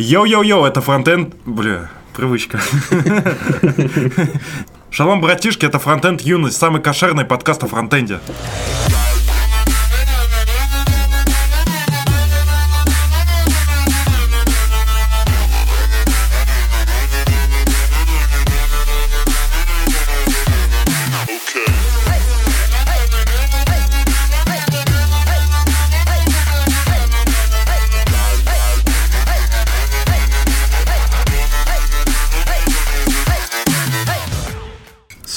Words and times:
Йоу-йоу-йоу, 0.00 0.64
это 0.64 0.80
фронтенд... 0.80 1.34
Бля, 1.44 1.90
привычка. 2.16 2.58
Шалом, 4.90 5.20
братишки, 5.20 5.66
это 5.66 5.78
фронтенд 5.78 6.22
юность, 6.22 6.56
самый 6.56 6.80
кошерный 6.80 7.26
подкаст 7.26 7.62
о 7.64 7.66
фронтенде. 7.66 8.18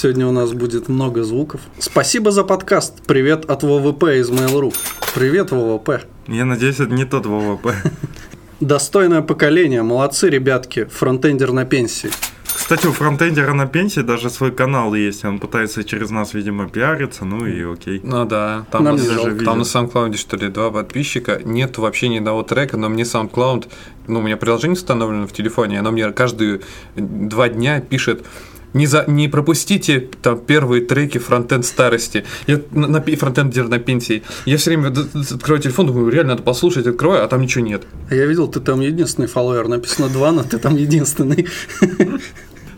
Сегодня 0.03 0.27
у 0.27 0.34
нас 0.34 0.52
будет 0.52 0.89
много 0.89 1.23
звуков. 1.23 1.62
Спасибо 1.80 2.31
за 2.31 2.44
подкаст. 2.44 3.02
Привет 3.07 3.49
от 3.49 3.63
ВВП 3.63 4.20
из 4.20 4.30
Mail.ru. 4.30 4.75
Привет, 5.16 5.52
ВВП. 5.52 6.02
Я 6.27 6.44
надеюсь, 6.44 6.81
это 6.81 6.94
не 6.94 7.05
тот 7.05 7.25
ВВП. 7.25 7.73
Достойное 8.59 9.21
поколение. 9.21 9.81
Молодцы, 9.81 10.30
ребятки. 10.30 10.84
Фронтендер 10.91 11.53
на 11.53 11.63
пенсии. 11.63 12.09
Кстати, 12.44 12.85
у 12.85 12.91
фронтендера 12.91 13.53
на 13.53 13.66
пенсии 13.66 14.02
даже 14.02 14.30
свой 14.30 14.52
канал 14.52 14.94
есть. 14.94 15.23
Он 15.23 15.39
пытается 15.39 15.85
через 15.85 16.09
нас, 16.09 16.33
видимо, 16.33 16.67
пиариться, 16.67 17.23
ну 17.23 17.45
и 17.45 17.63
окей. 17.63 18.02
Ну 18.03 18.25
да, 18.25 18.66
там, 18.72 18.83
Нам 18.83 18.97
на, 18.97 18.99
не 18.99 19.45
там 19.45 19.59
на 19.59 19.63
SoundCloud, 19.63 20.17
что 20.17 20.35
ли, 20.35 20.49
два 20.49 20.70
подписчика. 20.70 21.39
Нет 21.45 21.77
вообще 21.77 22.09
ни 22.09 22.17
одного 22.17 22.44
трека, 22.44 22.75
но 22.75 22.89
мне 22.89 23.03
SoundCloud, 23.03 23.70
ну, 24.08 24.20
у 24.20 24.22
меня 24.22 24.35
приложение 24.35 24.73
установлено 24.73 25.27
в 25.27 25.31
телефоне, 25.31 25.80
оно 25.80 25.91
мне 25.91 26.11
каждые 26.11 26.59
два 26.95 27.47
дня 27.47 27.80
пишет 27.80 28.25
не, 28.73 28.88
за, 28.88 29.05
не 29.07 29.27
пропустите 29.27 30.09
там 30.21 30.39
первые 30.39 30.83
треки 30.83 31.17
фронтенд 31.17 31.66
старости. 31.66 32.25
Я 32.47 32.61
на, 32.71 32.88
на 32.88 33.02
фронтендер 33.02 33.67
на 33.67 33.80
пенсии. 33.80 34.23
Я 34.45 34.57
все 34.57 34.71
время 34.71 34.93
открою 35.31 35.61
телефон, 35.61 35.88
думаю, 35.88 36.09
реально 36.09 36.33
надо 36.33 36.43
послушать, 36.43 36.88
открою, 36.88 37.23
а 37.23 37.27
там 37.27 37.41
ничего 37.41 37.65
нет. 37.65 37.83
А 38.09 38.15
Я 38.15 38.25
видел, 38.25 38.47
ты 38.47 38.59
там 38.59 38.81
единственный 38.81 39.27
фолловер. 39.27 39.67
Написано 39.67 40.09
два, 40.09 40.31
но 40.31 40.43
ты 40.43 40.57
там 40.57 40.75
единственный. 40.75 41.47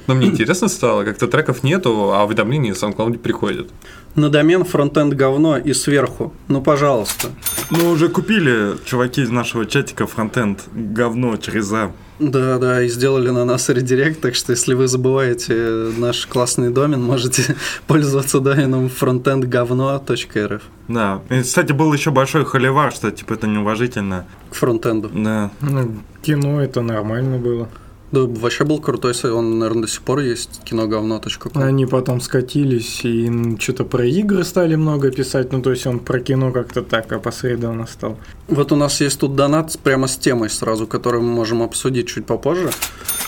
Но 0.07 0.13
мне 0.13 0.27
интересно 0.27 0.67
стало, 0.67 1.03
как-то 1.03 1.27
треков 1.27 1.63
нету, 1.63 2.13
а 2.13 2.23
уведомления 2.25 2.75
в 2.75 2.77
SoundCloud 2.77 3.17
приходят. 3.17 3.69
На 4.13 4.29
домен 4.29 4.63
фронтенд 4.63 5.13
говно 5.13 5.57
и 5.57 5.73
сверху. 5.73 6.31
Ну, 6.47 6.61
пожалуйста. 6.61 7.29
Мы 7.71 7.91
уже 7.91 8.09
купили, 8.09 8.75
чуваки 8.85 9.23
из 9.23 9.31
нашего 9.31 9.65
чатика, 9.65 10.05
фронтенд 10.05 10.61
говно 10.73 11.35
через 11.37 11.71
А. 11.73 11.91
Да, 12.19 12.57
да, 12.59 12.81
и 12.81 12.87
сделали 12.87 13.29
на 13.29 13.43
нас 13.43 13.67
редирект, 13.69 14.21
так 14.21 14.35
что 14.35 14.53
если 14.53 14.73
вы 14.73 14.87
забываете 14.87 15.91
наш 15.97 16.25
классный 16.27 16.69
домен, 16.69 17.01
можете 17.01 17.55
пользоваться 17.87 18.39
доменом 18.39 18.87
frontendговно.rf 18.87 20.61
Да. 20.87 21.21
И, 21.29 21.41
кстати, 21.41 21.73
был 21.73 21.93
еще 21.93 22.11
большой 22.11 22.45
холивар, 22.45 22.93
что 22.93 23.11
типа 23.11 23.33
это 23.33 23.47
неуважительно. 23.47 24.25
к 24.49 24.55
фронтенду. 24.55 25.09
Да. 25.13 25.51
Ну, 25.61 25.91
кино 26.21 26.61
это 26.61 26.81
нормально 26.81 27.37
было. 27.37 27.67
Да, 28.15 28.21
вообще 28.21 28.63
был 28.63 28.79
крутой 28.79 29.13
сайт, 29.13 29.33
он, 29.33 29.59
наверное, 29.59 29.81
до 29.81 29.87
сих 29.89 30.01
пор 30.01 30.19
есть, 30.19 30.61
киноговно.ком. 30.63 31.61
Они 31.61 31.85
потом 31.85 32.21
скатились 32.21 33.01
и 33.03 33.57
что-то 33.59 33.83
про 33.83 34.05
игры 34.05 34.45
стали 34.45 34.75
много 34.75 35.11
писать. 35.11 35.51
Ну, 35.51 35.61
то 35.61 35.71
есть 35.71 35.85
он 35.85 35.99
про 35.99 36.21
кино 36.21 36.53
как-то 36.53 36.81
так 36.81 37.11
опосредованно 37.11 37.87
стал. 37.87 38.17
Вот 38.47 38.71
у 38.71 38.77
нас 38.77 39.01
есть 39.01 39.19
тут 39.19 39.35
донат 39.35 39.77
прямо 39.83 40.07
с 40.07 40.15
темой 40.15 40.49
сразу, 40.49 40.87
которую 40.87 41.23
мы 41.23 41.33
можем 41.33 41.61
обсудить 41.61 42.07
чуть 42.07 42.25
попозже. 42.25 42.69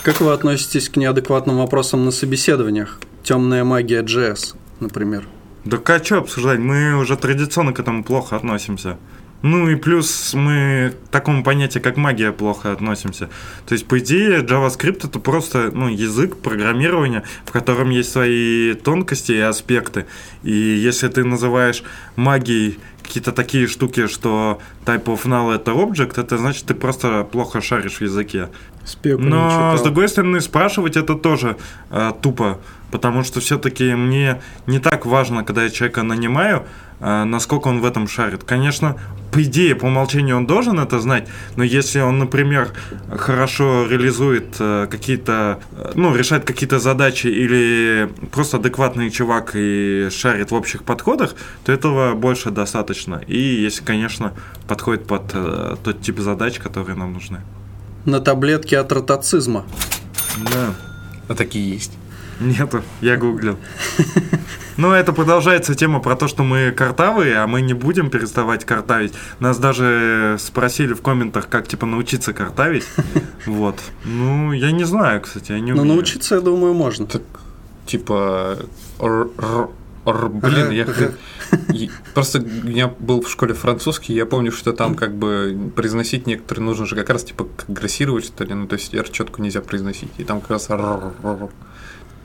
Как 0.02 0.22
вы 0.22 0.32
относитесь 0.32 0.88
к 0.88 0.96
неадекватным 0.96 1.58
вопросам 1.58 2.06
на 2.06 2.10
собеседованиях? 2.10 2.98
Темная 3.22 3.64
магия 3.64 4.02
JS, 4.02 4.54
например. 4.80 5.28
Да 5.66 5.78
а 5.84 6.02
что 6.02 6.18
обсуждать? 6.18 6.60
Мы 6.60 6.96
уже 6.96 7.18
традиционно 7.18 7.74
к 7.74 7.80
этому 7.80 8.04
плохо 8.04 8.36
относимся. 8.36 8.96
Ну 9.42 9.68
и 9.68 9.76
плюс 9.76 10.34
мы 10.34 10.94
к 11.06 11.08
такому 11.10 11.44
понятию, 11.44 11.82
как 11.82 11.96
магия, 11.96 12.32
плохо 12.32 12.72
относимся. 12.72 13.28
То 13.66 13.74
есть, 13.74 13.86
по 13.86 13.98
идее, 13.98 14.40
JavaScript 14.40 15.06
это 15.06 15.20
просто 15.20 15.70
ну, 15.72 15.88
язык 15.88 16.36
программирования, 16.38 17.22
в 17.44 17.52
котором 17.52 17.90
есть 17.90 18.10
свои 18.10 18.74
тонкости 18.74 19.32
и 19.32 19.40
аспекты. 19.40 20.06
И 20.42 20.52
если 20.52 21.08
ты 21.08 21.24
называешь 21.24 21.84
магией 22.16 22.78
какие-то 23.02 23.32
такие 23.32 23.68
штуки, 23.68 24.06
что 24.06 24.60
type 24.84 25.04
of 25.04 25.24
null 25.24 25.54
это 25.54 25.70
object, 25.70 26.20
это 26.20 26.36
значит, 26.36 26.66
ты 26.66 26.74
просто 26.74 27.24
плохо 27.24 27.60
шаришь 27.60 27.98
в 27.98 28.02
языке. 28.02 28.48
Спеку 28.84 29.22
Но, 29.22 29.76
с 29.76 29.82
другой 29.82 30.08
стороны, 30.08 30.40
спрашивать 30.40 30.96
это 30.96 31.14
тоже 31.14 31.56
э, 31.90 32.12
тупо, 32.20 32.58
потому 32.90 33.24
что 33.24 33.40
все-таки 33.40 33.94
мне 33.94 34.40
не 34.66 34.78
так 34.78 35.06
важно, 35.06 35.44
когда 35.44 35.64
я 35.64 35.70
человека 35.70 36.02
нанимаю, 36.02 36.64
э, 37.00 37.24
насколько 37.24 37.68
он 37.68 37.80
в 37.80 37.84
этом 37.84 38.08
шарит. 38.08 38.44
Конечно, 38.44 38.96
по 39.32 39.42
идее, 39.42 39.74
по 39.74 39.86
умолчанию 39.86 40.36
он 40.36 40.46
должен 40.46 40.80
это 40.80 40.98
знать, 41.00 41.28
но 41.56 41.64
если 41.64 42.00
он, 42.00 42.18
например, 42.18 42.70
хорошо 43.10 43.86
реализует 43.86 44.56
э, 44.58 44.86
какие-то, 44.90 45.58
э, 45.72 45.92
ну, 45.94 46.14
решает 46.16 46.44
какие-то 46.44 46.78
задачи 46.78 47.26
или 47.26 48.08
просто 48.32 48.56
адекватный 48.56 49.10
чувак 49.10 49.50
и 49.54 50.08
шарит 50.10 50.50
в 50.50 50.54
общих 50.54 50.82
подходах, 50.82 51.34
то 51.64 51.72
этого 51.72 52.14
больше 52.14 52.50
достаточно. 52.50 53.22
И 53.26 53.38
если, 53.38 53.84
конечно, 53.84 54.32
подходит 54.66 55.06
под 55.06 55.34
тот 55.82 56.00
тип 56.00 56.18
задач, 56.20 56.58
которые 56.58 56.96
нам 56.96 57.12
нужны. 57.12 57.40
На 58.04 58.20
таблетке 58.20 58.78
от 58.78 58.92
ротацизма. 58.92 59.64
Да. 60.52 60.74
А 61.28 61.34
такие 61.34 61.70
есть. 61.74 61.92
Нету, 62.40 62.82
я 63.00 63.16
гуглил. 63.16 63.56
Ну, 64.76 64.92
это 64.92 65.12
продолжается 65.12 65.74
тема 65.74 65.98
про 65.98 66.14
то, 66.14 66.28
что 66.28 66.44
мы 66.44 66.70
картавые, 66.70 67.36
а 67.38 67.46
мы 67.48 67.60
не 67.62 67.74
будем 67.74 68.10
переставать 68.10 68.64
картавить. 68.64 69.12
Нас 69.40 69.58
даже 69.58 70.36
спросили 70.38 70.92
в 70.92 71.02
комментах, 71.02 71.48
как, 71.48 71.66
типа, 71.66 71.84
научиться 71.86 72.32
картавить. 72.32 72.84
Вот. 73.46 73.80
Ну, 74.04 74.52
я 74.52 74.70
не 74.70 74.84
знаю, 74.84 75.20
кстати, 75.20 75.50
я 75.50 75.58
не 75.58 75.72
Но 75.72 75.82
умею. 75.82 75.96
научиться, 75.96 76.36
я 76.36 76.40
думаю, 76.40 76.74
можно. 76.74 77.06
Так, 77.06 77.22
типа, 77.86 78.56
р- 79.00 79.28
блин, 80.28 80.70
я 80.70 80.86
просто 82.14 82.42
я 82.64 82.86
был 82.88 83.20
в 83.22 83.28
школе 83.30 83.54
французский, 83.54 84.14
я 84.14 84.26
помню, 84.26 84.52
что 84.52 84.72
там 84.72 84.94
как 84.94 85.14
бы 85.14 85.70
произносить 85.76 86.26
некоторые 86.26 86.64
нужно 86.64 86.86
же 86.86 86.94
как 86.96 87.10
раз 87.10 87.24
типа 87.24 87.46
грассировать 87.68 88.24
что 88.24 88.44
ли, 88.44 88.54
ну 88.54 88.66
то 88.66 88.76
есть 88.76 88.94
р 88.94 89.06
четко 89.10 89.42
нельзя 89.42 89.60
произносить, 89.60 90.10
и 90.16 90.24
там 90.24 90.40
как 90.40 90.50
раз 90.52 90.68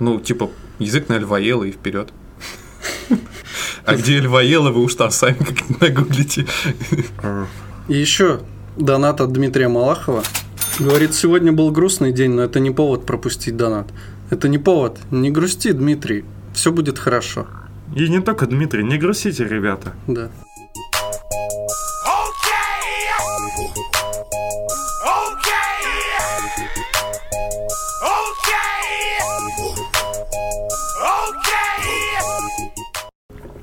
ну 0.04 0.20
типа 0.20 0.50
язык 0.80 1.10
на 1.10 1.18
львоела 1.18 1.64
и 1.64 1.72
вперед. 1.72 2.14
А 3.86 3.96
где 3.96 4.20
львоела, 4.20 4.72
вы 4.72 4.82
уж 4.82 4.96
там 4.96 5.12
сами 5.12 5.38
как 5.38 5.82
нагуглите. 5.82 6.46
И 7.90 7.98
еще 7.98 8.42
донат 8.78 9.22
от 9.22 9.32
Дмитрия 9.34 9.68
Малахова. 9.68 10.24
Говорит, 10.80 11.14
сегодня 11.14 11.52
был 11.52 11.70
грустный 11.72 12.12
день, 12.12 12.32
но 12.32 12.44
это 12.44 12.60
не 12.60 12.72
повод 12.72 13.06
пропустить 13.06 13.58
донат. 13.58 13.88
Это 14.30 14.48
не 14.48 14.58
повод. 14.58 14.98
Не 15.12 15.30
грусти, 15.30 15.72
Дмитрий. 15.72 16.26
Все 16.54 16.72
будет 16.72 16.98
хорошо. 16.98 17.46
И 17.96 18.08
не 18.08 18.22
только 18.22 18.48
Дмитрий, 18.48 18.84
не 18.84 18.98
грустите, 18.98 19.44
ребята. 19.48 19.94
Да. 20.08 20.32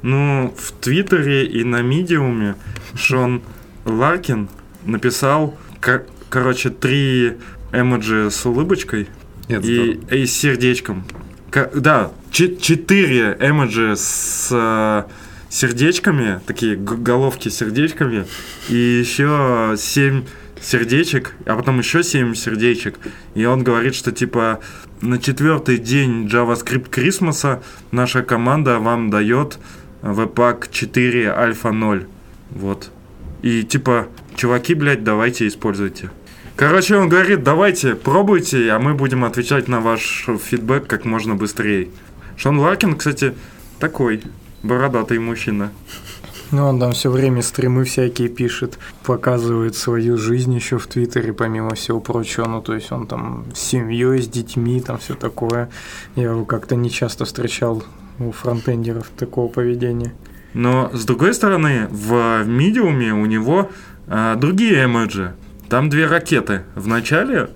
Ну, 0.03 0.55
в 0.56 0.72
Твиттере 0.72 1.47
и 1.47 1.62
на 1.65 1.83
Медиуме 1.83 2.55
Шон 2.94 3.43
Ларкин 3.84 4.49
написал, 4.84 5.59
кор- 5.81 6.06
короче, 6.31 6.71
три 6.71 7.34
эмоджи 7.72 8.31
с 8.31 8.44
улыбочкой 8.47 9.08
Нет, 9.49 9.64
и, 9.64 10.00
и 10.11 10.26
с 10.26 10.32
сердечком. 10.32 11.05
Ка- 11.50 11.70
да, 11.75 12.12
че- 12.31 12.56
четыре 12.56 13.37
эмоджи 13.41 13.94
с 13.97 14.49
э, 14.50 15.05
сердечками, 15.50 16.41
такие 16.47 16.76
г- 16.76 16.97
головки 16.97 17.49
с 17.49 17.56
сердечками, 17.58 18.25
и 18.69 18.75
еще 18.75 19.75
семь 19.76 20.25
сердечек, 20.62 21.35
а 21.47 21.56
потом 21.56 21.79
еще 21.79 22.02
семь 22.02 22.35
сердечек. 22.35 22.99
И 23.35 23.44
он 23.44 23.64
говорит, 23.64 23.94
что 23.94 24.12
типа 24.12 24.61
на 25.00 25.19
четвертый 25.19 25.79
день 25.79 26.26
JavaScript 26.26 26.88
Крисмаса 26.91 27.62
наша 27.91 28.23
команда 28.23 28.79
вам 28.79 29.11
дает 29.11 29.58
Webpack 30.02 30.69
4 30.70 31.32
Альфа 31.32 31.73
0. 31.73 32.06
Вот. 32.50 32.91
И 33.43 33.62
типа, 33.62 34.08
чуваки, 34.37 34.75
блядь, 34.75 35.05
давайте 35.05 35.47
используйте. 35.47 36.11
Короче, 36.56 36.97
он 36.97 37.08
говорит, 37.08 37.43
давайте, 37.43 37.94
пробуйте, 37.94 38.70
а 38.70 38.79
мы 38.79 38.94
будем 38.94 39.25
отвечать 39.25 39.67
на 39.69 39.81
ваш 39.81 40.26
фидбэк 40.26 40.87
как 40.87 41.05
можно 41.05 41.35
быстрее. 41.35 41.88
Шон 42.37 42.58
Ларкин, 42.58 42.97
кстати, 42.97 43.35
такой 43.79 44.23
бородатый 44.62 45.19
мужчина. 45.19 45.73
Ну, 46.50 46.67
он 46.67 46.81
там 46.81 46.93
все 46.93 47.11
время 47.11 47.43
стримы 47.43 47.85
всякие 47.85 48.29
пишет, 48.29 48.79
показывает 49.05 49.76
свою 49.76 50.19
жизнь 50.19 50.52
еще 50.52 50.79
в 50.79 50.87
Твиттере, 50.88 51.32
помимо 51.32 51.75
всего 51.76 52.00
прочего. 52.00 52.47
Ну, 52.47 52.61
то 52.61 52.75
есть 52.75 52.91
он 52.91 53.06
там 53.06 53.47
с 53.55 53.61
семьей, 53.61 54.20
с 54.20 54.26
детьми, 54.26 54.81
там 54.81 54.99
все 54.99 55.14
такое. 55.14 55.70
Я 56.17 56.25
его 56.25 56.44
как-то 56.44 56.75
не 56.75 56.91
часто 56.91 57.25
встречал 57.25 57.85
у 58.20 58.31
фронтендеров 58.31 59.11
такого 59.17 59.50
поведения. 59.50 60.12
Но 60.55 60.90
с 60.93 61.05
другой 61.05 61.34
стороны, 61.34 61.88
в 61.90 62.44
медиуме 62.44 63.12
у 63.12 63.26
него 63.26 63.70
а, 64.06 64.37
другие 64.37 64.84
эмоджи. 64.84 65.34
Там 65.69 65.88
две 65.88 66.06
ракеты 66.06 66.62
в 66.75 66.87
начале 66.87 67.50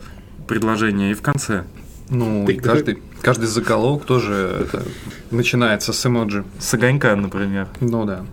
предложения 0.46 1.10
и 1.10 1.14
в 1.14 1.22
конце. 1.22 1.64
Ну, 2.08 2.46
и 2.48 2.54
каждый, 2.54 3.02
каждый 3.20 3.46
заголовок 3.46 4.04
тоже 4.04 4.66
это, 4.66 4.84
начинается 5.30 5.92
с 5.92 6.06
эмоджи. 6.06 6.44
С 6.58 6.74
огонька, 6.74 7.16
например. 7.16 7.68
Ну 7.80 8.04
да. 8.04 8.24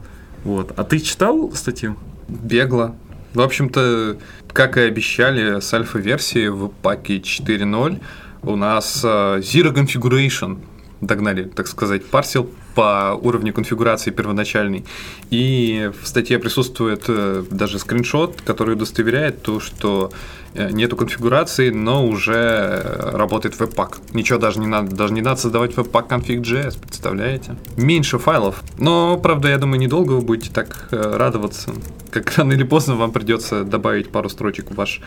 Вот. 0.43 0.73
А 0.77 0.83
ты 0.83 0.99
читал 0.99 1.51
статью? 1.53 1.97
Бегло. 2.27 2.95
В 3.33 3.41
общем-то, 3.41 4.17
как 4.53 4.77
и 4.77 4.81
обещали 4.81 5.59
с 5.59 5.73
альфа-версии 5.73 6.47
в 6.47 6.67
паке 6.67 7.17
4.0 7.17 8.01
у 8.43 8.55
нас 8.55 9.01
э, 9.03 9.07
Zero 9.39 9.73
Configuration 9.73 10.57
догнали, 11.01 11.43
так 11.43 11.67
сказать, 11.67 12.05
парсил 12.05 12.49
по 12.75 13.19
уровню 13.21 13.53
конфигурации 13.53 14.11
первоначальный. 14.11 14.85
И 15.29 15.91
в 16.01 16.07
статье 16.07 16.39
присутствует 16.39 17.03
э, 17.07 17.43
даже 17.49 17.79
скриншот, 17.79 18.41
который 18.41 18.75
удостоверяет 18.75 19.41
то, 19.41 19.59
что 19.59 20.11
э, 20.53 20.69
нету 20.71 20.95
конфигурации, 20.95 21.69
но 21.69 22.07
уже 22.07 23.11
работает 23.13 23.59
веб-пак. 23.59 23.99
Ничего 24.13 24.39
даже 24.39 24.59
не 24.59 24.67
надо, 24.67 24.95
даже 24.95 25.13
не 25.13 25.21
надо 25.21 25.41
создавать 25.41 25.75
веб-пак 25.75 26.09
config.js, 26.09 26.79
представляете? 26.79 27.55
Меньше 27.75 28.19
файлов. 28.19 28.63
Но, 28.77 29.17
правда, 29.17 29.49
я 29.49 29.57
думаю, 29.57 29.79
недолго 29.79 30.13
вы 30.13 30.21
будете 30.21 30.51
так 30.53 30.87
э, 30.91 31.17
радоваться. 31.17 31.71
Как 32.11 32.31
рано 32.37 32.53
или 32.53 32.63
поздно 32.63 32.95
вам 32.95 33.11
придется 33.11 33.63
добавить 33.63 34.11
пару 34.11 34.29
строчек 34.29 34.71
в 34.71 34.75
ваш 34.75 35.01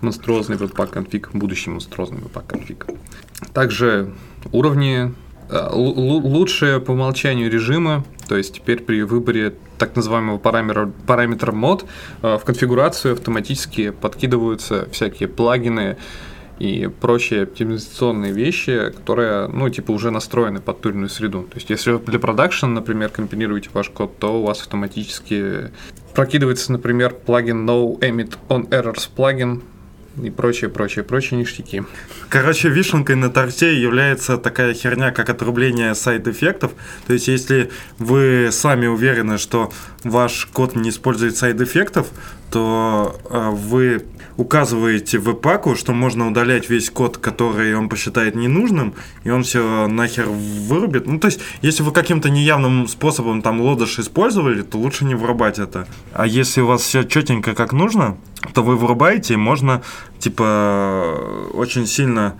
монструозный 0.00 0.56
веб-пак 0.56 0.90
конфиг, 0.90 1.30
будущий 1.32 1.70
монструозный 1.70 2.20
веб-пак 2.20 2.46
конфиг. 2.46 2.86
Также 3.52 4.12
уровни 4.52 5.12
лучшие 5.72 6.80
по 6.80 6.92
умолчанию 6.92 7.50
режимы, 7.50 8.04
то 8.28 8.36
есть 8.36 8.54
теперь 8.54 8.82
при 8.82 9.02
выборе 9.02 9.54
так 9.78 9.96
называемого 9.96 10.38
параметра, 10.38 10.92
параметра 11.06 11.52
мод 11.52 11.84
э, 12.22 12.38
в 12.38 12.44
конфигурацию 12.44 13.14
автоматически 13.14 13.90
подкидываются 13.90 14.88
всякие 14.92 15.28
плагины 15.28 15.96
и 16.60 16.88
прочие 17.00 17.44
оптимизационные 17.44 18.32
вещи, 18.32 18.90
которые, 18.94 19.48
ну, 19.48 19.68
типа, 19.70 19.92
уже 19.92 20.10
настроены 20.10 20.60
под 20.60 20.82
ту 20.82 20.90
или 20.90 20.96
иную 20.96 21.08
среду. 21.08 21.44
То 21.44 21.56
есть, 21.56 21.70
если 21.70 21.92
вы 21.92 21.98
для 22.00 22.18
продакшн, 22.18 22.66
например, 22.66 23.08
компилируете 23.08 23.70
ваш 23.72 23.88
код, 23.88 24.18
то 24.18 24.40
у 24.40 24.44
вас 24.44 24.60
автоматически 24.60 25.70
прокидывается, 26.14 26.70
например, 26.72 27.14
плагин 27.14 27.68
No 27.68 27.98
Emit 28.00 28.36
on 28.50 28.68
Errors 28.68 29.08
плагин, 29.14 29.62
и 30.22 30.30
прочее, 30.30 30.70
прочее, 30.70 31.04
прочие 31.04 31.38
ништяки. 31.38 31.82
Короче, 32.28 32.68
вишенкой 32.68 33.16
на 33.16 33.30
торте 33.30 33.80
является 33.80 34.36
такая 34.36 34.74
херня, 34.74 35.10
как 35.10 35.30
отрубление 35.30 35.94
side 35.94 36.18
эффектов. 36.18 36.72
То 37.06 37.12
есть, 37.12 37.28
если 37.28 37.70
вы 37.98 38.48
сами 38.52 38.86
уверены, 38.86 39.38
что 39.38 39.72
ваш 40.04 40.46
код 40.46 40.76
не 40.76 40.90
использует 40.90 41.36
side 41.36 41.58
эффектов, 41.58 42.08
то 42.50 43.18
э, 43.30 43.50
вы 43.50 44.04
указываете 44.40 45.18
Webpack 45.18 45.34
у, 45.34 45.76
что 45.76 45.92
можно 45.92 46.26
удалять 46.26 46.70
весь 46.70 46.88
код, 46.88 47.18
который 47.18 47.76
он 47.76 47.90
посчитает 47.90 48.34
ненужным, 48.34 48.94
и 49.22 49.30
он 49.30 49.42
все 49.42 49.86
нахер 49.86 50.28
вырубит. 50.28 51.06
Ну, 51.06 51.18
то 51.18 51.26
есть, 51.26 51.40
если 51.60 51.82
вы 51.82 51.92
каким-то 51.92 52.30
неявным 52.30 52.88
способом 52.88 53.42
там 53.42 53.60
Lodash 53.60 53.98
использовали, 53.98 54.62
то 54.62 54.78
лучше 54.78 55.04
не 55.04 55.14
врубать 55.14 55.58
это. 55.58 55.86
А 56.14 56.26
если 56.26 56.62
у 56.62 56.66
вас 56.66 56.80
все 56.80 57.02
четенько 57.02 57.54
как 57.54 57.74
нужно, 57.74 58.16
то 58.54 58.62
вы 58.62 58.76
вырубаете, 58.76 59.34
и 59.34 59.36
можно, 59.36 59.82
типа, 60.18 61.50
очень 61.52 61.86
сильно 61.86 62.36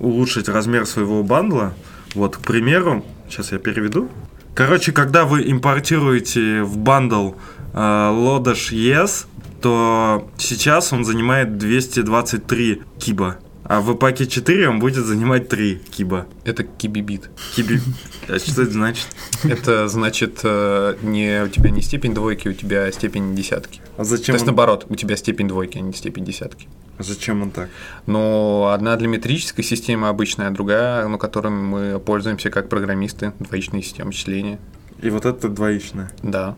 улучшить 0.00 0.48
размер 0.48 0.86
своего 0.86 1.22
бандла. 1.22 1.74
Вот, 2.16 2.36
к 2.36 2.40
примеру, 2.40 3.04
сейчас 3.28 3.52
я 3.52 3.58
переведу. 3.58 4.08
Короче, 4.56 4.90
когда 4.90 5.24
вы 5.24 5.48
импортируете 5.50 6.62
в 6.62 6.78
бандл 6.78 7.32
э, 7.72 7.76
Lodash 7.76 8.72
ES, 8.72 9.26
то 9.64 10.28
сейчас 10.36 10.92
он 10.92 11.06
занимает 11.06 11.56
223 11.56 12.82
киба. 12.98 13.38
А 13.64 13.80
в 13.80 13.94
паке 13.94 14.26
4 14.26 14.68
он 14.68 14.78
будет 14.78 15.06
занимать 15.06 15.48
3 15.48 15.80
киба. 15.90 16.26
Это 16.44 16.64
кибибит. 16.64 17.30
Киби... 17.56 17.80
А 18.28 18.38
что 18.38 18.60
это 18.60 18.72
значит? 18.72 19.06
Это 19.42 19.88
значит, 19.88 20.40
э, 20.44 20.96
не, 21.00 21.44
у 21.44 21.48
тебя 21.48 21.70
не 21.70 21.80
степень 21.80 22.12
двойки, 22.12 22.48
у 22.48 22.52
тебя 22.52 22.92
степень 22.92 23.34
десятки. 23.34 23.80
А 23.96 24.04
зачем 24.04 24.26
То 24.26 24.32
есть, 24.32 24.42
он... 24.42 24.48
наоборот, 24.48 24.84
у 24.90 24.96
тебя 24.96 25.16
степень 25.16 25.48
двойки, 25.48 25.78
а 25.78 25.80
не 25.80 25.94
степень 25.94 26.26
десятки. 26.26 26.68
А 26.98 27.02
зачем 27.02 27.40
он 27.40 27.50
так? 27.50 27.70
Но 28.04 28.70
одна 28.70 28.96
для 28.96 29.08
метрической 29.08 29.64
системы 29.64 30.08
обычная, 30.08 30.48
а 30.48 30.50
другая, 30.50 31.08
ну, 31.08 31.16
которыми 31.16 31.62
мы 31.62 32.00
пользуемся 32.00 32.50
как 32.50 32.68
программисты, 32.68 33.32
двоичные 33.38 33.82
системы 33.82 34.12
числения. 34.12 34.58
И 35.00 35.08
вот 35.08 35.24
это 35.24 35.48
двоичное. 35.48 36.12
Да. 36.22 36.54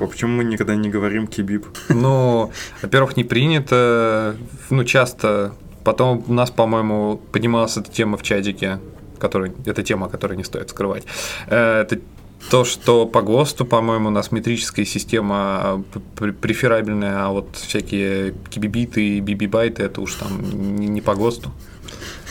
А 0.00 0.06
почему 0.06 0.36
мы 0.36 0.44
никогда 0.44 0.74
не 0.74 0.88
говорим 0.88 1.26
кибип? 1.26 1.66
Ну, 1.88 2.50
во-первых, 2.82 3.16
не 3.16 3.24
принято, 3.24 4.36
ну, 4.70 4.84
часто. 4.84 5.52
Потом 5.84 6.24
у 6.26 6.32
нас, 6.32 6.50
по-моему, 6.50 7.20
поднималась 7.32 7.76
эта 7.76 7.90
тема 7.90 8.16
в 8.16 8.22
чатике, 8.22 8.78
который, 9.18 9.52
это 9.66 9.82
тема, 9.82 10.08
которую 10.08 10.38
не 10.38 10.44
стоит 10.44 10.70
скрывать. 10.70 11.04
Э, 11.48 11.82
это 11.82 12.00
то, 12.48 12.64
что 12.64 13.06
по 13.06 13.22
ГОСТу, 13.22 13.66
по-моему, 13.66 14.08
у 14.08 14.10
нас 14.10 14.32
метрическая 14.32 14.86
система 14.86 15.84
преферабельная, 16.40 17.26
а 17.26 17.28
вот 17.30 17.56
всякие 17.56 18.34
кибибиты 18.48 19.18
и 19.18 19.20
бибибайты, 19.20 19.82
это 19.82 20.00
уж 20.00 20.14
там 20.14 20.76
не, 20.76 21.00
по 21.00 21.14
ГОСТу. 21.14 21.52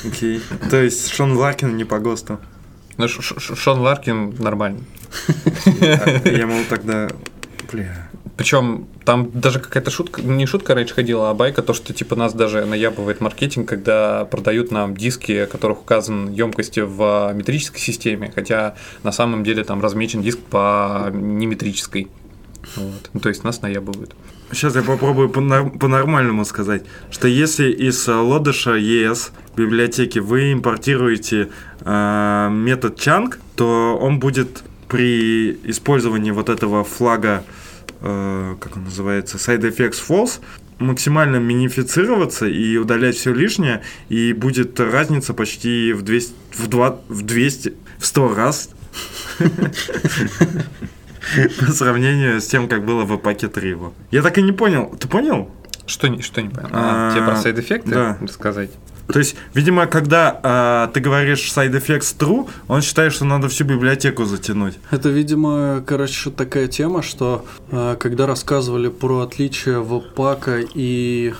Окей. 0.06 0.38
Okay. 0.38 0.69
То 0.69 0.81
есть 0.81 1.10
Шон 1.10 1.33
Ларкин 1.38 1.77
не 1.77 1.83
по 1.83 2.00
ГОСТу? 2.00 2.39
Ну, 2.98 3.07
Шон 3.07 3.80
Ларкин 3.80 4.36
нормальный. 4.39 4.83
Я 6.25 6.48
мол 6.48 6.62
тогда 6.69 7.10
Бля. 7.71 8.10
Причем 8.38 8.88
там 9.04 9.31
даже 9.33 9.60
какая-то 9.60 9.92
шутка, 9.92 10.21
не 10.21 10.45
шутка 10.45 10.74
раньше 10.74 10.94
ходила, 10.94 11.30
а 11.30 11.33
байка, 11.33 11.62
то, 11.62 11.74
что 11.74 11.94
типа 11.94 12.16
нас 12.16 12.33
даже 12.33 12.66
наябывает 12.66 13.19
маркетинг, 13.21 13.68
когда 13.68 14.25
продают 14.25 14.71
нам 14.71 14.95
диски, 14.95 15.45
которых 15.45 15.81
указан 15.81 16.31
емкости 16.31 16.80
в 16.80 17.31
метрической 17.33 17.81
системе, 17.81 18.31
хотя 18.33 18.75
на 19.04 19.12
самом 19.12 19.44
деле 19.44 19.63
там 19.63 19.81
размечен 19.81 20.21
диск 20.21 20.39
по 20.39 21.10
неметрической. 21.12 22.07
Вот. 22.75 23.10
Ну, 23.13 23.19
то 23.19 23.30
есть 23.30 23.44
нас 23.44 23.62
наябывают. 23.62 24.15
Сейчас 24.51 24.75
я 24.75 24.81
попробую 24.81 25.30
по-нормальному 25.30 26.44
сказать, 26.44 26.83
что 27.12 27.27
если 27.27 27.72
из 27.72 28.07
лодыша 28.07 28.77
ES 28.77 29.31
библиотеки 29.56 30.19
вы 30.19 30.54
импортируете 30.54 31.50
э, 31.82 32.50
метод 32.51 32.98
chunk, 32.98 33.38
то 33.55 33.98
он 34.01 34.20
будет 34.20 34.63
при 34.88 35.51
использовании 35.65 36.32
вот 36.32 36.50
этого 36.50 36.84
флага, 36.84 37.43
э, 38.01 38.56
как 38.60 38.77
он 38.77 38.84
называется, 38.86 39.38
side 39.38 39.62
effects 39.62 40.01
false, 40.08 40.39
максимально 40.79 41.38
минифицироваться 41.38 42.48
и 42.48 42.77
удалять 42.77 43.15
все 43.15 43.34
лишнее, 43.34 43.82
и 44.08 44.34
будет 44.34 44.79
разница 44.79 45.34
почти 45.34 45.94
в 45.94 46.01
200, 46.01 46.34
в 46.53 46.68
2, 46.68 47.01
в 47.10 47.22
200, 47.24 47.74
в 48.00 48.06
100 48.06 48.36
раз 48.36 48.70
по 51.60 51.72
сравнению 51.72 52.41
с 52.41 52.48
тем, 52.48 52.68
как 52.68 52.86
было 52.86 53.03
в 53.03 53.18
паке 53.18 53.48
3. 53.48 53.77
Я 54.12 54.22
так 54.22 54.38
и 54.38 54.41
не 54.41 54.51
понял. 54.51 54.96
Ты 55.00 55.08
понял? 55.08 55.51
Что, 55.86 56.22
что 56.22 56.41
не 56.41 56.50
понял? 56.50 56.70
А, 56.72 57.12
тебе 57.12 57.24
про 57.24 57.36
сайд-эффекты 57.36 57.89
да. 57.91 58.18
рассказать? 58.22 58.70
То 59.12 59.20
есть, 59.20 59.36
видимо, 59.56 59.88
когда 59.88 60.39
э, 60.44 60.94
ты 60.94 61.00
говоришь 61.00 61.51
side 61.51 61.72
effects 61.72 62.16
true, 62.18 62.48
он 62.68 62.82
считает, 62.82 63.12
что 63.12 63.25
надо 63.25 63.48
всю 63.50 63.63
библиотеку 63.63 64.25
затянуть. 64.25 64.75
Это, 64.92 65.10
видимо, 65.10 65.84
короче, 65.86 66.30
такая 66.30 66.68
тема, 66.68 67.01
что 67.01 67.44
э, 67.72 67.96
когда 68.00 68.28
рассказывали 68.28 68.89
про 68.89 69.22
отличия 69.22 69.80
веб-пака 69.80 70.60
и 70.75 71.34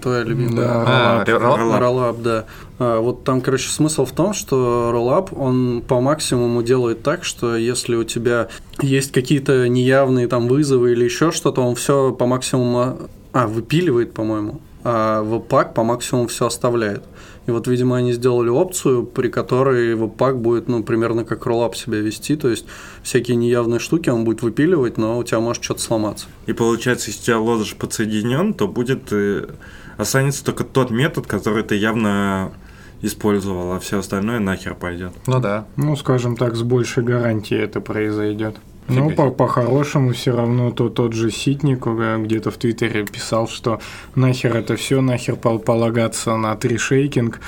твоя 0.00 0.22
любимая 0.22 0.66
да. 0.66 0.84
А, 0.86 1.24
Rollup, 1.24 2.22
да. 2.22 2.46
А, 2.78 3.00
вот 3.00 3.24
там, 3.24 3.42
короче, 3.42 3.68
смысл 3.68 4.06
в 4.06 4.12
том, 4.12 4.32
что 4.32 4.90
Rollup, 4.94 5.36
он 5.36 5.82
по 5.86 6.00
максимуму 6.00 6.62
делает 6.62 7.02
так, 7.02 7.24
что 7.24 7.54
если 7.54 7.96
у 7.96 8.04
тебя 8.04 8.48
есть 8.80 9.12
какие-то 9.12 9.68
неявные 9.68 10.26
там 10.26 10.48
вызовы 10.48 10.92
или 10.92 11.04
еще 11.04 11.32
что-то, 11.32 11.60
он 11.60 11.74
все 11.74 12.12
по 12.12 12.24
максимуму, 12.24 13.10
а, 13.34 13.46
выпиливает, 13.46 14.14
по-моему 14.14 14.60
а 14.84 15.22
веб-пак 15.22 15.74
по 15.74 15.84
максимуму 15.84 16.28
все 16.28 16.46
оставляет. 16.46 17.04
И 17.50 17.52
вот, 17.52 17.66
видимо, 17.66 17.96
они 17.96 18.12
сделали 18.12 18.48
опцию, 18.48 19.04
при 19.04 19.26
которой 19.26 19.96
веб-пак 19.96 20.40
будет, 20.40 20.68
ну, 20.68 20.84
примерно 20.84 21.24
как 21.24 21.46
роллап 21.46 21.74
себя 21.74 21.98
вести, 21.98 22.36
то 22.36 22.48
есть 22.48 22.64
всякие 23.02 23.36
неявные 23.36 23.80
штуки 23.80 24.08
он 24.08 24.22
будет 24.22 24.42
выпиливать, 24.42 24.98
но 24.98 25.18
у 25.18 25.24
тебя 25.24 25.40
может 25.40 25.64
что-то 25.64 25.80
сломаться. 25.80 26.26
И 26.46 26.52
получается, 26.52 27.10
если 27.10 27.22
у 27.22 27.24
тебя 27.24 27.38
лодыш 27.40 27.74
подсоединен, 27.74 28.54
то 28.54 28.68
будет 28.68 29.08
э, 29.10 29.48
останется 29.96 30.44
только 30.44 30.62
тот 30.62 30.92
метод, 30.92 31.26
который 31.26 31.64
ты 31.64 31.74
явно 31.74 32.52
использовал, 33.02 33.72
а 33.72 33.80
все 33.80 33.98
остальное 33.98 34.38
нахер 34.38 34.76
пойдет. 34.76 35.10
Ну 35.26 35.40
да. 35.40 35.66
Ну, 35.74 35.96
скажем 35.96 36.36
так, 36.36 36.54
с 36.54 36.62
большей 36.62 37.02
гарантией 37.02 37.62
это 37.62 37.80
произойдет. 37.80 38.58
Ну, 38.90 39.10
Фига 39.10 39.16
по- 39.16 39.30
по-хорошему, 39.30 40.12
все 40.12 40.34
равно 40.36 40.70
то, 40.70 40.88
тот 40.88 41.12
же 41.12 41.30
Ситник 41.30 41.86
э, 41.86 42.16
где-то 42.22 42.50
в 42.50 42.56
Твиттере 42.56 43.04
писал, 43.06 43.48
что 43.48 43.80
нахер 44.14 44.56
это 44.56 44.76
все, 44.76 45.00
нахер 45.00 45.36
пол- 45.36 45.58
полагаться 45.58 46.36
на 46.36 46.54
тришейкинг, 46.56 47.40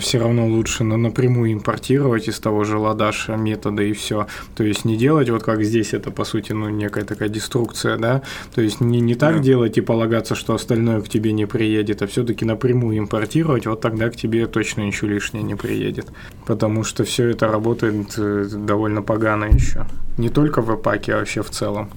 все 0.00 0.18
равно 0.18 0.46
лучше 0.46 0.84
на, 0.84 0.96
напрямую 0.96 1.52
импортировать 1.52 2.28
из 2.28 2.38
того 2.40 2.64
же 2.64 2.78
ладаша 2.78 3.36
метода 3.36 3.82
и 3.82 3.92
все. 3.92 4.26
То 4.56 4.64
есть 4.64 4.84
не 4.84 4.96
делать 4.96 5.30
вот 5.30 5.42
как 5.42 5.62
здесь 5.64 5.92
это, 5.94 6.10
по 6.10 6.24
сути, 6.24 6.52
ну, 6.52 6.68
некая 6.68 7.04
такая 7.04 7.28
деструкция, 7.28 7.96
да, 7.96 8.22
то 8.54 8.60
есть 8.60 8.80
не, 8.80 9.00
не 9.00 9.14
так 9.14 9.36
Да. 9.36 9.42
делать 9.42 9.78
и 9.78 9.80
полагаться, 9.80 10.34
что 10.34 10.54
остальное 10.54 11.00
к 11.00 11.08
тебе 11.08 11.32
не 11.32 11.46
приедет, 11.46 12.02
а 12.02 12.06
все-таки 12.06 12.44
напрямую 12.44 12.98
импортировать, 12.98 13.66
вот 13.66 13.80
тогда 13.80 14.10
к 14.10 14.16
тебе 14.16 14.46
точно 14.46 14.82
ничего 14.82 15.10
лишнее 15.10 15.42
не 15.44 15.54
приедет. 15.54 16.06
Потому 16.46 16.84
что 16.84 17.04
все 17.04 17.28
это 17.28 17.48
работает 17.48 18.14
э, 18.18 18.46
довольно 18.52 19.02
погано 19.02 19.44
еще. 19.44 19.86
Не 20.18 20.28
только 20.30 20.55
в 20.60 20.76
паке, 20.76 21.14
а 21.14 21.18
вообще 21.18 21.42
в 21.42 21.50
целом. 21.50 21.90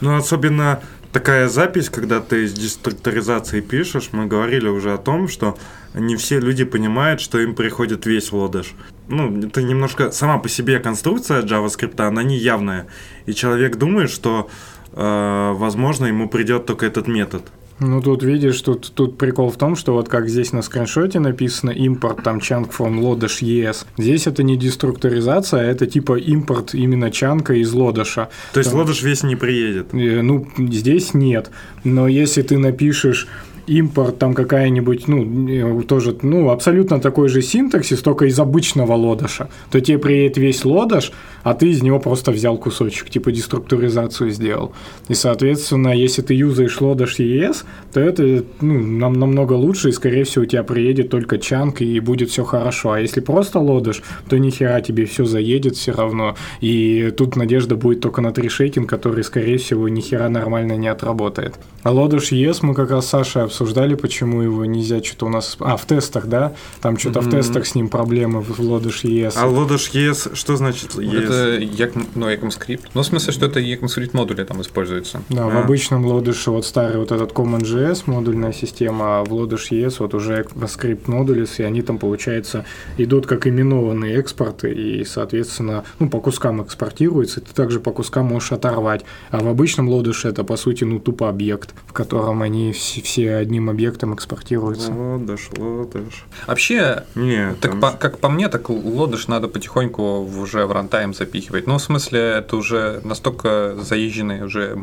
Ну, 0.00 0.16
особенно 0.16 0.80
такая 1.12 1.48
запись, 1.48 1.88
когда 1.88 2.20
ты 2.20 2.46
с 2.46 2.52
деструкторизацией 2.52 3.62
пишешь, 3.62 4.10
мы 4.12 4.26
говорили 4.26 4.68
уже 4.68 4.92
о 4.92 4.98
том, 4.98 5.28
что 5.28 5.56
не 5.94 6.16
все 6.16 6.40
люди 6.40 6.64
понимают, 6.64 7.20
что 7.20 7.38
им 7.38 7.54
приходит 7.54 8.04
весь 8.04 8.32
лодыш. 8.32 8.74
Ну, 9.08 9.46
это 9.46 9.62
немножко 9.62 10.10
сама 10.10 10.38
по 10.38 10.48
себе 10.48 10.78
конструкция 10.78 11.42
JavaScript, 11.42 12.00
она 12.02 12.22
не 12.22 12.36
явная. 12.36 12.86
И 13.24 13.32
человек 13.32 13.76
думает, 13.76 14.10
что, 14.10 14.50
э, 14.92 15.52
возможно, 15.54 16.06
ему 16.06 16.28
придет 16.28 16.66
только 16.66 16.84
этот 16.84 17.06
метод. 17.06 17.44
Ну, 17.78 18.00
тут 18.00 18.22
видишь, 18.22 18.60
тут, 18.62 18.90
тут 18.94 19.18
прикол 19.18 19.50
в 19.50 19.56
том, 19.58 19.76
что 19.76 19.92
вот 19.92 20.08
как 20.08 20.28
здесь 20.30 20.52
на 20.52 20.62
скриншоте 20.62 21.20
написано 21.20 21.70
импорт 21.70 22.22
там 22.22 22.38
chunk 22.38 22.70
from 22.76 23.00
lodash 23.00 23.42
ES, 23.42 23.84
здесь 23.98 24.26
это 24.26 24.42
не 24.42 24.56
деструкторизация, 24.56 25.60
а 25.60 25.64
это 25.64 25.86
типа 25.86 26.18
импорт 26.18 26.74
именно 26.74 27.10
chunk 27.10 27.45
а 27.45 27.52
из 27.54 27.72
Lodash 27.72 28.15
а. 28.15 28.30
То 28.54 28.60
есть 28.60 28.70
Там- 28.70 28.80
Lodash 28.80 29.02
весь 29.02 29.22
не 29.24 29.36
приедет. 29.36 29.92
Э, 29.92 30.22
Ну, 30.22 30.48
здесь 30.56 31.12
нет. 31.12 31.50
Но 31.84 32.08
если 32.08 32.40
ты 32.42 32.56
напишешь 32.58 33.28
импорт, 33.66 34.18
там 34.18 34.34
какая-нибудь, 34.34 35.08
ну, 35.08 35.82
тоже, 35.82 36.16
ну, 36.22 36.50
абсолютно 36.50 37.00
такой 37.00 37.28
же 37.28 37.42
синтаксис, 37.42 38.00
только 38.00 38.26
из 38.26 38.38
обычного 38.38 38.94
Lodash 38.94 39.35
а, 39.35 39.48
то 39.70 39.80
тебе 39.80 39.98
приедет 39.98 40.38
весь 40.38 40.64
Lodash, 40.64 41.12
а 41.42 41.54
ты 41.54 41.68
из 41.68 41.82
него 41.82 41.98
просто 42.00 42.32
взял 42.32 42.56
кусочек, 42.58 43.10
типа 43.10 43.32
деструктуризацию 43.32 44.30
сделал. 44.30 44.72
И, 45.08 45.14
соответственно, 45.14 45.88
если 45.88 46.22
ты 46.22 46.34
юзаешь 46.34 46.80
Lodash 46.80 47.18
ES, 47.18 47.64
то 47.92 48.00
это, 48.00 48.44
ну, 48.60 48.80
нам 48.80 49.14
намного 49.14 49.52
лучше, 49.54 49.88
и, 49.88 49.92
скорее 49.92 50.24
всего, 50.24 50.44
у 50.44 50.46
тебя 50.46 50.62
приедет 50.62 51.10
только 51.10 51.38
chunk, 51.38 51.80
и 51.80 52.00
будет 52.00 52.30
все 52.30 52.44
хорошо. 52.44 52.92
А 52.92 53.00
если 53.00 53.20
просто 53.20 53.58
Lodash, 53.58 54.02
то 54.28 54.38
ни 54.38 54.50
хера 54.50 54.80
тебе 54.80 55.06
все 55.06 55.24
заедет 55.24 55.76
все 55.76 55.92
равно. 55.92 56.36
И 56.60 57.12
тут 57.16 57.36
надежда 57.36 57.76
будет 57.76 58.00
только 58.00 58.20
на 58.20 58.32
tree 58.32 58.51
shaking, 58.51 58.88
который, 58.88 59.24
скорее 59.24 59.58
всего, 59.58 59.88
ни 59.88 60.00
хера 60.00 60.28
нормально 60.28 60.76
не 60.76 60.88
отработает. 60.88 61.54
А 61.82 61.92
Lodash 61.92 62.32
ES 62.32 62.58
мы 62.62 62.74
как 62.74 62.90
раз 62.90 63.06
с 63.06 63.10
Сашей 63.10 63.42
обсуждали, 63.56 63.94
почему 63.94 64.42
его 64.42 64.66
нельзя 64.66 65.02
что-то 65.02 65.26
у 65.26 65.28
нас... 65.30 65.56
А, 65.60 65.76
в 65.76 65.86
тестах, 65.86 66.26
да? 66.26 66.52
Там 66.82 66.98
что-то 66.98 67.20
в 67.20 67.30
тестах 67.30 67.66
с 67.66 67.74
ним 67.74 67.88
проблемы 67.88 68.42
в 68.42 68.60
лодаш 68.60 69.04
ES. 69.04 69.32
А 69.36 69.46
лодыш 69.46 69.90
ES, 69.94 70.34
что 70.34 70.56
значит 70.56 70.94
ES? 70.94 71.24
Это 71.24 71.58
ECM, 71.58 72.06
ну, 72.14 72.28
ECMScript. 72.28 72.82
Ну, 72.92 73.00
в 73.00 73.06
смысле, 73.06 73.32
что 73.32 73.46
это 73.46 73.60
ECMScript 73.60 74.10
модули 74.12 74.44
там 74.44 74.60
используется. 74.60 75.22
Да, 75.30 75.46
в 75.46 75.56
А. 75.56 75.62
обычном 75.62 76.04
лодыше 76.04 76.50
вот 76.50 76.66
старый 76.66 76.98
вот 76.98 77.12
этот 77.12 77.32
CommonJS 77.32 78.02
модульная 78.06 78.52
система, 78.52 79.20
а 79.20 79.24
в 79.24 79.32
лодыш 79.32 79.72
ES 79.72 79.96
вот 80.00 80.14
уже 80.14 80.42
ECMAScript 80.42 81.02
модулис, 81.06 81.58
и 81.58 81.62
они 81.62 81.80
там, 81.80 81.98
получается, 81.98 82.66
идут 82.98 83.26
как 83.26 83.46
именованные 83.46 84.16
экспорты, 84.16 84.70
и, 84.72 85.04
соответственно, 85.04 85.84
ну, 85.98 86.10
по 86.10 86.20
кускам 86.20 86.62
экспортируются, 86.62 87.40
и 87.40 87.42
ты 87.42 87.54
также 87.54 87.80
по 87.80 87.90
кускам 87.90 88.26
можешь 88.26 88.52
оторвать. 88.52 89.04
А 89.30 89.38
в 89.38 89.48
обычном 89.48 89.88
лодыше 89.88 90.28
это, 90.28 90.44
по 90.44 90.56
сути, 90.56 90.84
ну, 90.84 90.98
тупо 90.98 91.30
объект, 91.30 91.74
в 91.86 91.94
котором 91.94 92.42
они 92.42 92.72
все, 92.72 93.00
все 93.00 93.45
одним 93.46 93.70
объектом 93.70 94.12
экспортируются. 94.14 94.90
Лодыш, 94.92 95.48
лодыш. 95.56 96.26
Вообще, 96.46 97.04
Не, 97.14 97.54
так 97.60 97.70
там 97.70 97.80
по- 97.80 97.92
как 97.92 98.18
по 98.18 98.28
мне, 98.28 98.48
так 98.48 98.68
лодыш 98.68 99.28
надо 99.28 99.48
потихоньку 99.48 100.02
уже 100.22 100.66
в 100.66 100.72
рантайм 100.72 101.14
запихивать. 101.14 101.66
Ну, 101.66 101.78
в 101.78 101.82
смысле, 101.82 102.20
это 102.20 102.56
уже 102.56 103.00
настолько 103.04 103.76
заезженный 103.80 104.42
уже 104.44 104.76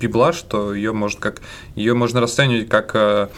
библа, 0.00 0.32
что 0.32 0.74
ее 0.74 0.92
может 0.92 1.18
как 1.20 1.40
ее 1.74 1.94
можно 1.94 2.20
расценивать 2.20 2.68
как 2.68 2.92
э, 2.94 3.28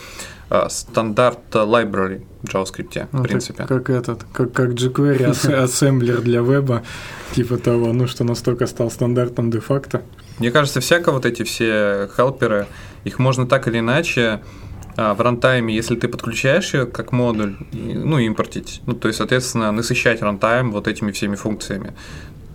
э, 0.51 0.67
стандарт 0.69 1.39
library 1.53 2.23
в 2.43 2.49
JavaScript, 2.55 3.09
Ну, 3.13 3.19
в 3.19 3.23
так 3.23 3.29
принципе. 3.29 3.65
как 3.65 3.91
этот, 3.91 4.25
как, 4.33 4.53
как 4.53 4.71
jQuery 4.71 5.25
ас- 5.25 5.45
ассемблер 5.47 6.21
для 6.21 6.41
веба, 6.41 6.83
типа 7.35 7.57
того, 7.57 7.93
ну, 7.93 8.07
что 8.07 8.25
настолько 8.25 8.67
стал 8.67 8.91
стандартом 8.91 9.51
де-факто. 9.51 10.03
Мне 10.39 10.51
кажется, 10.51 10.81
всяко 10.81 11.13
вот 11.13 11.25
эти 11.25 11.45
все 11.45 12.09
хелперы, 12.15 12.67
их 13.05 13.19
можно 13.19 13.47
так 13.47 13.69
или 13.69 13.79
иначе 13.79 14.41
а, 14.97 15.15
в 15.15 15.21
рантайме, 15.21 15.75
если 15.75 15.95
ты 15.95 16.09
подключаешь 16.09 16.73
ее 16.73 16.87
как 16.87 17.13
модуль, 17.13 17.57
ну, 17.73 18.19
импортить. 18.19 18.81
Ну, 18.87 18.95
то 18.95 19.09
есть, 19.09 19.19
соответственно, 19.19 19.71
насыщать 19.71 20.23
рантайм 20.23 20.73
вот 20.73 20.89
этими 20.89 21.13
всеми 21.13 21.37
функциями. 21.37 21.95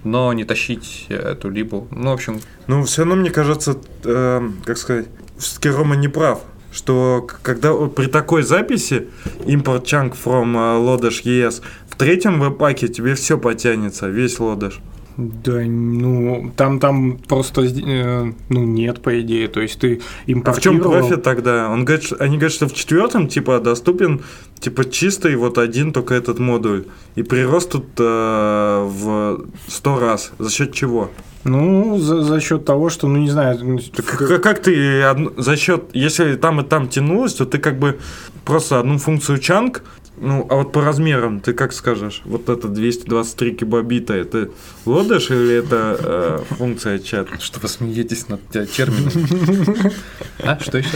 Но 0.03 0.33
не 0.33 0.43
тащить 0.43 1.05
эту 1.09 1.49
либо. 1.49 1.87
Ну, 1.91 2.09
в 2.09 2.13
общем, 2.13 2.41
Ну, 2.65 2.83
все 2.83 3.03
равно, 3.03 3.15
мне 3.15 3.29
кажется, 3.29 3.77
э, 4.03 4.49
как 4.65 4.77
сказать, 4.77 5.05
все-таки 5.37 5.69
Рома 5.69 5.95
не 5.95 6.07
прав, 6.07 6.41
что 6.71 7.27
когда 7.43 7.73
при 7.87 8.07
такой 8.07 8.41
записи 8.41 9.09
import 9.45 9.83
chunk 9.83 10.15
from 10.23 10.55
э, 10.55 10.83
lodash 10.83 11.23
ES 11.23 11.61
в 11.87 11.95
третьем 11.95 12.39
веб-паке 12.39 12.87
тебе 12.87 13.13
все 13.13 13.37
потянется, 13.37 14.07
весь 14.07 14.39
лодыш. 14.39 14.79
Да, 15.17 15.61
ну, 15.65 16.51
там, 16.55 16.79
там 16.79 17.17
просто, 17.27 17.61
э, 17.61 18.31
ну, 18.49 18.63
нет, 18.63 19.01
по 19.01 19.19
идее, 19.21 19.47
то 19.47 19.59
есть 19.59 19.79
ты 19.79 19.95
А 19.95 20.51
в 20.53 20.61
чем 20.61 20.75
импортировал... 20.75 20.91
профит 20.91 21.23
тогда? 21.23 21.69
Он 21.69 21.85
говорит, 21.85 22.05
что- 22.05 22.15
они 22.17 22.37
говорят, 22.37 22.53
что 22.53 22.67
в 22.67 22.73
четвертом 22.73 23.27
типа 23.27 23.59
доступен 23.59 24.21
типа 24.59 24.89
чистый 24.89 25.35
вот 25.35 25.57
один 25.57 25.91
только 25.91 26.13
этот 26.13 26.39
модуль. 26.39 26.85
И 27.15 27.23
прирост 27.23 27.71
тут 27.71 27.85
э, 27.97 28.03
в 28.03 29.45
100 29.67 29.99
раз. 29.99 30.31
За 30.39 30.49
счет 30.49 30.73
чего? 30.73 31.09
Ну, 31.43 31.97
за, 31.97 32.21
за 32.21 32.39
счет 32.39 32.65
того, 32.65 32.89
что, 32.89 33.07
ну, 33.07 33.17
не 33.17 33.29
знаю, 33.29 33.79
Так 33.95 34.05
как, 34.05 34.43
как 34.43 34.61
ты 34.61 35.03
за 35.37 35.57
счет, 35.57 35.85
если 35.93 36.35
там 36.35 36.61
и 36.61 36.63
там 36.63 36.87
тянулось, 36.87 37.33
то 37.33 37.45
ты 37.45 37.57
как 37.57 37.79
бы 37.79 37.99
просто 38.45 38.79
одну 38.79 38.97
функцию 38.99 39.39
чанк, 39.39 39.83
ну, 40.21 40.45
а 40.49 40.55
вот 40.55 40.71
по 40.71 40.81
размерам 40.81 41.39
ты 41.39 41.53
как 41.53 41.73
скажешь? 41.73 42.21
Вот 42.25 42.47
это 42.47 42.67
223 42.67 43.55
кибобита, 43.55 44.13
это 44.13 44.49
лодыш 44.85 45.31
или 45.31 45.55
это 45.55 45.97
э, 45.99 46.55
функция 46.55 46.99
чат? 46.99 47.27
что 47.41 47.59
вы 47.59 47.67
смеетесь 47.67 48.29
над 48.29 48.41
термином. 48.49 49.91
А, 50.43 50.59
что 50.59 50.77
еще? 50.77 50.89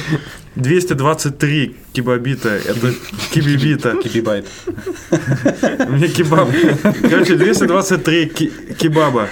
223 0.56 1.76
кибобита, 1.94 2.50
это 2.50 2.94
кибибита. 3.32 3.96
Кибибайт. 4.02 4.48
Мне 5.90 6.08
кебаб. 6.08 6.50
Короче, 7.02 7.36
223 7.36 8.30
ки- 8.30 8.52
кебаба. 8.78 9.28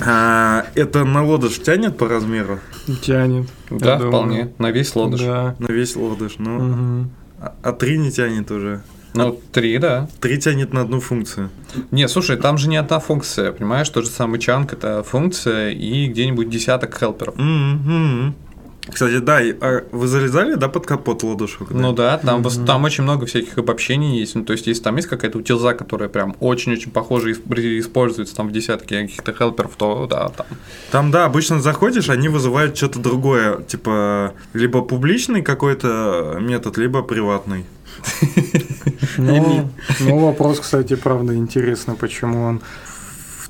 А, 0.00 0.66
это 0.74 1.04
на 1.04 1.24
лодыш 1.24 1.58
тянет 1.58 1.96
по 1.96 2.08
размеру? 2.08 2.60
тянет. 3.02 3.48
Да, 3.70 3.98
вполне. 3.98 4.52
На 4.58 4.70
весь 4.70 4.94
лодыш. 4.94 5.20
Да. 5.20 5.56
На 5.58 5.72
весь 5.72 5.96
лодыш. 5.96 6.34
Ну. 6.38 7.08
А, 7.40 7.72
три 7.72 7.98
не 7.98 8.10
тянет 8.10 8.50
уже. 8.50 8.82
Ну, 9.14 9.40
три, 9.52 9.78
да. 9.78 10.08
Три 10.20 10.38
тянет 10.38 10.72
на 10.74 10.82
одну 10.82 11.00
функцию. 11.00 11.50
Не, 11.90 12.06
слушай, 12.06 12.36
там 12.36 12.58
же 12.58 12.68
не 12.68 12.76
одна 12.76 12.98
функция, 12.98 13.50
понимаешь? 13.50 13.88
Тот 13.88 14.04
же 14.04 14.10
самый 14.10 14.38
чанк 14.38 14.74
это 14.74 15.02
функция 15.02 15.70
и 15.70 16.06
где-нибудь 16.08 16.50
десяток 16.50 16.98
хелперов. 16.98 17.34
М-м-м. 17.38 18.34
Кстати, 18.90 19.18
да, 19.18 19.40
а 19.60 19.84
вы 19.90 20.06
залезали, 20.06 20.54
да, 20.54 20.68
под 20.68 20.86
капот 20.86 21.22
лодышу? 21.22 21.66
Ну 21.70 21.92
да, 21.92 22.18
там, 22.18 22.42
вос- 22.42 22.64
там 22.64 22.84
очень 22.84 23.02
много 23.02 23.26
всяких 23.26 23.58
обобщений 23.58 24.20
есть. 24.20 24.34
Ну, 24.36 24.44
то 24.44 24.52
есть, 24.52 24.66
если 24.66 24.82
там 24.82 24.96
есть 24.96 25.08
какая-то 25.08 25.38
утилза, 25.38 25.74
которая 25.74 26.08
прям 26.08 26.36
очень-очень 26.40 26.92
похоже 26.92 27.32
исп- 27.32 27.78
используется 27.80 28.36
там 28.36 28.48
в 28.48 28.52
десятке 28.52 29.02
каких-то 29.02 29.32
хелперов, 29.32 29.74
то 29.76 30.06
да, 30.08 30.28
там. 30.28 30.46
Там, 30.92 31.10
да, 31.10 31.24
обычно 31.24 31.60
заходишь, 31.60 32.08
они 32.10 32.28
вызывают 32.28 32.76
что-то 32.76 33.00
другое. 33.00 33.62
Типа, 33.62 34.34
либо 34.54 34.82
публичный 34.82 35.42
какой-то 35.42 36.38
метод, 36.40 36.78
либо 36.78 37.02
приватный. 37.02 37.64
Ну, 39.18 39.68
ну, 40.00 40.18
вопрос, 40.18 40.60
кстати, 40.60 40.94
правда 40.96 41.34
интересно, 41.34 41.94
почему 41.96 42.42
он 42.44 42.60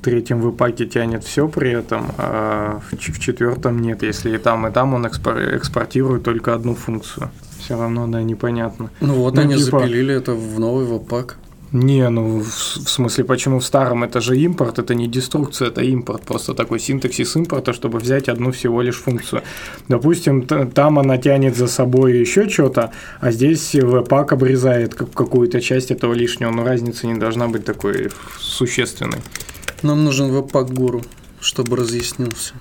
третьем 0.07 0.41
выпаке 0.41 0.87
тянет 0.87 1.25
все 1.25 1.49
при 1.49 1.71
этом, 1.73 2.07
а 2.19 2.81
в, 2.91 2.97
в 2.97 3.19
четвертом 3.19 3.83
нет, 3.83 4.03
если 4.03 4.35
и 4.35 4.39
там, 4.39 4.67
и 4.67 4.71
там 4.73 4.95
он 4.95 5.05
экспор- 5.07 5.57
экспортирует 5.57 6.23
только 6.23 6.55
одну 6.55 6.75
функцию. 6.75 7.29
Все 7.59 7.77
равно, 7.77 8.07
да, 8.07 8.23
непонятно. 8.23 8.91
Ну 9.01 9.15
вот 9.15 9.35
Ну, 9.35 9.41
они 9.43 9.57
типа- 9.57 9.81
запилили 9.81 10.15
это 10.15 10.33
в 10.35 10.61
новый 10.61 10.85
веб-пак. 10.87 11.37
Не, 11.73 12.09
ну, 12.11 12.39
в, 12.41 12.47
смысле, 12.89 13.25
почему 13.25 13.59
в 13.59 13.65
старом 13.65 14.05
это 14.05 14.21
же 14.21 14.37
импорт, 14.39 14.79
это 14.79 14.95
не 14.95 15.09
деструкция, 15.09 15.69
это 15.69 15.81
импорт, 15.83 16.23
просто 16.23 16.55
такой 16.55 16.79
синтаксис 16.79 17.35
импорта, 17.37 17.73
чтобы 17.73 17.99
взять 17.99 18.29
одну 18.29 18.51
всего 18.53 18.83
лишь 18.83 18.97
функцию. 19.03 19.43
Допустим, 19.89 20.43
там 20.47 20.99
она 20.99 21.19
тянет 21.19 21.57
за 21.57 21.67
собой 21.67 22.19
еще 22.21 22.49
что-то, 22.49 22.91
а 23.21 23.33
здесь 23.33 23.75
веб-пак 23.75 24.33
обрезает 24.33 24.95
как- 24.95 25.11
какую-то 25.13 25.61
часть 25.61 25.91
этого 25.91 26.15
лишнего, 26.15 26.53
но 26.53 26.65
разница 26.65 27.09
не 27.09 27.19
должна 27.19 27.49
быть 27.49 27.65
такой 27.65 28.11
существенной. 28.39 29.19
Нам 29.87 30.05
нужен 30.05 30.33
веб-пак 30.33 30.73
гуру, 30.73 31.03
чтобы 31.41 31.77
разъяснился. 31.77 32.55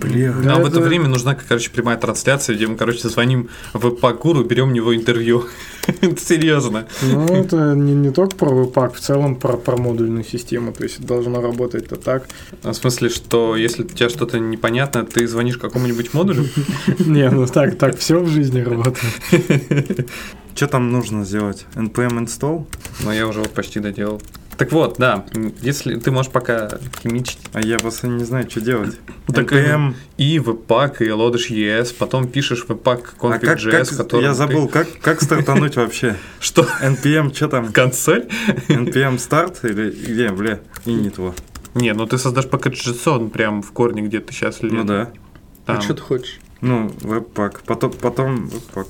Бля. 0.00 0.32
Да, 0.32 0.48
Нам 0.48 0.62
в 0.62 0.66
это 0.66 0.78
это- 0.78 0.88
время 0.88 1.08
нужна, 1.08 1.36
короче, 1.36 1.70
прямая 1.70 1.96
трансляция, 1.96 2.56
где 2.56 2.66
мы, 2.66 2.76
короче, 2.76 3.08
звоним 3.08 3.48
в 3.72 3.90
Пакуру, 3.90 4.42
берем 4.44 4.68
у 4.68 4.72
него 4.72 4.94
интервью. 4.94 5.44
Это 5.86 6.20
серьезно. 6.20 6.86
Ну, 7.02 7.26
это 7.26 7.74
не, 7.74 7.94
не 7.94 8.10
только 8.10 8.36
про 8.36 8.50
веб-пак, 8.50 8.94
в 8.94 9.00
целом 9.00 9.36
про, 9.36 9.56
про 9.56 9.76
модульную 9.76 10.24
систему. 10.24 10.72
То 10.72 10.82
есть 10.84 11.00
должно 11.00 11.40
работать-то 11.40 11.96
так. 11.96 12.28
В 12.62 12.72
смысле, 12.74 13.08
что 13.08 13.56
если 13.56 13.84
у 13.84 13.86
тебя 13.86 14.08
что-то 14.10 14.38
непонятно, 14.40 15.04
ты 15.06 15.26
звонишь 15.28 15.56
какому-нибудь 15.58 16.12
модулю? 16.12 16.44
Не, 16.98 17.30
ну 17.30 17.46
так, 17.46 17.78
так 17.78 17.96
все 17.98 18.18
в 18.18 18.28
жизни 18.28 18.60
работает. 18.60 19.14
Что 20.54 20.66
там 20.66 20.90
нужно 20.90 21.24
сделать? 21.24 21.66
npm 21.76 22.26
install? 22.26 22.66
Но 23.04 23.12
я 23.12 23.28
уже 23.28 23.38
вот 23.38 23.50
почти 23.50 23.78
доделал. 23.80 24.20
Так 24.58 24.72
вот, 24.72 24.96
да, 24.98 25.24
если 25.62 25.94
ты 26.00 26.10
можешь 26.10 26.32
пока 26.32 26.68
химичить, 27.00 27.38
А 27.52 27.60
я 27.60 27.78
просто 27.78 28.08
не 28.08 28.24
знаю, 28.24 28.50
что 28.50 28.60
делать. 28.60 28.98
Так, 29.28 29.52
npm... 29.52 29.94
и 30.16 30.38
webpack, 30.38 30.96
и 30.98 31.08
lodash 31.10 31.48
ES, 31.50 31.94
потом 31.96 32.26
пишешь 32.26 32.64
webpack 32.68 33.02
А 33.20 33.38
как, 33.38 33.44
config.js, 33.44 33.70
как- 33.70 33.96
который 33.96 34.24
я 34.24 34.34
забыл, 34.34 34.66
как, 34.66 34.88
как 35.00 35.22
стартануть 35.22 35.76
вообще? 35.76 36.16
Что? 36.40 36.62
npm, 36.82 37.32
что 37.32 37.48
там? 37.48 37.72
Консоль? 37.72 38.26
npm 38.68 39.16
start 39.18 39.58
или 39.62 39.90
где, 39.90 40.30
бля, 40.30 40.58
и 40.84 40.92
не 40.92 41.10
то. 41.10 41.34
Не, 41.74 41.92
ну 41.94 42.06
ты 42.06 42.18
создашь 42.18 42.46
package.js, 42.46 43.08
он 43.08 43.30
прям 43.30 43.62
в 43.62 43.70
корне 43.70 44.02
где-то 44.02 44.32
сейчас 44.32 44.58
Ну 44.60 44.82
да. 44.82 45.12
А 45.66 45.74
Там. 45.74 45.82
что 45.82 45.94
ты 45.94 46.02
хочешь? 46.02 46.40
Ну, 46.60 46.90
веб-пак. 47.02 47.60
Потом, 47.66 47.92
потом 47.92 48.48
веб-пак. 48.48 48.86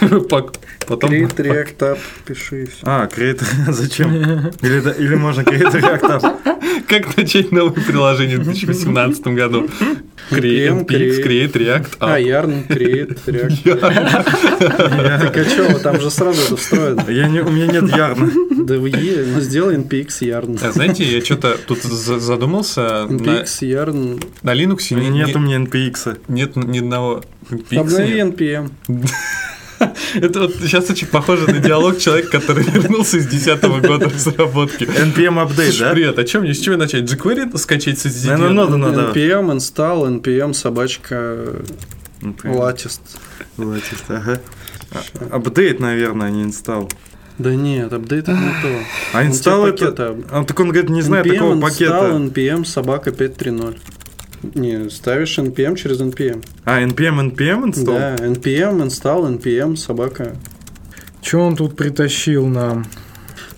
Webpack. 0.00 0.54
Потом 0.86 1.10
Create 1.10 1.36
React 1.36 1.78
App, 1.78 1.98
пиши 2.24 2.62
и 2.62 2.66
все. 2.66 2.78
А, 2.84 3.06
create... 3.06 3.42
Зачем? 3.72 4.14
Или, 4.62 4.80
да- 4.80 4.92
или 4.92 5.14
можно 5.16 5.42
create 5.42 5.72
React 5.72 6.20
App? 6.20 6.82
Как 6.88 7.16
начать 7.16 7.52
новое 7.52 7.72
приложение 7.82 8.38
в 8.38 8.44
2018 8.44 9.26
году? 9.28 9.68
Create 10.30 10.86
NPX, 10.86 10.86
create. 10.86 11.24
Create 11.24 11.52
React 11.52 11.96
А, 12.00 12.18
App. 12.18 12.24
Yarn, 12.24 12.66
Create, 12.68 13.18
React. 13.26 13.56
Так 15.26 15.36
а 15.36 15.44
что, 15.44 15.78
там 15.78 16.00
же 16.00 16.10
сразу 16.10 16.42
это 16.42 16.56
встроено. 16.56 17.04
Я 17.08 17.28
не, 17.28 17.40
у 17.40 17.50
меня 17.50 17.66
нет 17.66 17.88
ярна. 17.96 18.30
Да 18.50 18.74
ну 18.74 19.40
сделай 19.40 19.76
npx 19.76 20.08
yarn. 20.22 20.58
А 20.66 20.72
Знаете, 20.72 21.04
я 21.04 21.24
что-то 21.24 21.56
тут 21.66 21.82
за- 21.82 22.18
задумался. 22.18 23.06
На, 23.08 23.16
npx 23.16 23.44
yarn. 23.62 24.24
на 24.42 24.54
Linux 24.54 24.94
не- 24.94 25.10
Нет 25.10 25.28
не- 25.28 25.34
у 25.34 25.38
меня 25.38 25.56
NPX. 25.58 26.18
нет 26.28 26.56
ни 26.56 26.78
одного 26.78 27.22
NPX. 27.50 27.78
Обнови 27.78 28.20
npm. 28.20 28.70
Это 30.14 30.40
вот 30.40 30.54
сейчас 30.60 30.88
очень 30.90 31.06
похоже 31.06 31.46
на 31.50 31.58
диалог 31.58 31.98
человека, 31.98 32.40
который 32.40 32.64
вернулся 32.64 33.18
из 33.18 33.26
10 33.26 33.62
года 33.62 34.06
разработки. 34.08 34.84
NPM 34.84 35.34
update, 35.46 35.54
Слушай, 35.70 35.80
да? 35.80 35.92
привет, 35.92 36.18
а 36.18 36.24
чем 36.24 36.42
мне 36.42 36.54
с 36.54 36.58
чего 36.60 36.76
начать? 36.76 37.04
jQuery 37.04 37.56
скачать 37.58 37.98
с 37.98 38.06
SSD? 38.06 38.30
Наверное, 38.30 38.64
надо, 38.64 38.76
надо. 38.76 39.00
npm 39.12 39.56
install, 39.56 40.20
npm 40.20 40.52
собачка 40.54 41.38
latest. 42.20 43.00
Latest, 43.58 44.04
ага. 44.08 44.40
А- 44.92 45.36
Апдейт, 45.36 45.80
наверное, 45.80 46.28
а 46.28 46.30
не 46.30 46.42
инсталл. 46.42 46.90
Да 47.38 47.54
нет, 47.54 47.92
апдейт 47.92 48.28
это 48.28 48.32
не 48.32 48.48
то. 48.62 48.78
А 49.12 49.24
инсталл 49.26 49.70
тебе 49.72 49.88
это... 49.88 50.16
А, 50.30 50.44
так 50.44 50.58
он 50.58 50.68
говорит, 50.70 50.88
не 50.88 51.02
знает 51.02 51.26
NPM 51.26 51.32
такого 51.34 51.54
install, 51.54 51.60
пакета. 51.60 52.10
npm 52.16 52.64
собака 52.64 53.10
5.3.0. 53.10 53.78
Не, 54.54 54.90
ставишь 54.90 55.38
npm 55.38 55.76
через 55.76 56.00
npm. 56.00 56.44
А, 56.64 56.80
npm, 56.82 57.32
npm 57.34 57.66
инсталл? 57.68 57.94
Да, 57.98 58.14
npm 58.16 58.82
install, 58.86 59.38
npm 59.38 59.76
собака. 59.76 60.36
Че 61.20 61.38
он 61.38 61.56
тут 61.56 61.76
притащил 61.76 62.46
нам? 62.46 62.86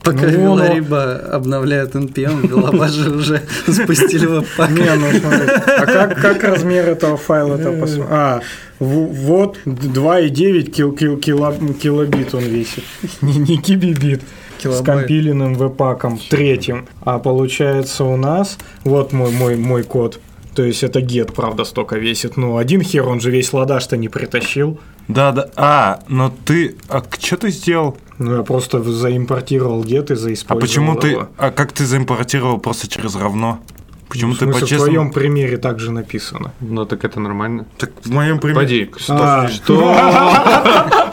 Пока 0.02 0.22
Ну, 0.26 0.30
ну. 0.30 0.56
Белариба 0.56 1.16
обновляет 1.32 1.94
npm, 1.94 2.46
Белобажи 2.48 3.10
уже 3.10 3.42
спустили 3.66 4.26
веб-пак. 4.26 4.70
Не, 4.70 4.94
ну 4.94 5.10
смотри. 5.20 5.48
А 5.48 5.86
как, 5.86 6.20
как 6.20 6.44
размер 6.44 6.88
этого 6.88 7.16
файла-то 7.16 7.72
посмотри? 7.72 8.04
А, 8.08 8.40
в- 8.78 9.12
вот 9.12 9.58
2,9 9.66 10.70
кил, 10.70 10.92
кил, 10.92 11.16
кило- 11.18 11.74
килобит 11.74 12.34
он 12.34 12.44
весит. 12.44 12.84
Не, 13.22 13.36
не 13.36 13.56
кибибит. 13.58 14.22
С 14.58 14.62
Килобайт. 14.62 14.84
компиленным 14.86 15.54
веб-паком 15.54 16.18
третьим. 16.30 16.88
А 17.02 17.18
получается 17.20 18.02
у 18.04 18.16
нас, 18.16 18.56
вот 18.84 19.12
мой, 19.12 19.30
мой, 19.30 19.56
мой 19.56 19.82
код, 19.84 20.18
то 20.58 20.64
есть 20.64 20.82
это 20.82 20.98
get, 20.98 21.32
правда, 21.32 21.62
столько 21.62 21.98
весит. 21.98 22.36
Ну, 22.36 22.56
один 22.56 22.82
хер, 22.82 23.06
он 23.06 23.20
же 23.20 23.30
весь 23.30 23.52
ладаш-то 23.52 23.96
не 23.96 24.08
притащил. 24.08 24.80
Да, 25.06 25.30
да. 25.30 25.48
А, 25.54 26.00
но 26.08 26.34
ты... 26.44 26.74
А 26.88 27.00
что 27.20 27.36
ты 27.36 27.50
сделал? 27.50 27.96
Ну, 28.18 28.38
я 28.38 28.42
просто 28.42 28.82
заимпортировал 28.82 29.84
get 29.84 30.10
и 30.10 30.14
А 30.14 30.16
заиспользовал 30.16 30.60
почему 30.60 30.96
ты... 30.96 31.08
его. 31.10 31.28
А 31.36 31.52
как 31.52 31.70
ты 31.70 31.86
заимпортировал 31.86 32.58
просто 32.58 32.88
через 32.88 33.14
равно? 33.14 33.60
Почему 34.08 34.30
Ну, 34.30 34.34
в 34.34 34.38
ты 34.38 34.44
смысле, 34.46 34.58
в 34.58 34.62
по-честному... 34.62 34.92
твоем 34.92 35.12
примере 35.12 35.58
так 35.58 35.78
же 35.78 35.92
написано. 35.92 36.52
Ну 36.58 36.84
так 36.86 37.04
это 37.04 37.20
нормально. 37.20 37.64
Так 37.76 37.90
в 38.02 38.10
моем 38.10 38.40
примере... 38.40 38.56
Пойди. 38.58 38.90
А, 39.10 39.46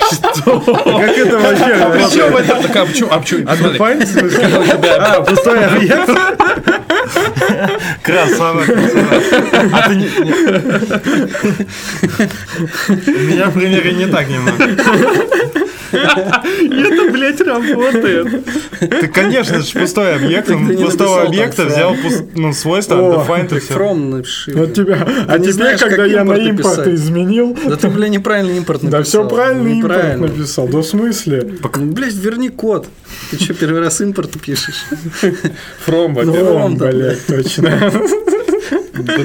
Как 0.45 1.17
это 1.17 1.37
вообще? 1.37 1.75
Причем 1.93 2.35
это 2.35 2.61
такая, 2.63 2.83
а 2.83 2.85
почему? 2.87 3.09
А 3.11 3.19
почему? 3.19 3.47
Смотри, 3.55 4.89
А, 4.89 5.21
пустой 5.21 5.65
объект? 5.67 6.09
Красава. 8.03 8.63
А 9.73 9.89
ты 9.89 9.95
не- 9.95 10.09
меня 13.27 13.49
в 13.49 13.53
примере 13.53 13.93
не 13.93 14.07
так 14.07 14.27
немного. 14.29 14.63
Это, 15.91 17.11
блядь, 17.11 17.41
работает. 17.41 18.27
Ты, 18.79 19.07
конечно 19.07 19.61
же, 19.61 19.79
пустой 19.79 20.15
объект. 20.15 20.49
Он 20.49 20.75
пустого 20.77 21.21
объекта 21.23 21.65
взял 21.65 21.95
ну, 22.35 22.53
свойство, 22.53 22.95
О, 22.97 23.23
defined 23.25 23.55
и 23.55 23.59
все. 23.59 23.73
from 23.73 24.09
напиши. 24.09 24.51
Вот 24.55 24.73
тебя, 24.73 25.07
а 25.27 25.39
знаешь, 25.39 25.79
когда 25.79 26.05
я 26.05 26.23
на 26.23 26.33
импорт 26.33 26.87
изменил, 26.87 27.57
Да 27.65 27.75
ты, 27.77 27.87
бля, 27.89 28.07
неправильно 28.09 28.57
импорт 28.57 28.83
написал. 28.83 28.99
да 28.99 29.03
все 29.05 29.27
правильно 29.29 29.67
импорт 29.69 30.17
написал. 30.19 30.67
Да 30.67 30.79
в 30.79 30.83
смысле? 30.83 31.41
Блядь, 31.75 32.13
верни 32.15 32.49
код. 32.49 32.87
Ты 33.31 33.37
что, 33.43 33.53
первый 33.53 33.81
раз 33.81 34.01
импорт 34.01 34.31
пишешь? 34.41 34.85
From, 35.85 36.23
Ну, 36.23 36.33
From, 36.33 36.77
да. 36.77 36.87
блядь, 36.91 37.25
точно. 37.25 37.91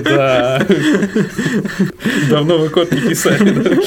Да. 0.04 0.66
Давно 2.28 2.58
вы 2.58 2.68
код 2.68 2.90
не 2.92 3.00
писали. 3.00 3.78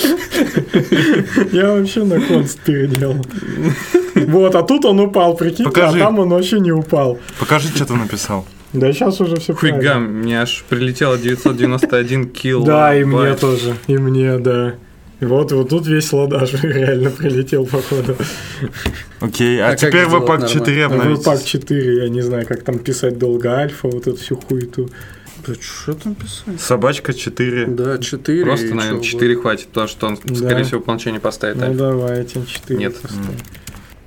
Я 1.55 1.71
вообще 1.73 2.03
на 2.03 2.19
конст 2.21 2.59
переделал. 2.61 3.23
Вот, 4.15 4.55
а 4.55 4.63
тут 4.63 4.85
он 4.85 4.99
упал, 4.99 5.35
прикинь, 5.35 5.65
а 5.65 5.69
Покажи. 5.69 5.99
там 5.99 6.19
он 6.19 6.29
вообще 6.29 6.59
не 6.59 6.71
упал. 6.71 7.19
Покажи, 7.39 7.67
что 7.69 7.85
ты 7.85 7.93
написал. 7.93 8.45
Да 8.71 8.91
сейчас 8.91 9.21
уже 9.21 9.35
все 9.39 9.53
Фига, 9.53 9.95
мне 9.99 10.41
аж 10.41 10.63
прилетело 10.67 11.17
991 11.17 12.29
кило. 12.29 12.65
Да, 12.65 12.95
и 12.95 13.03
мне 13.03 13.35
тоже. 13.35 13.75
И 13.87 13.97
мне, 13.97 14.37
да. 14.39 14.75
И 15.23 15.25
вот, 15.25 15.53
вот 15.53 15.69
тут 15.69 15.87
весь 15.87 16.11
ладаж 16.11 16.51
реально 16.63 17.09
прилетел, 17.09 17.65
походу. 17.65 18.17
Окей, 19.21 19.57
а, 19.61 19.67
А 19.67 19.69
как 19.69 19.79
теперь 19.79 20.03
Webpack 20.03 20.49
4 20.49 20.81
нормально? 20.89 21.03
обновить. 21.13 21.25
Webpack 21.25 21.45
4, 21.45 21.95
я 22.03 22.09
не 22.09 22.19
знаю, 22.21 22.45
как 22.45 22.63
там 22.63 22.77
писать 22.77 23.17
долго 23.17 23.53
альфа, 23.55 23.87
вот 23.87 24.05
эту 24.05 24.17
всю 24.17 24.35
хуету. 24.35 24.89
Да 25.47 25.53
что 25.53 25.93
там 25.93 26.15
писать? 26.15 26.59
Собачка 26.59 27.13
4. 27.13 27.67
Да, 27.67 27.97
4. 27.99 28.43
Просто, 28.43 28.73
наверное, 28.75 29.01
4 29.01 29.35
хватит, 29.37 29.67
потому 29.67 29.87
что 29.87 30.07
он, 30.07 30.19
Да. 30.25 30.35
скорее 30.35 30.63
всего, 30.65 30.81
по 30.81 30.89
умолчанию 30.89 31.21
поставит 31.21 31.55
Ну 31.55 31.63
альфа. 31.67 31.77
давайте, 31.77 32.45
4. 32.45 32.77
Нет. 32.79 32.95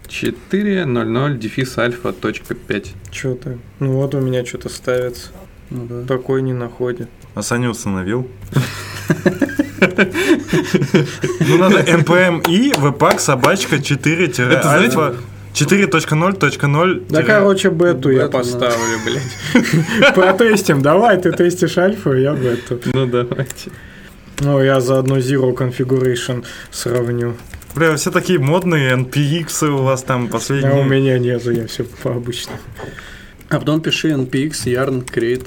4.00 0.08 1.38
дефис 1.38 1.78
альфа 1.78 2.12
точка 2.12 2.54
5. 2.54 2.92
Что 3.10 3.34
ты? 3.36 3.58
Ну 3.80 3.92
вот 3.92 4.14
у 4.14 4.20
меня 4.20 4.44
что-то 4.44 4.68
ставится. 4.68 5.28
Ну 5.70 5.86
да. 5.86 6.04
Такой 6.06 6.42
не 6.42 6.52
находит. 6.52 7.08
А 7.34 7.40
Саня 7.40 7.70
установил. 7.70 8.28
Ну 9.80 11.58
надо 11.58 11.80
npm 11.80 12.42
и 12.50 12.72
webpack 12.72 13.18
собачка 13.18 13.78
4 13.82 14.26
Это, 14.26 14.34
знаете, 14.34 14.68
альфа 14.68 15.14
4.0.0 15.54 17.06
Да, 17.08 17.22
короче, 17.22 17.70
бету 17.70 18.10
я 18.10 18.28
поставлю. 18.28 18.70
Ставлю, 18.70 18.98
блядь. 19.04 20.14
Протестим. 20.14 20.82
Давай, 20.82 21.16
ты 21.18 21.32
тестишь 21.32 21.78
альфу, 21.78 22.12
я 22.12 22.34
бету. 22.34 22.78
Ну 22.92 23.06
давайте. 23.06 23.70
Ну, 24.40 24.62
я 24.62 24.80
заодно 24.80 25.16
Zero 25.16 25.54
Configuration 25.56 26.44
сравню. 26.70 27.34
Бля, 27.74 27.96
все 27.96 28.10
такие 28.10 28.38
модные, 28.38 28.94
NPX 28.96 29.66
у 29.68 29.82
вас 29.82 30.02
там 30.02 30.24
А 30.24 30.26
у 30.26 30.28
последние. 30.28 30.84
меня 30.84 31.18
нету, 31.18 31.50
я 31.52 31.66
все 31.66 31.84
по 31.84 32.10
обычному. 32.10 32.58
А 33.48 33.58
потом 33.58 33.80
пиши 33.80 34.08
npx 34.08 34.50
yarn 34.66 35.04
create, 35.04 35.46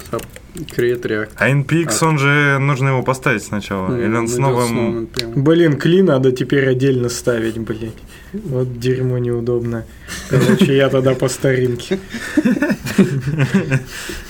create 0.56 1.02
react. 1.02 1.30
А 1.36 1.50
NPX, 1.50 2.04
он 2.08 2.18
же, 2.18 2.58
нужно 2.60 2.90
его 2.90 3.04
поставить 3.04 3.44
сначала. 3.44 3.98
Или 3.98 4.14
он 4.16 4.28
с 4.28 4.34
с 4.34 4.38
новым... 4.38 4.76
новым 4.76 5.04
NPM. 5.04 5.34
Блин, 5.36 5.78
кли 5.78 6.02
надо 6.02 6.32
теперь 6.32 6.68
отдельно 6.68 7.10
ставить, 7.10 7.58
блин. 7.58 7.92
Вот 8.34 8.80
дерьмо 8.80 9.18
неудобно. 9.18 9.86
Короче, 10.30 10.76
я 10.76 10.90
тогда 10.90 11.16
по 11.16 11.28
старинке. 11.30 12.00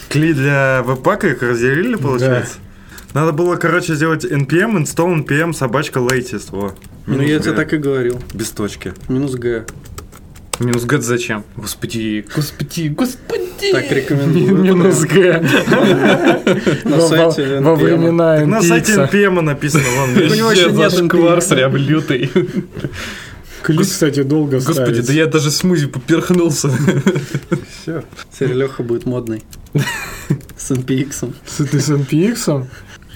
Кли 0.09 0.33
для 0.33 0.83
веб-пака 0.83 1.27
их 1.27 1.41
разделили, 1.41 1.95
получается? 1.95 2.57
Надо 3.13 3.31
было, 3.31 3.55
короче, 3.55 3.95
сделать 3.95 4.23
npm, 4.23 4.83
install 4.83 5.25
npm, 5.25 5.53
собачка 5.53 5.99
latest, 5.99 6.49
во. 6.51 6.75
Ну, 7.07 7.21
я 7.21 7.37
G. 7.37 7.43
тебе 7.45 7.53
так 7.53 7.73
и 7.73 7.77
говорил. 7.77 8.19
Без 8.35 8.51
точки. 8.51 8.93
Минус 9.07 9.33
Г. 9.33 9.65
Минус 10.59 10.83
гет 10.85 11.03
зачем? 11.03 11.43
Господи, 11.55 12.25
господи, 12.35 12.89
господи. 12.89 13.71
Так 13.71 13.89
рекомендую. 13.91 14.57
Минус 14.63 14.99
Г. 15.01 15.41
На 16.85 17.01
сайте 17.01 17.59
Во 17.61 17.73
NPM. 17.73 17.75
времена 17.75 18.45
На 18.45 18.61
сайте. 18.61 18.93
NPM 18.93 19.41
написано, 19.41 19.83
У 20.15 20.35
него 20.35 20.51
еще 20.51 20.71
нет 20.71 20.91
NPM. 20.93 21.49
прям 21.49 21.75
лютый. 21.77 22.29
Клик, 23.63 23.81
кстати, 23.81 24.23
долго 24.23 24.55
Господи, 24.57 24.73
ставится. 24.75 25.07
да 25.07 25.13
я 25.13 25.25
даже 25.27 25.51
смузи 25.51 25.87
поперхнулся. 25.87 26.69
Все. 27.81 28.03
Теперь 28.33 28.53
Леха 28.53 28.83
будет 28.83 29.05
модный. 29.05 29.43
С 30.57 30.71
NPX. 30.71 31.33
С 31.45 31.63
ты 31.65 31.79
с 31.79 31.89
NPX? 31.89 32.65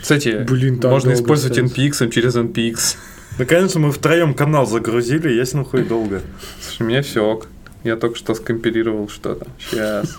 Кстати, 0.02 0.46
Блин, 0.48 0.80
можно 0.84 1.14
использовать. 1.14 1.58
NPX 1.58 2.10
через 2.12 2.36
NPX. 2.36 2.96
Наконец-то 3.40 3.80
мы 3.80 3.92
втроем 3.92 4.34
канал 4.34 4.66
загрузили, 4.66 5.32
есть 5.32 5.54
нахуй 5.54 5.84
долго. 5.84 6.22
Слушай, 6.62 6.84
у 6.84 6.86
меня 6.86 7.02
все 7.02 7.26
ок. 7.26 7.48
Я 7.84 7.98
только 7.98 8.18
что 8.18 8.34
скомпилировал 8.34 9.10
что-то. 9.10 9.48
Сейчас. 9.60 10.16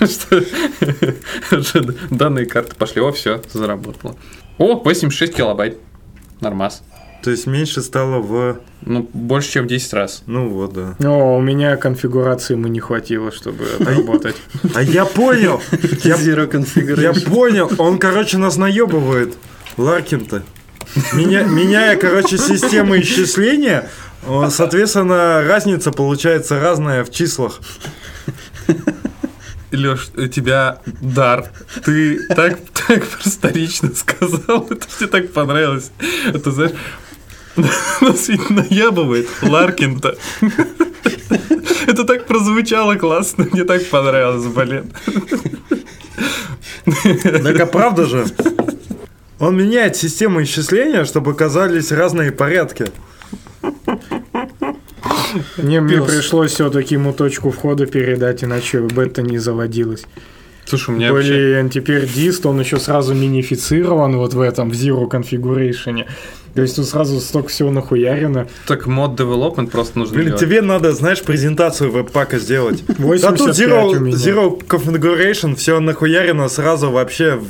Данные 2.10 2.46
карты 2.46 2.74
пошли. 2.74 3.02
О, 3.02 3.12
все, 3.12 3.42
заработало. 3.52 4.16
О, 4.58 4.76
86 4.76 5.34
килобайт. 5.34 5.76
Нормас. 6.40 6.82
То 7.22 7.30
есть 7.30 7.46
меньше 7.46 7.82
стало 7.82 8.20
в... 8.20 8.60
Ну, 8.80 9.08
больше, 9.12 9.52
чем 9.52 9.64
в 9.64 9.68
10 9.68 9.92
раз. 9.92 10.22
Ну 10.26 10.48
вот, 10.48 10.72
да. 10.72 10.96
О, 11.04 11.36
у 11.36 11.40
меня 11.40 11.76
конфигурации 11.76 12.54
ему 12.54 12.68
не 12.68 12.80
хватило, 12.80 13.30
чтобы 13.30 13.64
отработать. 13.80 14.36
А 14.74 14.82
я 14.82 15.04
понял! 15.04 15.60
Я, 16.02 16.16
я 16.16 17.12
понял! 17.12 17.70
Он, 17.78 17.98
короче, 17.98 18.38
нас 18.38 18.56
наебывает. 18.56 19.34
Ларкин-то. 19.76 20.42
Меня, 21.12 21.44
меняя, 21.44 21.96
короче, 21.96 22.38
систему 22.38 22.98
исчисления, 23.00 23.88
соответственно, 24.50 25.42
разница 25.46 25.90
получается 25.90 26.60
разная 26.60 27.04
в 27.04 27.10
числах. 27.10 27.60
Леш, 29.72 30.10
у 30.16 30.26
тебя 30.26 30.80
дар. 31.00 31.50
Ты 31.84 32.26
так, 32.28 32.58
так 32.86 33.06
просторечно 33.06 33.90
сказал. 33.94 34.66
Это 34.70 34.86
мне 34.98 35.08
так 35.08 35.32
понравилось. 35.32 35.90
Это, 36.26 36.50
знаешь, 36.50 36.72
нас 38.00 38.28
ведь 38.28 38.50
наябывает 38.50 39.28
Ларкин-то. 39.40 40.16
Это 41.86 42.04
так 42.04 42.26
прозвучало 42.26 42.96
классно. 42.96 43.46
Мне 43.50 43.64
так 43.64 43.86
понравилось, 43.86 44.46
блин. 44.46 44.92
Так 47.42 47.60
а 47.60 47.66
правда 47.66 48.06
же? 48.06 48.26
Он 49.42 49.56
меняет 49.56 49.96
систему 49.96 50.40
исчисления, 50.44 51.04
чтобы 51.04 51.34
казались 51.34 51.90
разные 51.90 52.30
порядки. 52.30 52.86
Не, 55.56 55.80
мне 55.80 56.00
пришлось 56.00 56.52
все-таки 56.52 56.94
ему 56.94 57.12
точку 57.12 57.50
входа 57.50 57.86
передать, 57.86 58.44
иначе 58.44 58.78
бета 58.82 59.20
не 59.22 59.38
заводилась. 59.38 60.04
Слушай, 60.64 60.90
у 60.90 60.92
меня 60.96 61.12
вообще... 61.12 61.32
Блин, 61.32 61.70
теперь 61.70 62.06
дист, 62.06 62.46
он 62.46 62.60
еще 62.60 62.78
сразу 62.78 63.14
минифицирован 63.14 64.16
вот 64.16 64.32
в 64.32 64.40
этом, 64.40 64.70
в 64.70 64.74
Zero 64.74 65.10
Configuration. 65.10 66.04
То 66.54 66.62
есть 66.62 66.76
тут 66.76 66.86
сразу 66.86 67.18
столько 67.18 67.48
всего 67.48 67.72
нахуярено. 67.72 68.46
Так 68.68 68.86
мод 68.86 69.18
development 69.18 69.70
просто 69.70 69.98
нужно 69.98 70.14
Блин, 70.14 70.26
делать. 70.26 70.40
тебе 70.40 70.62
надо, 70.62 70.92
знаешь, 70.92 71.20
презентацию 71.20 71.90
веб-пака 71.90 72.38
сделать. 72.38 72.84
Да 72.86 72.94
85 73.02 73.38
тут 73.38 73.48
Zero, 73.58 73.88
у 73.88 73.98
меня. 73.98 74.16
zero 74.16 74.64
Configuration, 74.64 75.56
все 75.56 75.80
нахуярено 75.80 76.48
сразу 76.48 76.92
вообще. 76.92 77.40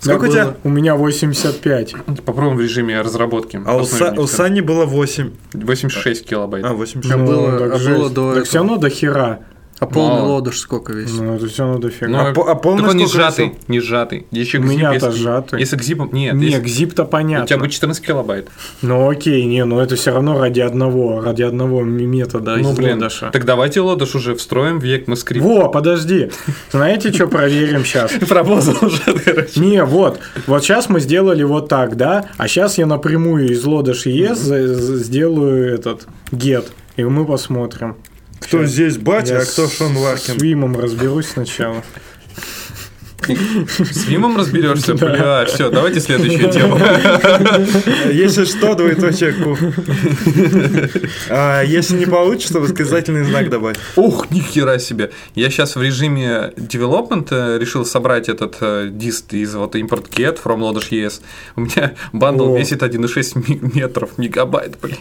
Сколько 0.00 0.24
у 0.24 0.28
тебя? 0.28 0.54
У 0.64 0.68
меня 0.68 0.94
85. 0.96 1.94
Попробуем 2.24 2.56
в 2.56 2.60
режиме 2.60 3.00
разработки. 3.00 3.60
А 3.64 3.76
у, 3.76 3.80
Са- 3.82 4.18
у 4.18 4.26
Сани 4.26 4.60
было 4.60 4.84
8. 4.84 5.30
86 5.54 6.26
килобайт. 6.28 6.64
А, 6.64 6.72
86. 6.74 7.14
А 7.14 7.18
было- 7.18 7.58
так 7.58 7.72
а 7.74 7.78
было 7.78 8.10
до 8.10 8.34
Так 8.34 8.44
все 8.44 8.58
этого. 8.58 8.68
равно 8.68 8.76
до 8.78 8.88
хера. 8.90 9.38
А 9.78 9.86
полный 9.86 10.20
Мало. 10.22 10.28
лодыш 10.36 10.58
сколько 10.60 10.94
весит? 10.94 11.20
Ну, 11.20 11.34
это 11.34 11.46
все 11.48 11.64
равно 11.64 11.78
дофига. 11.78 12.08
Ну, 12.08 12.18
А 12.18 12.30
а 12.30 12.54
полный 12.54 12.80
так 12.82 12.90
он 12.92 12.96
не 12.96 13.06
сколько 13.06 13.22
сжатый, 13.24 13.44
весил? 13.48 13.58
не 13.68 13.80
сжатый. 13.80 14.26
Еще 14.30 14.58
У 14.58 14.62
меня-то 14.62 15.06
если- 15.08 15.10
сжатый. 15.22 15.60
Если 15.60 15.76
к 15.76 15.82
зипам... 15.82 16.08
Нет, 16.12 16.34
не, 16.34 16.46
если- 16.46 16.60
к 16.62 16.66
зип-то 16.66 17.02
у 17.02 17.04
тебя 17.04 17.10
понятно. 17.12 17.58
будет 17.58 17.72
14 17.72 18.06
килобайт. 18.06 18.48
Ну 18.80 19.10
окей, 19.10 19.44
не, 19.44 19.64
ну 19.66 19.78
это 19.78 19.96
все 19.96 20.12
равно 20.12 20.38
ради 20.40 20.60
одного, 20.60 21.20
ради 21.20 21.42
одного 21.42 21.82
метода 21.82 22.56
ну, 22.56 22.72
из 22.72 22.76
блин. 22.76 22.94
лодыша. 22.94 23.30
Так 23.30 23.44
давайте 23.44 23.80
лодыш 23.82 24.14
уже 24.14 24.34
встроим 24.34 24.78
в 24.80 24.84
ECMAScript. 24.84 25.40
Во, 25.40 25.68
подожди. 25.68 26.30
Знаете, 26.72 27.12
что 27.12 27.26
проверим 27.26 27.84
сейчас? 27.84 28.12
Промазал 28.28 28.76
уже, 28.80 29.02
короче. 29.22 29.60
Не, 29.60 29.84
вот. 29.84 30.20
Вот 30.46 30.62
сейчас 30.64 30.88
мы 30.88 31.00
сделали 31.00 31.42
вот 31.42 31.68
так, 31.68 31.96
да? 31.96 32.30
А 32.38 32.48
сейчас 32.48 32.78
я 32.78 32.86
напрямую 32.86 33.50
из 33.50 33.62
лодыш 33.64 34.04
за- 34.04 34.96
сделаю 34.96 35.74
этот 35.74 36.06
get. 36.32 36.64
И 36.96 37.04
мы 37.04 37.26
посмотрим. 37.26 37.96
Кто 38.46 38.64
здесь 38.64 38.96
батя, 38.98 39.38
а 39.38 39.44
кто 39.44 39.66
с- 39.66 39.76
Шон 39.76 39.94
С 39.94 40.00
Ларкин? 40.00 40.38
Вимом 40.38 40.78
разберусь 40.78 41.26
сначала. 41.28 41.82
С 43.28 44.06
Вимом 44.06 44.36
разберешься? 44.36 44.94
Бля, 44.94 45.44
все, 45.46 45.70
давайте 45.70 46.00
следующую 46.00 46.50
тему. 46.52 46.78
Если 48.12 48.44
что, 48.44 48.74
двоеточие 48.74 49.32
ку. 49.32 49.56
А 51.30 51.62
если 51.62 51.96
не 51.98 52.06
получится, 52.06 52.60
восклицательный 52.60 53.24
знак 53.24 53.50
добавь. 53.50 53.76
Ух, 53.96 54.30
нихера 54.30 54.78
себе. 54.78 55.10
Я 55.34 55.50
сейчас 55.50 55.76
в 55.76 55.82
режиме 55.82 56.52
development 56.56 57.28
э, 57.30 57.58
решил 57.58 57.84
собрать 57.84 58.28
этот 58.28 58.56
э, 58.60 58.88
дист 58.90 59.32
из 59.34 59.54
вот 59.54 59.74
import 59.74 60.08
get 60.10 60.38
from 60.42 60.58
Lodash 60.60 60.90
ES. 60.90 61.20
У 61.56 61.62
меня 61.62 61.94
бандл 62.12 62.54
О. 62.54 62.58
весит 62.58 62.82
1,6 62.82 63.44
ми- 63.48 63.60
метров, 63.74 64.10
мегабайт, 64.18 64.78
блин. 64.80 64.96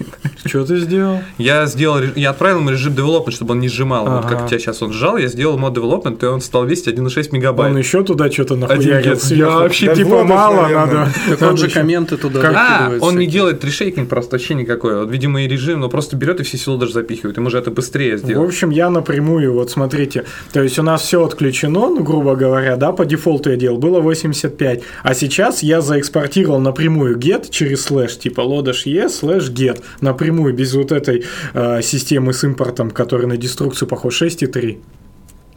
Что 0.46 0.66
ты 0.66 0.78
сделал? 0.80 1.22
Я 1.38 1.66
сделал, 1.66 2.02
я 2.16 2.32
отправил 2.32 2.60
ему 2.60 2.70
режим 2.72 2.94
development, 2.94 3.32
чтобы 3.32 3.54
он 3.54 3.60
не 3.60 3.70
сжимал. 3.70 4.06
Вот 4.08 4.26
как 4.26 4.46
у 4.46 4.48
тебя 4.48 4.60
сейчас 4.60 4.82
он 4.82 4.94
сжал, 4.94 5.18
я 5.18 5.28
сделал 5.28 5.58
мод 5.58 5.76
development, 5.78 6.24
и 6.24 6.26
он 6.26 6.42
стал 6.42 6.66
весить 6.66 6.88
1,6 6.88 7.30
Он 7.32 7.38
мегабайт. 7.38 7.78
еще 7.78 8.04
туда 8.15 8.32
что-то 8.32 8.56
нахуярил 8.56 9.17
сверху. 9.17 9.51
Я 9.51 9.60
вообще 9.60 9.86
Да 9.88 9.95
типа 9.95 10.23
мало 10.23 10.63
наверное. 10.63 10.86
надо. 11.06 11.12
Так 11.38 11.49
он 11.49 11.58
же 11.58 11.69
комменты 11.69 12.17
туда 12.17 12.39
А, 12.39 12.78
закидывает 12.78 13.04
он 13.04 13.17
не 13.19 13.28
делает 13.28 13.63
решейкинг 13.63 14.10
просто 14.10 14.36
вообще 14.36 14.54
никакой. 14.56 14.95
Вот, 14.99 15.12
видимо, 15.12 15.43
и 15.43 15.47
режим, 15.47 15.80
но 15.82 15.89
просто 15.89 16.15
берет 16.15 16.39
и 16.39 16.43
все 16.43 16.58
силы 16.58 16.80
даже 16.80 16.93
запихивает. 16.93 17.38
Ему 17.38 17.49
же 17.49 17.58
это 17.58 17.71
быстрее 17.71 18.15
В 18.15 18.19
сделать. 18.19 18.49
общем, 18.49 18.69
я 18.69 18.89
напрямую, 18.89 19.54
вот 19.54 19.69
смотрите, 19.71 20.25
то 20.54 20.62
есть 20.63 20.80
у 20.80 20.84
нас 20.84 21.01
все 21.01 21.23
отключено, 21.23 21.89
ну, 21.89 22.04
грубо 22.04 22.36
говоря, 22.36 22.75
да, 22.78 22.91
по 22.91 23.06
дефолту 23.06 23.49
я 23.49 23.58
делал, 23.58 23.78
было 23.78 23.99
85, 23.99 24.82
а 25.04 25.13
сейчас 25.13 25.63
я 25.63 25.82
заэкспортировал 25.82 26.60
напрямую 26.60 27.17
get 27.17 27.49
через 27.49 27.84
слэш, 27.84 28.17
типа 28.17 28.41
lodash 28.41 28.84
e 28.86 29.10
слэш 29.10 29.49
get, 29.49 29.82
напрямую, 30.01 30.54
без 30.54 30.73
вот 30.73 30.91
этой 30.91 31.25
э, 31.54 31.82
системы 31.82 32.34
с 32.34 32.43
импортом, 32.43 32.91
который 32.91 33.28
на 33.28 33.38
деструкцию 33.38 33.88
похож, 33.88 34.21
6,3 34.21 34.78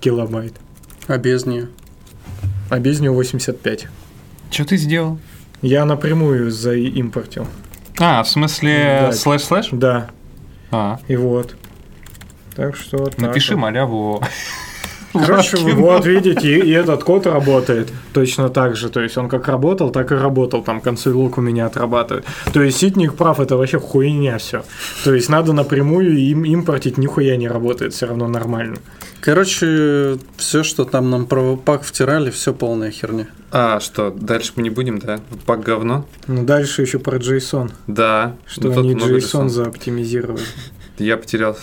килобайт, 0.01 0.55
А 1.07 1.19
без 1.19 1.47
нее. 1.47 1.69
А 2.71 2.79
без 2.79 3.01
него 3.01 3.15
85. 3.15 3.87
Что 4.51 4.65
ты 4.65 4.77
сделал? 4.77 5.19
Я 5.63 5.85
напрямую 5.85 6.51
заимпортил. 6.51 7.47
А, 7.99 8.23
в 8.23 8.29
смысле 8.29 9.11
слэш-слэш? 9.13 9.69
Да, 9.73 10.11
А, 10.71 10.99
и 11.09 11.17
вот. 11.17 11.57
Так 12.55 12.77
что 12.77 13.07
так 13.07 13.19
напиши 13.19 13.55
вот. 13.55 13.61
маляву. 13.63 14.23
Короче, 15.13 15.57
вот 15.57 16.07
видите, 16.07 16.59
и, 16.59 16.61
и 16.61 16.71
этот 16.71 17.03
код 17.03 17.27
работает 17.27 17.91
точно 18.13 18.51
так 18.51 18.77
же. 18.77 18.89
То 18.89 19.01
есть 19.01 19.17
он 19.17 19.29
как 19.29 19.49
работал, 19.49 19.91
так 19.91 20.13
и 20.13 20.15
работал. 20.15 20.63
Там 20.63 20.81
console 20.81 21.15
log 21.15 21.39
у 21.39 21.41
меня 21.41 21.67
отрабатывает. 21.67 22.27
То 22.53 22.63
есть 22.63 22.79
Ситник 22.79 23.15
прав, 23.15 23.41
это 23.41 23.57
вообще 23.57 23.79
хуйня 23.81 24.39
все. 24.39 24.65
То 25.05 25.15
есть 25.15 25.29
надо 25.29 25.53
напрямую 25.53 26.17
им 26.19 26.45
импортить, 26.45 26.99
нихуя 26.99 27.37
не 27.37 27.49
работает, 27.49 27.95
все 27.95 28.07
равно 28.07 28.29
нормально. 28.29 28.77
Короче, 29.21 30.19
все, 30.37 30.63
что 30.63 30.85
там 30.85 31.11
нам 31.11 31.27
про 31.27 31.57
Webpack 31.57 31.83
втирали, 31.83 32.31
все 32.31 32.55
полная 32.55 32.91
херня. 32.91 33.27
А, 33.51 33.81
что, 33.81 34.11
дальше 34.11 34.53
мы 34.57 34.63
не 34.63 34.71
будем, 34.71 34.99
да? 34.99 35.21
Пак 35.47 35.61
говно? 35.63 36.07
Ну 36.27 36.45
дальше 36.45 36.83
еще 36.83 36.99
про 36.99 37.19
JSON. 37.19 37.71
Да. 37.87 38.37
Что 38.47 38.69
Ну, 38.69 38.75
тут 38.75 38.85
они 38.85 38.95
JSON 38.95 39.45
JSON. 39.45 39.49
заоптимизировали. 39.49 40.43
Я 40.99 41.17
потерял 41.17 41.57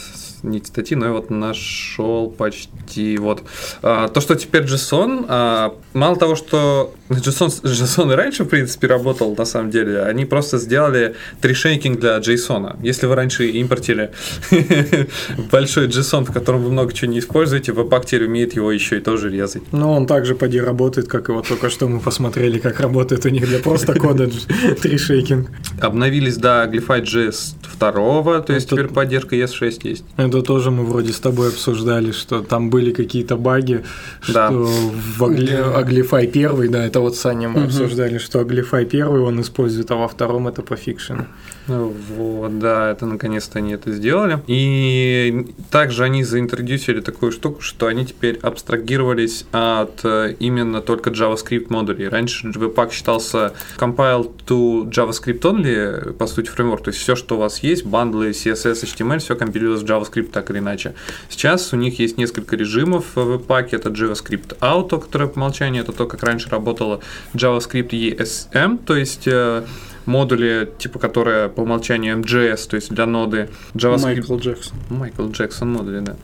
нить 0.49 0.67
статьи, 0.67 0.95
но 0.95 1.07
я 1.07 1.11
вот 1.11 1.29
нашел 1.29 2.29
почти 2.29 3.17
вот. 3.17 3.43
А, 3.81 4.07
то, 4.07 4.21
что 4.21 4.35
теперь 4.35 4.63
JSON, 4.63 5.25
а, 5.27 5.75
мало 5.93 6.15
того, 6.15 6.35
что 6.35 6.93
JSON, 7.09 7.63
JSON 7.63 8.11
и 8.11 8.15
раньше, 8.15 8.43
в 8.43 8.47
принципе, 8.47 8.87
работал, 8.87 9.35
на 9.35 9.45
самом 9.45 9.71
деле, 9.71 10.01
они 10.03 10.25
просто 10.25 10.57
сделали 10.57 11.15
трешейкинг 11.41 11.99
для 11.99 12.17
JSON. 12.17 12.77
Если 12.81 13.05
вы 13.05 13.15
раньше 13.15 13.47
импортили 13.49 14.11
большой 15.51 15.87
JSON, 15.87 16.25
в 16.25 16.31
котором 16.31 16.63
вы 16.63 16.71
много 16.71 16.93
чего 16.93 17.11
не 17.11 17.19
используете, 17.19 17.73
теперь 17.73 18.25
умеет 18.25 18.55
его 18.55 18.71
еще 18.71 18.97
и 18.97 19.01
тоже 19.01 19.29
резать. 19.29 19.63
Ну, 19.71 19.91
он 19.91 20.07
также 20.07 20.35
поди 20.35 20.59
работает, 20.59 21.07
как 21.07 21.29
вот 21.29 21.47
только 21.47 21.69
что 21.69 21.87
мы 21.87 21.99
посмотрели, 21.99 22.59
как 22.59 22.79
работает 22.79 23.25
у 23.25 23.29
них 23.29 23.47
для 23.47 23.59
просто 23.59 23.93
кода 23.93 24.29
трешейкинг. 24.81 25.49
Обновились 25.81 26.37
до 26.37 26.69
Glyphite 26.71 27.03
JS 27.03 27.55
2, 27.79 28.41
то 28.41 28.53
есть 28.53 28.69
тут- 28.69 28.79
теперь 28.79 28.93
поддержка 28.93 29.35
ES6 29.35 29.79
есть. 29.83 30.03
А 30.15 30.27
Это 30.35 30.45
тоже 30.45 30.69
мы 30.69 30.83
вроде 30.83 31.13
с 31.13 31.19
тобой 31.19 31.47
обсуждали, 31.47 32.11
что 32.11 32.41
там 32.41 32.69
были 32.69 32.91
какие-то 32.91 33.37
баги, 33.37 33.83
Да. 34.27 34.47
что 34.49 34.65
в 34.65 35.23
Agli- 35.23 35.73
Aglify 35.81 36.27
1, 36.27 36.69
да, 36.69 36.85
это 36.85 36.99
вот 36.99 37.15
Саня 37.15 37.47
мы 37.47 37.59
Мгм. 37.61 37.65
обсуждали, 37.67 38.17
что 38.17 38.41
Aglify 38.41 38.85
1 38.85 39.23
он 39.23 39.39
использует, 39.39 39.91
а 39.91 39.95
во 39.95 40.07
втором 40.09 40.47
это 40.49 40.61
по 40.61 40.75
фикшену. 40.75 41.25
Ну, 41.67 41.93
Вот, 42.17 42.59
да, 42.59 42.91
это 42.91 43.05
наконец-то 43.05 43.59
они 43.59 43.73
это 43.73 43.91
сделали. 43.91 44.39
И 44.47 45.47
также 45.71 46.03
они 46.03 46.23
заинтродюсили 46.23 46.99
такую 47.01 47.31
штуку, 47.31 47.61
что 47.61 47.87
они 47.87 48.05
теперь 48.05 48.37
абстрагировались 48.41 49.45
от 49.51 50.01
э, 50.03 50.35
именно 50.39 50.81
только 50.81 51.09
JavaScript 51.11 51.67
модулей. 51.69 52.07
Раньше 52.09 52.47
Webpack 52.49 52.91
считался 52.91 53.53
compiled 53.79 54.31
to 54.47 54.89
JavaScript 54.91 55.39
only, 55.41 56.13
по 56.13 56.27
сути, 56.27 56.49
фреймворк. 56.49 56.83
То 56.83 56.89
есть 56.89 56.99
все, 56.99 57.15
что 57.15 57.35
у 57.35 57.39
вас 57.39 57.63
есть, 57.63 57.85
бандлы, 57.85 58.29
CSS, 58.31 58.83
HTML, 58.83 59.17
все 59.19 59.35
компилируется 59.35 59.85
в 59.85 59.89
JavaScript 59.89 60.24
так 60.31 60.49
или 60.51 60.59
иначе. 60.59 60.93
Сейчас 61.29 61.73
у 61.73 61.77
них 61.77 61.99
есть 61.99 62.17
несколько 62.17 62.55
режимов 62.55 63.15
в 63.15 63.35
Webpack. 63.35 63.69
Это 63.71 63.89
JavaScript 63.89 64.57
Auto, 64.59 64.99
которое 64.99 65.27
по 65.27 65.37
умолчанию, 65.37 65.83
это 65.83 65.91
то, 65.91 66.05
как 66.05 66.23
раньше 66.23 66.49
работало 66.49 67.01
JavaScript 67.33 67.89
ESM, 67.89 68.79
то 68.85 68.95
есть 68.95 69.27
э, 69.27 69.63
модули, 70.05 70.69
типа, 70.77 70.99
которые 70.99 71.49
по 71.49 71.61
умолчанию 71.61 72.17
MJS, 72.17 72.69
то 72.69 72.75
есть 72.75 72.91
для 72.91 73.05
ноды 73.05 73.49
JavaScript. 73.73 74.01
Майкл 74.01 74.37
Джексон. 74.37 74.77
Майкл 74.89 75.29
Джексон 75.29 75.73
модули, 75.73 75.99
да. 75.99 76.15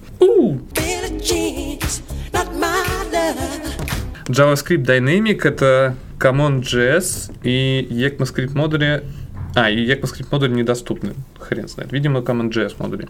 JavaScript 4.27 4.85
Dynamic 4.85 5.41
это 5.43 5.95
CommonJS 6.19 7.33
и 7.43 7.87
ECMAScript 7.89 8.55
модули 8.55 9.03
а, 9.55 9.69
и 9.69 9.85
ECMAScript 9.85 10.27
модули 10.31 10.53
недоступны. 10.53 11.13
Хрен 11.39 11.67
знает. 11.67 11.91
Видимо, 11.91 12.19
CommonJS 12.19 12.75
модули. 12.79 13.07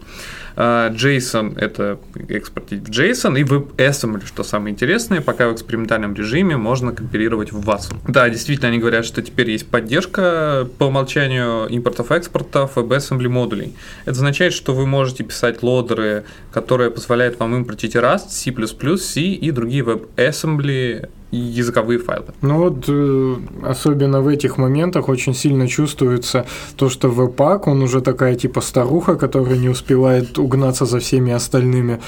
А, 0.56 0.90
JSON— 0.90 1.58
это 1.60 1.98
экспортить 2.28 2.88
в 2.88 2.90
JSON, 2.90 3.38
и 3.38 3.44
WebAssembly, 3.44 4.26
что 4.26 4.42
самое 4.42 4.72
интересное, 4.72 5.20
пока 5.20 5.48
в 5.48 5.54
экспериментальном 5.54 6.14
режиме 6.14 6.56
можно 6.56 6.92
компилировать 6.92 7.52
в 7.52 7.60
WASM. 7.68 7.96
Да, 8.08 8.28
действительно, 8.28 8.68
они 8.68 8.78
говорят, 8.78 9.04
что 9.04 9.22
теперь 9.22 9.50
есть 9.50 9.68
поддержка 9.68 10.68
по 10.78 10.84
умолчанию 10.84 11.66
импортов-экспортов 11.68 12.76
WebAssembly 12.76 13.28
модулей. 13.28 13.74
Это 14.02 14.12
означает, 14.12 14.52
что 14.52 14.74
вы 14.74 14.86
можете 14.86 15.24
писать 15.24 15.62
лодеры, 15.62 16.24
которые 16.50 16.90
позволяют 16.90 17.38
вам 17.38 17.54
импортить 17.54 17.94
Rust, 17.94 18.30
C++, 18.30 18.52
C 18.98 19.20
и 19.20 19.50
другие 19.50 19.84
WebAssembly 19.84 21.08
языковые 21.32 21.98
файлы. 21.98 22.26
Ну 22.42 22.58
вот, 22.58 22.84
э, 22.88 23.36
особенно 23.62 24.20
в 24.20 24.28
этих 24.28 24.58
моментах 24.58 25.08
очень 25.08 25.34
сильно 25.34 25.66
чувствуется 25.66 26.44
то, 26.76 26.90
что 26.90 27.08
Webpack, 27.08 27.62
он 27.66 27.82
уже 27.82 28.02
такая 28.02 28.34
типа 28.34 28.60
старуха, 28.60 29.16
которая 29.16 29.56
не 29.56 29.70
успевает 29.70 30.38
угнаться 30.38 30.84
за 30.84 30.98
всеми 30.98 31.32
остальными. 31.32 32.00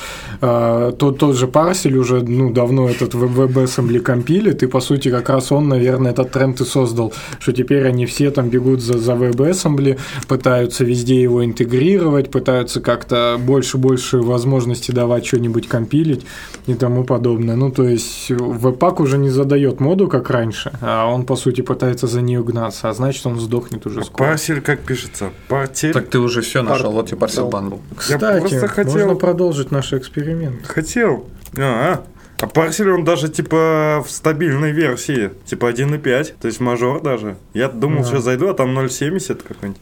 А, 0.43 0.93
тот, 0.93 1.19
тот 1.19 1.37
же 1.37 1.47
парсель 1.49 1.97
уже 1.97 2.23
ну, 2.23 2.53
давно 2.53 2.89
этот 2.89 3.15
WebAssembly 3.15 4.01
компилит, 4.01 4.63
и 4.63 4.67
по 4.67 4.81
сути 4.81 5.11
как 5.11 5.31
раз 5.31 5.53
он, 5.53 5.69
наверное, 5.69 6.13
этот 6.13 6.31
тренд 6.31 6.61
и 6.61 6.65
создал, 6.65 7.15
что 7.39 7.53
теперь 7.53 7.87
они 7.87 8.05
все 8.05 8.31
там 8.31 8.51
бегут 8.51 8.83
за, 8.83 8.99
за 8.99 9.13
WebAssembly, 9.13 9.99
пытаются 10.29 10.85
везде 10.85 11.23
его 11.23 11.43
интегрировать, 11.43 12.31
пытаются 12.31 12.83
как-то 12.83 13.37
больше-больше 13.39 14.19
возможности 14.19 14.93
давать 14.93 15.25
что-нибудь 15.25 15.67
компилить 15.67 16.27
и 16.67 16.75
тому 16.75 17.05
подобное. 17.05 17.57
Ну, 17.57 17.71
то 17.71 17.85
есть 17.85 18.31
Webpack 18.31 19.03
уже 19.03 19.14
не 19.17 19.31
задает 19.31 19.81
моду, 19.81 20.09
как 20.09 20.31
раньше, 20.31 20.73
а 20.81 21.07
он, 21.07 21.25
по 21.27 21.37
сути, 21.37 21.61
пытается 21.61 22.07
за 22.07 22.21
нее 22.21 22.43
гнаться, 22.43 22.89
а 22.89 22.93
значит, 22.93 23.25
он 23.27 23.39
сдохнет 23.41 23.87
уже 23.87 24.05
скоро. 24.05 24.29
Парсель 24.29 24.61
как 24.61 24.81
пишется? 24.81 25.31
Партель? 25.49 25.93
Так 25.93 26.09
ты 26.09 26.19
уже 26.19 26.41
все 26.43 26.63
нашел, 26.63 26.87
Пар- 26.87 26.93
вот 26.93 27.09
тебе 27.09 27.19
парсел 27.19 27.45
да. 27.47 27.51
бандл. 27.51 27.77
Кстати, 27.97 28.41
просто 28.41 28.69
хотел- 28.69 28.93
можно 28.93 29.15
продолжить 29.15 29.71
наш 29.71 29.93
эксперимент. 29.93 30.67
Хотел. 30.67 31.27
А, 31.57 31.61
а 31.61 32.05
парсель 32.47 32.91
он 32.91 33.05
даже 33.05 33.29
типа 33.29 34.05
в 34.07 34.11
стабильной 34.11 34.73
версии, 34.73 35.31
типа 35.47 35.71
1.5, 35.71 36.35
то 36.41 36.49
есть 36.49 36.61
мажор 36.61 37.01
даже. 37.03 37.37
Я 37.53 37.69
думал, 37.69 38.03
Да. 38.03 38.09
что 38.09 38.21
зайду, 38.21 38.49
а 38.49 38.55
там 38.55 38.75
0.70 38.77 39.43
какой-нибудь. 39.47 39.81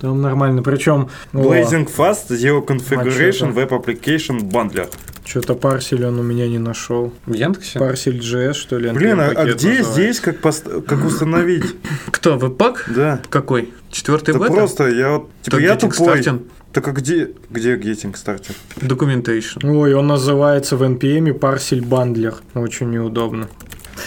Там 0.00 0.20
нормально. 0.22 0.62
Причем 0.62 1.08
Blazing 1.32 1.88
Fast, 1.94 2.28
Zero 2.30 2.64
Configuration, 2.66 3.52
Мачете. 3.52 3.60
Web 3.60 3.68
Application 3.68 4.40
Bundler. 4.50 4.88
что-то 5.26 5.54
парсель 5.54 6.04
он 6.06 6.18
у 6.18 6.22
меня 6.22 6.46
не 6.48 6.58
нашел. 6.58 7.12
В 7.26 7.32
Яндексе? 7.34 7.78
Парсель 7.78 8.18
JS, 8.18 8.54
что 8.54 8.78
ли? 8.78 8.90
Блин, 8.90 9.20
а, 9.20 9.26
а 9.28 9.44
где 9.44 9.52
называется. 9.52 9.92
здесь 9.92 10.20
как, 10.20 10.38
пост- 10.40 10.66
как 10.86 11.04
установить? 11.04 11.64
Кто, 12.06 12.36
веб-пак? 12.38 12.84
Да. 12.94 13.20
Какой? 13.30 13.72
Четвертый 13.90 14.32
Да 14.34 14.40
бета? 14.40 14.52
просто 14.52 14.88
я 14.88 15.10
вот, 15.12 15.30
типа 15.42 15.56
я 15.56 15.74
Getting 15.74 15.90
тупой. 15.92 16.40
Так 16.74 16.88
а 16.88 16.90
где, 16.90 17.30
где 17.50 17.76
Getting 17.76 18.14
Started? 18.14 18.56
Documentation. 18.80 19.64
Ой, 19.64 19.94
он 19.94 20.08
называется 20.08 20.76
в 20.76 20.82
NPM 20.82 21.32
парсель 21.32 21.82
бандлер. 21.82 22.34
Очень 22.54 22.90
неудобно. 22.90 23.48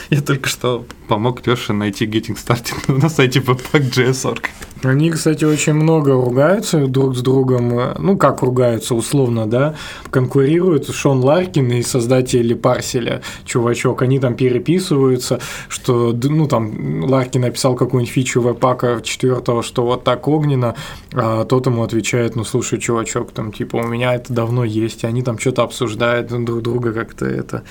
Я 0.09 0.21
только 0.21 0.49
что 0.49 0.85
помог 1.07 1.47
Леше 1.47 1.71
найти 1.71 2.05
Getting 2.05 2.35
Started 2.35 2.91
на 3.01 3.07
сайте 3.07 3.39
webpack.js.org. 3.39 4.49
Они, 4.83 5.09
кстати, 5.11 5.43
очень 5.45 5.73
много 5.73 6.11
ругаются 6.11 6.87
друг 6.87 7.15
с 7.15 7.21
другом. 7.21 7.79
э, 7.79 7.95
Ну, 7.99 8.17
как 8.17 8.41
ругаются, 8.41 8.95
условно, 8.95 9.47
да. 9.47 9.75
Конкурируют 10.11 10.89
Шон 10.89 11.23
Ларкин 11.23 11.71
и 11.71 11.81
создатели 11.81 12.53
парселя, 12.53 13.21
чувачок. 13.45 14.01
Они 14.01 14.19
там 14.19 14.35
переписываются, 14.35 15.39
что, 15.67 16.15
ну, 16.23 16.47
там, 16.47 17.03
Ларкин 17.03 17.41
написал 17.41 17.75
какую-нибудь 17.75 18.13
фичу 18.13 18.41
веб-пака 18.41 19.01
четвертого, 19.01 19.63
что 19.63 19.85
вот 19.85 20.03
так 20.03 20.27
огненно, 20.27 20.75
а 21.13 21.45
тот 21.45 21.65
ему 21.65 21.83
отвечает, 21.83 22.35
ну, 22.35 22.43
слушай, 22.43 22.79
чувачок, 22.79 23.31
там, 23.31 23.51
типа, 23.51 23.77
у 23.77 23.87
меня 23.87 24.13
это 24.15 24.33
давно 24.33 24.63
есть, 24.63 25.03
и 25.03 25.07
они 25.07 25.23
там 25.23 25.39
что-то 25.39 25.63
обсуждают 25.63 26.27
друг 26.27 26.61
друга 26.61 26.93
как-то 26.93 27.25
это 27.25 27.63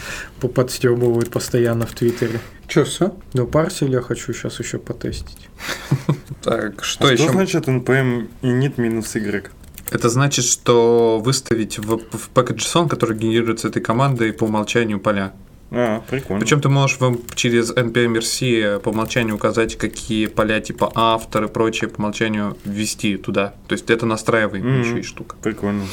подстебывают 0.55 1.31
постоянно 1.31 1.87
в 1.87 1.93
Твиттере. 1.93 2.41
Че, 2.69 2.85
все? 2.85 3.15
Да, 3.33 3.45
парсель 3.45 3.91
я 3.93 4.01
хочу 4.01 4.33
сейчас 4.33 4.59
еще 4.61 4.79
потестить. 4.79 5.49
Так, 6.43 6.85
что 6.85 7.09
а 7.09 7.13
еще? 7.13 7.25
что 7.25 7.33
значит 7.33 7.67
NPM 7.69 8.29
init 8.43 8.75
минус 8.81 9.15
Y? 9.17 9.51
Это 9.91 10.09
значит, 10.09 10.45
что 10.45 11.21
выставить 11.25 11.79
в, 11.79 11.99
в 11.99 12.31
package.json, 12.35 12.89
который 12.89 13.17
генерируется 13.17 13.69
этой 13.69 13.83
командой 13.83 14.33
по 14.33 14.45
умолчанию 14.45 15.01
поля. 15.01 15.33
А, 15.73 16.01
прикольно. 16.09 16.41
Причем 16.41 16.61
ты 16.61 16.69
можешь 16.69 17.01
вам 17.01 17.19
через 17.35 17.73
npm 17.73 18.19
RC 18.19 18.79
по 18.81 18.91
умолчанию 18.91 19.35
указать, 19.35 19.77
какие 19.77 20.27
поля 20.27 20.61
типа 20.61 20.93
автор 20.95 21.45
и 21.45 21.49
прочее 21.49 21.89
по 21.91 21.99
умолчанию 21.99 22.57
ввести 22.65 23.17
туда. 23.17 23.55
То 23.67 23.73
есть 23.75 23.91
это 23.91 24.07
настраиваемая 24.07 24.73
Мгм. 24.73 24.83
еще 24.83 25.01
и 25.01 25.03
штука. 25.03 25.35
Прикольно. 25.43 25.85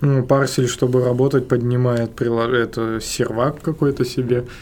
Ну, 0.00 0.22
парсель, 0.22 0.68
чтобы 0.68 1.04
работать, 1.04 1.48
поднимает 1.48 2.14
прилож... 2.14 2.50
это 2.50 3.00
сервак 3.00 3.60
какой-то 3.62 4.04
себе. 4.04 4.44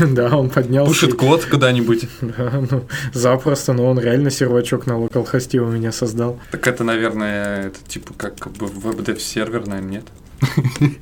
Да, 0.00 0.36
он 0.36 0.48
поднял. 0.48 0.86
Пушит 0.86 1.14
код 1.14 1.44
куда-нибудь. 1.44 2.08
Да, 2.20 2.64
ну, 2.70 2.84
запросто, 3.12 3.72
но 3.72 3.86
он 3.86 3.98
реально 3.98 4.30
сервачок 4.30 4.86
на 4.86 4.96
локалхосте 4.96 5.58
у 5.60 5.66
меня 5.66 5.92
создал. 5.92 6.38
Так 6.52 6.66
это, 6.68 6.84
наверное, 6.84 7.66
это 7.66 7.78
типа 7.86 8.14
как 8.16 8.38
бы 8.52 8.66
веб-дев 8.66 9.20
сервер, 9.20 9.66
наверное, 9.66 10.00
нет? 10.00 10.04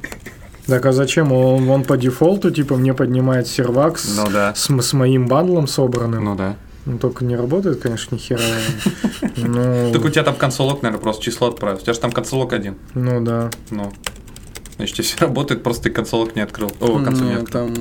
Так 0.67 0.87
а 0.87 0.93
зачем? 0.93 1.31
Он, 1.31 1.69
он 1.69 1.85
по 1.85 1.99
дефолту, 1.99 2.51
типа, 2.51 2.77
мне 2.77 2.95
поднимает 2.95 3.47
сервак 3.47 3.99
с, 3.99 4.17
Ну 4.17 4.31
да. 4.31 4.55
с, 4.55 4.71
с 4.71 4.93
моим 4.95 5.27
бандлом 5.27 5.67
собранным. 5.67 6.25
Ну 6.25 6.37
да. 6.37 6.57
Ну, 6.87 6.99
только 6.99 7.25
не 7.25 7.35
работает, 7.37 7.81
конечно, 7.81 8.15
ни 8.15 8.19
хера. 8.21 8.41
Ну, 9.37 9.91
Так 9.93 10.05
у 10.05 10.09
тебя 10.11 10.23
там 10.23 10.35
консолок, 10.37 10.83
наверное, 10.83 11.03
просто 11.03 11.23
число 11.23 11.49
отправил. 11.49 11.79
У 11.79 11.81
тебя 11.81 11.93
же 11.95 12.01
там 12.01 12.13
консолок 12.13 12.53
один. 12.53 12.77
ну 12.95 13.21
да. 13.25 13.51
Ну. 13.71 13.93
Значит, 14.77 14.99
если 14.99 15.19
работает, 15.25 15.63
просто 15.63 15.85
ты 15.85 15.91
console 15.91 16.22
log 16.22 16.35
не 16.37 16.43
открыл. 16.43 16.71
О, 16.81 16.99
консоль 17.03 17.25
не 17.27 17.31
Нет, 17.35 17.43
открыл. 17.45 17.67
там 17.69 17.75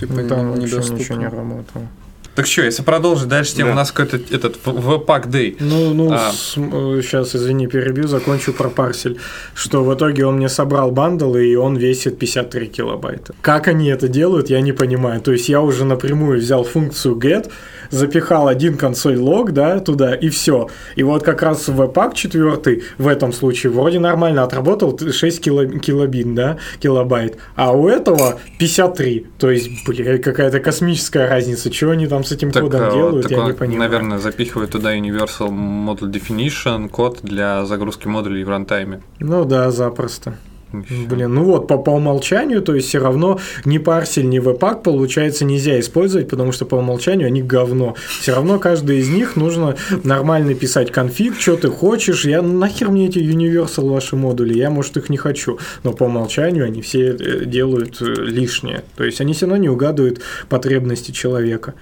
типа 0.00 0.12
Ну, 0.14 0.28
там 0.28 0.50
вообще 0.52 0.66
недоступно. 0.66 0.98
ничего 1.00 1.18
не 1.18 1.26
работало. 1.28 1.88
Так 2.34 2.46
что, 2.46 2.62
если 2.64 2.82
продолжить 2.82 3.28
дальше 3.28 3.54
тему, 3.54 3.68
Да. 3.68 3.72
у 3.72 3.76
нас 3.76 3.92
какой-то 3.92 4.18
этот 4.34 4.58
Webpack 4.66 5.26
Day. 5.28 5.56
Ну, 5.58 5.94
ну, 5.94 6.10
А. 6.12 6.32
сейчас, 6.34 7.34
извини, 7.34 7.66
перебью, 7.66 8.08
закончу 8.08 8.52
про 8.52 8.68
Parcel. 8.68 9.18
Что 9.54 9.82
в 9.82 9.94
итоге 9.94 10.26
он 10.26 10.36
мне 10.36 10.50
собрал 10.50 10.90
bundle, 10.90 11.34
и 11.36 11.54
он 11.54 11.76
весит 11.78 12.18
53 12.18 12.66
килобайта. 12.66 13.34
Как 13.40 13.68
они 13.68 13.88
это 13.88 14.08
делают, 14.08 14.50
я 14.50 14.60
не 14.60 14.72
понимаю. 14.72 15.22
То 15.22 15.32
есть 15.32 15.48
я 15.48 15.62
уже 15.62 15.86
напрямую 15.86 16.38
взял 16.38 16.62
функцию 16.62 17.16
get, 17.16 17.50
запихал 17.90 18.48
один 18.48 18.76
console 18.76 19.16
log, 19.16 19.52
да, 19.52 19.80
туда, 19.80 20.14
и 20.14 20.28
все. 20.28 20.68
И 20.96 21.02
вот 21.02 21.22
как 21.22 21.42
раз 21.42 21.68
Webpack 21.68 22.14
четвертый 22.14 22.84
в 22.98 23.06
этом 23.08 23.32
случае 23.32 23.72
вроде 23.72 23.98
нормально 23.98 24.42
отработал 24.42 24.98
6 24.98 25.40
кило- 25.46 25.78
килобит, 25.78 26.34
да, 26.34 26.58
килобайт. 26.80 27.38
А 27.54 27.72
у 27.72 27.88
этого 27.88 28.38
53. 28.58 29.26
То 29.38 29.50
есть, 29.50 29.70
бля, 29.86 30.18
какая-то 30.18 30.60
космическая 30.60 31.28
разница. 31.28 31.70
Чего 31.70 31.92
они 31.92 32.06
там 32.06 32.24
с 32.24 32.32
этим 32.32 32.50
Так, 32.50 32.62
кодом 32.62 32.82
а, 32.88 32.90
делают, 32.90 33.22
так 33.22 33.32
я 33.32 33.40
он, 33.40 33.46
не 33.46 33.52
понимаю. 33.52 33.78
наверное, 33.80 34.18
запихивает 34.18 34.70
туда 34.70 34.96
Universal 34.96 35.48
Model 35.50 36.10
Definition, 36.10 36.88
код 36.88 37.20
для 37.22 37.64
загрузки 37.66 38.06
модулей 38.08 38.44
в 38.44 38.48
рантайме. 38.48 39.00
Ну 39.20 39.44
да, 39.44 39.70
запросто. 39.70 40.36
Блин, 40.72 41.32
ну 41.32 41.44
вот, 41.44 41.68
по, 41.68 41.78
по 41.78 41.90
умолчанию, 41.90 42.60
то 42.60 42.74
есть 42.74 42.88
все 42.88 42.98
равно 42.98 43.38
ни 43.64 43.78
парсель, 43.78 44.28
ни 44.28 44.40
веб-пак, 44.40 44.82
получается, 44.82 45.44
нельзя 45.44 45.78
использовать, 45.78 46.28
потому 46.28 46.50
что 46.50 46.64
по 46.66 46.74
умолчанию 46.74 47.28
они 47.28 47.40
говно. 47.40 47.94
Все 48.20 48.34
равно 48.34 48.58
каждый 48.58 48.98
из 48.98 49.08
них 49.08 49.36
нужно 49.36 49.76
нормально 50.02 50.54
писать 50.54 50.90
конфиг, 50.90 51.38
что 51.38 51.56
ты 51.56 51.68
хочешь. 51.68 52.24
Я 52.24 52.42
нахер 52.42 52.90
мне 52.90 53.06
эти 53.06 53.18
Universal 53.18 53.90
ваши 53.90 54.16
модули, 54.16 54.54
я, 54.54 54.70
может, 54.70 54.96
их 54.96 55.08
не 55.08 55.16
хочу. 55.16 55.58
Но 55.84 55.92
по 55.92 56.04
умолчанию 56.04 56.64
они 56.64 56.82
все 56.82 57.10
э, 57.10 57.44
делают 57.44 58.02
э, 58.02 58.04
лишнее. 58.04 58.82
То 58.96 59.04
есть 59.04 59.20
они 59.20 59.34
все 59.34 59.46
равно 59.46 59.62
не 59.62 59.68
угадывают 59.68 60.20
потребности 60.48 61.12
человека. 61.12 61.74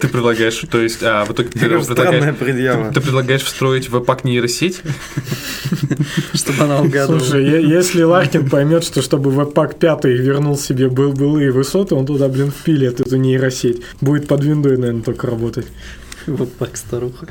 Ты 0.00 0.08
предлагаешь, 0.08 0.64
то 0.70 0.80
есть, 0.80 1.02
а, 1.02 1.24
в 1.26 1.32
итоге 1.32 1.50
ты 1.50 1.58
предлагаешь, 1.58 2.36
предъява. 2.36 2.92
ты 2.92 3.00
предлагаешь 3.00 3.42
встроить 3.42 3.90
веб-пак 3.90 4.24
нейросеть? 4.24 4.80
Чтобы 6.32 6.64
она 6.64 6.80
угадывала. 6.80 7.20
Слушай, 7.20 7.62
если 7.62 8.02
Ларкин 8.22 8.48
поймет, 8.48 8.84
что 8.84 9.02
чтобы 9.02 9.32
веб-пак 9.32 9.80
5 9.80 10.04
вернул 10.04 10.56
себе 10.56 10.88
был 10.88 11.12
былые 11.12 11.50
высоты, 11.50 11.96
он 11.96 12.06
туда, 12.06 12.28
блин, 12.28 12.52
впилит 12.52 13.00
эту 13.00 13.16
нейросеть. 13.16 13.82
Будет 14.00 14.28
под 14.28 14.44
виндой, 14.44 14.76
наверное, 14.76 15.02
только 15.02 15.26
работать. 15.26 15.66
Вот 16.28 16.56
так 16.56 16.76
старуха. 16.76 17.26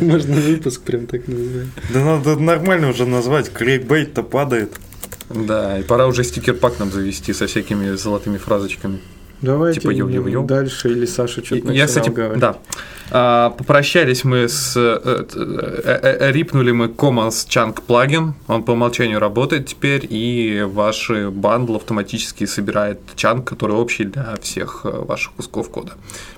Можно 0.00 0.36
выпуск 0.36 0.80
прям 0.80 1.06
так 1.06 1.28
называть. 1.28 1.66
Да 1.92 2.04
надо 2.04 2.36
нормально 2.36 2.88
уже 2.88 3.04
назвать, 3.04 3.52
крейкбейт-то 3.52 4.22
падает. 4.22 4.72
Да, 5.28 5.78
и 5.78 5.82
пора 5.82 6.06
уже 6.06 6.24
стикер-пак 6.24 6.78
нам 6.78 6.90
завести 6.90 7.34
со 7.34 7.46
всякими 7.46 7.96
золотыми 7.96 8.38
фразочками. 8.38 9.00
Давайте 9.42 9.80
Типа 9.80 9.92
йо-йо-йо. 9.92 10.46
дальше, 10.46 10.90
или 10.90 11.04
Саша 11.06 11.44
что-то 11.44 11.72
Я, 11.72 11.86
кстати, 11.86 12.10
говорить. 12.10 12.38
да. 12.40 12.56
А, 13.10 13.50
попрощались 13.50 14.24
мы 14.24 14.48
с... 14.48 14.72
э, 14.76 14.98
э, 15.04 16.00
э, 16.20 16.32
Рипнули 16.32 16.72
мы 16.72 16.86
Commons 16.86 17.46
Chunk 17.46 17.82
плагин, 17.86 18.34
он 18.48 18.64
по 18.64 18.72
умолчанию 18.72 19.20
работает 19.20 19.66
теперь, 19.66 20.04
и 20.10 20.64
ваш 20.66 21.10
bundle 21.30 21.76
автоматически 21.76 22.46
собирает 22.46 22.98
chunk, 23.14 23.46
который 23.48 23.76
общий 23.76 24.04
для 24.04 24.34
всех 24.40 24.80
э, 24.84 24.90
ваших 24.90 25.32
кусков 25.34 25.70
кода. 25.70 25.92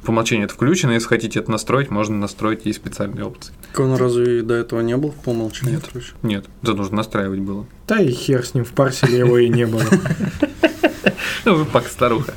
По 0.04 0.10
умолчанию 0.10 0.44
это 0.44 0.54
включено, 0.54 0.90
если 0.90 1.08
хотите 1.08 1.38
это 1.38 1.50
настроить, 1.50 1.90
можно 1.90 2.16
настроить, 2.16 2.66
есть 2.66 2.80
специальные 2.80 3.24
опции. 3.24 3.54
Так 3.72 3.80
он 3.80 3.94
разве 3.96 4.42
до 4.42 4.54
этого 4.54 4.80
не 4.80 4.96
был 4.96 5.14
по 5.24 5.30
умолчанию? 5.30 5.76
Нет. 5.76 5.84
короче? 5.90 6.12
Нет, 6.22 6.44
это 6.62 6.74
нужно 6.74 6.96
настраивать 6.96 7.40
было. 7.40 7.64
Да 7.86 7.98
и 7.98 8.10
хер 8.10 8.44
с 8.44 8.52
ним, 8.52 8.64
в 8.66 8.72
парселе 8.72 9.18
его 9.18 9.38
и 9.38 9.48
не 9.48 9.66
было. 9.66 9.82
Ну, 11.44 11.54
вы 11.54 11.64
пак 11.64 11.86
старуха. 11.88 12.34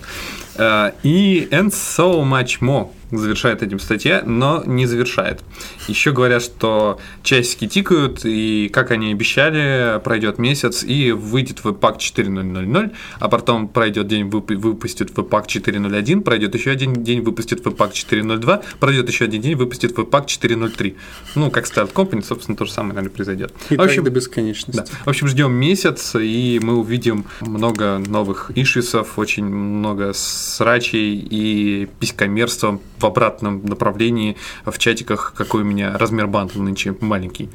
Э, 0.57 0.91
И 1.03 1.47
And 1.51 1.71
So 1.71 2.23
Much 2.23 2.61
More 2.61 2.89
завершает 3.11 3.61
этим 3.63 3.79
статья, 3.79 4.23
но 4.25 4.63
не 4.65 4.85
завершает. 4.85 5.41
Еще 5.87 6.11
говорят, 6.11 6.41
что 6.43 6.99
часики 7.23 7.67
тикают, 7.67 8.21
и, 8.23 8.69
как 8.71 8.91
они 8.91 9.11
обещали, 9.11 9.99
пройдет 10.03 10.37
месяц, 10.39 10.83
и 10.83 11.11
выйдет 11.11 11.59
Webpack 11.63 11.97
4.0.0.0, 11.97 12.91
а 13.19 13.27
потом 13.29 13.67
пройдет 13.67 14.07
день, 14.07 14.27
вып- 14.27 14.55
выпустит 14.55 15.11
Webpack 15.11 15.45
4.0.1, 15.47 16.21
пройдет 16.21 16.55
еще 16.55 16.71
один 16.71 16.93
день, 17.03 17.21
выпустит 17.21 17.65
Webpack 17.65 17.91
4.0.2, 17.91 18.63
пройдет 18.79 19.09
еще 19.09 19.25
один 19.25 19.41
день, 19.41 19.55
выпустит 19.55 19.97
Webpack 19.97 20.25
4.0.3. 20.27 20.95
Ну, 21.35 21.51
как 21.51 21.65
Start 21.65 21.93
Company, 21.93 22.23
собственно, 22.23 22.55
то 22.57 22.65
же 22.65 22.71
самое, 22.71 22.95
наверное, 22.95 23.15
произойдет. 23.15 23.53
И 23.69 23.75
В 23.75 23.77
так 23.77 23.87
общем, 23.87 24.03
до 24.03 24.09
бесконечности. 24.11 24.77
да. 24.77 24.85
В 25.05 25.09
общем, 25.09 25.27
ждем 25.27 25.51
месяц, 25.53 26.15
и 26.15 26.59
мы 26.63 26.77
увидим 26.77 27.25
много 27.41 27.97
новых 27.99 28.51
ишисов, 28.55 29.17
очень 29.19 29.45
много 29.45 30.13
срачей 30.13 31.15
и 31.17 31.87
писькомерства 31.99 32.79
в 33.01 33.05
обратном 33.05 33.65
направлении 33.65 34.37
в 34.65 34.77
чатиках, 34.77 35.33
какой 35.35 35.61
у 35.61 35.65
меня 35.65 35.97
размер 35.97 36.27
бандла 36.27 36.61
нынче 36.61 36.95
маленький. 36.99 37.49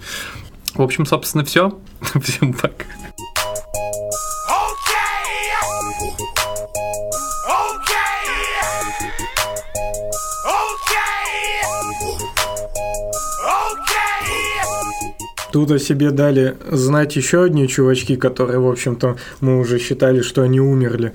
В 0.74 0.82
общем, 0.82 1.06
собственно, 1.06 1.44
все. 1.44 1.78
Всем 2.22 2.52
пока. 2.52 2.84
Тут 15.56 15.70
о 15.70 15.78
себе 15.78 16.10
дали 16.10 16.54
знать 16.70 17.16
еще 17.16 17.44
одни 17.44 17.66
чувачки, 17.66 18.16
которые, 18.16 18.58
в 18.58 18.68
общем-то, 18.68 19.16
мы 19.40 19.58
уже 19.58 19.78
считали, 19.78 20.20
что 20.20 20.42
они 20.42 20.60
умерли. 20.60 21.12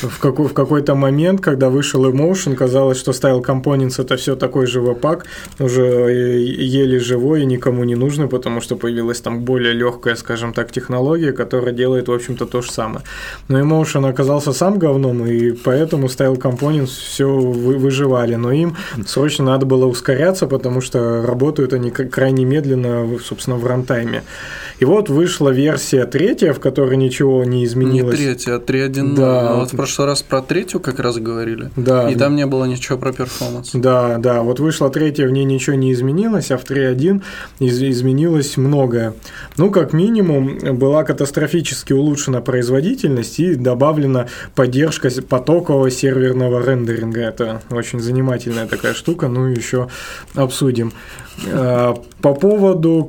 В, 0.00 0.20
какой- 0.20 0.46
в 0.46 0.52
какой-то 0.52 0.94
момент, 0.94 1.40
когда 1.40 1.70
вышел 1.70 2.08
Emotion, 2.08 2.54
казалось, 2.54 3.00
что 3.00 3.10
Style 3.10 3.42
Components 3.44 4.00
это 4.00 4.16
все 4.16 4.36
такой 4.36 4.66
же 4.66 4.80
вапак, 4.80 5.26
уже 5.58 5.82
еле 5.82 7.00
живой 7.00 7.42
и 7.42 7.46
никому 7.46 7.82
не 7.82 7.96
нужно, 7.96 8.28
потому 8.28 8.60
что 8.60 8.76
появилась 8.76 9.20
там 9.20 9.40
более 9.40 9.72
легкая, 9.72 10.14
скажем 10.14 10.52
так, 10.52 10.70
технология, 10.70 11.32
которая 11.32 11.72
делает, 11.72 12.06
в 12.06 12.12
общем-то, 12.12 12.46
то 12.46 12.62
же 12.62 12.70
самое. 12.70 13.04
Но 13.48 13.58
Emotion 13.58 14.08
оказался 14.08 14.52
сам 14.52 14.78
говном, 14.78 15.26
и 15.26 15.50
поэтому 15.50 16.06
Style 16.06 16.38
Components 16.38 16.86
все 16.86 17.26
выживали. 17.26 18.36
Но 18.36 18.52
им 18.52 18.76
срочно 19.04 19.46
надо 19.46 19.66
было 19.66 19.86
ускоряться, 19.86 20.46
потому 20.46 20.80
что 20.80 21.26
работают 21.26 21.72
они 21.72 21.90
крайне 21.90 22.44
медленно, 22.44 23.18
собственно, 23.24 23.56
в 23.56 23.79
рантайме. 23.80 24.22
И 24.78 24.84
вот 24.86 25.10
вышла 25.10 25.50
версия 25.50 26.06
третья, 26.06 26.52
в 26.54 26.60
которой 26.60 26.96
ничего 26.96 27.44
не 27.44 27.58
Не 27.60 27.64
изменилось. 27.66 28.16
третья, 28.16 28.54
а 28.54 28.58
3.1.0. 28.58 29.14
Да. 29.16 29.50
А 29.50 29.56
Вот 29.56 29.72
в 29.72 29.76
прошлый 29.76 30.06
раз 30.08 30.22
про 30.22 30.40
третью 30.40 30.80
как 30.80 30.98
раз 31.00 31.16
говорили. 31.18 31.70
Да. 31.76 32.08
И 32.10 32.14
там 32.14 32.34
не 32.34 32.46
было 32.46 32.64
ничего 32.64 32.96
про 32.96 33.12
перформанс. 33.12 33.70
Да, 33.74 34.16
да, 34.18 34.40
вот 34.42 34.58
вышла 34.60 34.88
третья, 34.90 35.26
в 35.26 35.30
ней 35.32 35.44
ничего 35.44 35.76
не 35.76 35.92
изменилось, 35.92 36.50
а 36.50 36.56
в 36.56 36.64
3.1 36.64 37.22
из- 37.58 37.82
изменилось 37.82 38.56
многое. 38.56 39.12
Ну, 39.58 39.70
как 39.70 39.92
минимум, 39.92 40.58
была 40.78 41.04
катастрофически 41.04 41.92
улучшена 41.92 42.40
производительность 42.40 43.38
и 43.40 43.54
добавлена 43.56 44.28
поддержка 44.54 45.10
потокового 45.28 45.90
серверного 45.90 46.64
рендеринга. 46.64 47.20
Это 47.20 47.60
очень 47.70 48.00
занимательная 48.00 48.66
такая 48.66 48.94
штука, 48.94 49.28
ну, 49.28 49.46
еще 49.48 49.88
обсудим. 50.34 50.92
Э, 51.46 51.94
По 52.22 52.34
поводу 52.34 53.04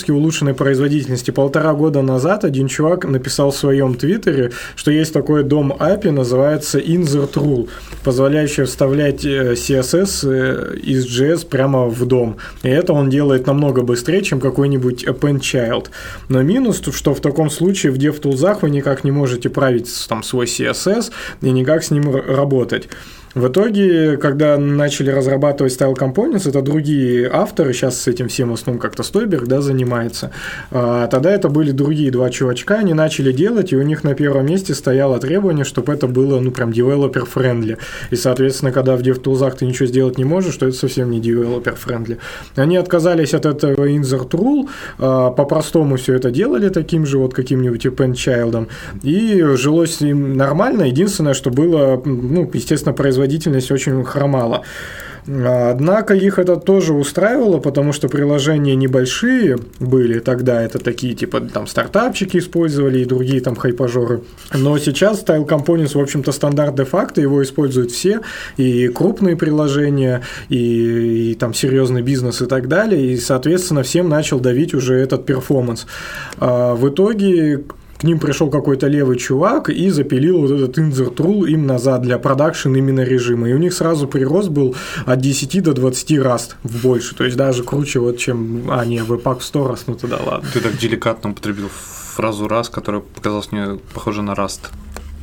катастрофически 0.00 0.10
улучшенной 0.10 0.54
производительности. 0.54 1.30
Полтора 1.30 1.74
года 1.74 2.02
назад 2.02 2.44
один 2.44 2.68
чувак 2.68 3.04
написал 3.04 3.50
в 3.50 3.56
своем 3.56 3.94
твиттере, 3.94 4.50
что 4.76 4.90
есть 4.90 5.12
такой 5.12 5.44
дом 5.44 5.72
API, 5.72 6.10
называется 6.10 6.78
Insert 6.78 7.34
Rule, 7.34 7.68
позволяющий 8.04 8.64
вставлять 8.64 9.24
э, 9.24 9.54
CSS 9.54 10.28
э, 10.28 10.76
из 10.78 11.06
JS 11.06 11.46
прямо 11.46 11.86
в 11.86 12.06
дом. 12.06 12.36
И 12.62 12.68
это 12.68 12.92
он 12.92 13.10
делает 13.10 13.46
намного 13.46 13.82
быстрее, 13.82 14.22
чем 14.22 14.40
какой-нибудь 14.40 15.04
append 15.04 15.40
child. 15.40 15.86
Но 16.28 16.42
минус, 16.42 16.82
что 16.92 17.14
в 17.14 17.20
таком 17.20 17.50
случае 17.50 17.92
в 17.92 17.96
DevTools 17.96 18.58
вы 18.62 18.70
никак 18.70 19.04
не 19.04 19.10
можете 19.10 19.48
править 19.48 19.88
там 20.08 20.22
свой 20.22 20.46
CSS 20.46 21.10
и 21.42 21.50
никак 21.50 21.82
с 21.82 21.90
ним 21.90 22.14
работать. 22.14 22.88
В 23.34 23.46
итоге, 23.46 24.16
когда 24.16 24.58
начали 24.58 25.10
разрабатывать 25.10 25.72
Style 25.72 25.96
Components, 25.96 26.48
это 26.48 26.62
другие 26.62 27.30
авторы, 27.32 27.72
сейчас 27.72 28.00
с 28.00 28.08
этим 28.08 28.26
всем 28.26 28.50
в 28.50 28.54
основном 28.54 28.80
как-то 28.80 29.04
Стойберг 29.04 29.46
да, 29.46 29.60
занимается. 29.60 30.32
А, 30.72 31.06
тогда 31.06 31.30
это 31.30 31.48
были 31.48 31.70
другие 31.70 32.10
два 32.10 32.28
чувачка, 32.30 32.74
они 32.74 32.92
начали 32.92 33.30
делать, 33.30 33.72
и 33.72 33.76
у 33.76 33.82
них 33.82 34.02
на 34.02 34.14
первом 34.14 34.46
месте 34.46 34.74
стояло 34.74 35.20
требование, 35.20 35.64
чтобы 35.64 35.92
это 35.92 36.08
было, 36.08 36.40
ну, 36.40 36.50
прям 36.50 36.70
developer-friendly. 36.70 37.78
И, 38.10 38.16
соответственно, 38.16 38.72
когда 38.72 38.96
в 38.96 39.02
DevTools 39.02 39.56
ты 39.56 39.64
ничего 39.64 39.86
сделать 39.86 40.18
не 40.18 40.24
можешь, 40.24 40.56
то 40.56 40.66
это 40.66 40.76
совсем 40.76 41.12
не 41.12 41.20
developer-friendly. 41.20 42.18
Они 42.56 42.76
отказались 42.76 43.32
от 43.32 43.46
этого 43.46 43.88
insert 43.88 44.30
rule, 44.30 44.68
а, 44.98 45.30
по-простому 45.30 45.96
все 45.98 46.14
это 46.14 46.32
делали 46.32 46.68
таким 46.68 47.06
же 47.06 47.18
вот 47.18 47.32
каким-нибудь 47.32 47.86
append 47.86 48.14
child, 48.14 48.66
и 49.04 49.40
жилось 49.54 50.00
им 50.00 50.36
нормально. 50.36 50.82
Единственное, 50.82 51.34
что 51.34 51.50
было, 51.50 52.02
ну, 52.04 52.50
естественно, 52.52 52.92
производительность 53.20 53.70
очень 53.70 54.04
хромала. 54.04 54.62
Однако 55.26 56.14
их 56.14 56.38
это 56.38 56.56
тоже 56.56 56.94
устраивало, 56.94 57.58
потому 57.58 57.92
что 57.92 58.08
приложения 58.08 58.74
небольшие 58.74 59.58
были 59.78 60.18
тогда, 60.18 60.62
это 60.62 60.78
такие 60.78 61.14
типа 61.14 61.40
там 61.40 61.66
стартапчики 61.66 62.38
использовали 62.38 63.00
и 63.00 63.04
другие 63.04 63.40
там 63.40 63.54
хайпажоры. 63.54 64.22
Но 64.54 64.78
сейчас 64.78 65.22
Style 65.22 65.46
Components, 65.46 65.92
в 65.92 66.00
общем-то, 66.00 66.32
стандарт 66.32 66.74
де-факто, 66.74 67.20
его 67.20 67.42
используют 67.42 67.90
все, 67.92 68.20
и 68.56 68.88
крупные 68.88 69.36
приложения, 69.36 70.22
и, 70.48 71.32
и 71.32 71.34
там 71.34 71.52
серьезный 71.52 72.02
бизнес 72.02 72.40
и 72.40 72.46
так 72.46 72.66
далее, 72.66 73.12
и, 73.12 73.16
соответственно, 73.18 73.82
всем 73.82 74.08
начал 74.08 74.40
давить 74.40 74.74
уже 74.74 74.94
этот 74.94 75.26
performance. 75.26 75.86
А 76.38 76.74
В 76.74 76.88
итоге 76.88 77.64
к 78.00 78.04
ним 78.04 78.18
пришел 78.18 78.48
какой-то 78.48 78.86
левый 78.86 79.18
чувак 79.18 79.68
и 79.68 79.90
запилил 79.90 80.40
вот 80.40 80.50
этот 80.52 81.20
rule 81.20 81.46
им 81.46 81.66
назад 81.66 82.00
для 82.00 82.18
production 82.18 82.74
именно 82.74 83.00
режима. 83.00 83.50
И 83.50 83.52
у 83.52 83.58
них 83.58 83.74
сразу 83.74 84.08
прирост 84.08 84.48
был 84.48 84.74
от 85.04 85.20
10 85.20 85.62
до 85.62 85.74
20 85.74 86.18
раз 86.18 86.56
в 86.62 86.82
больше. 86.82 87.14
То 87.14 87.24
есть 87.24 87.36
даже 87.36 87.62
круче, 87.62 88.00
вот, 88.00 88.16
чем... 88.16 88.70
А, 88.70 88.86
не, 88.86 89.02
Webpack 89.02 89.40
в 89.40 89.44
100 89.44 89.68
раз, 89.68 89.84
ну 89.86 89.96
тогда 89.96 90.16
ладно. 90.16 90.48
Ты 90.50 90.60
так 90.60 90.78
деликатно 90.78 91.30
употребил 91.30 91.68
фразу 91.68 92.48
раз, 92.48 92.70
которая 92.70 93.02
показалась 93.02 93.52
мне 93.52 93.78
похожа 93.92 94.22
на 94.22 94.34
Rust. 94.34 94.70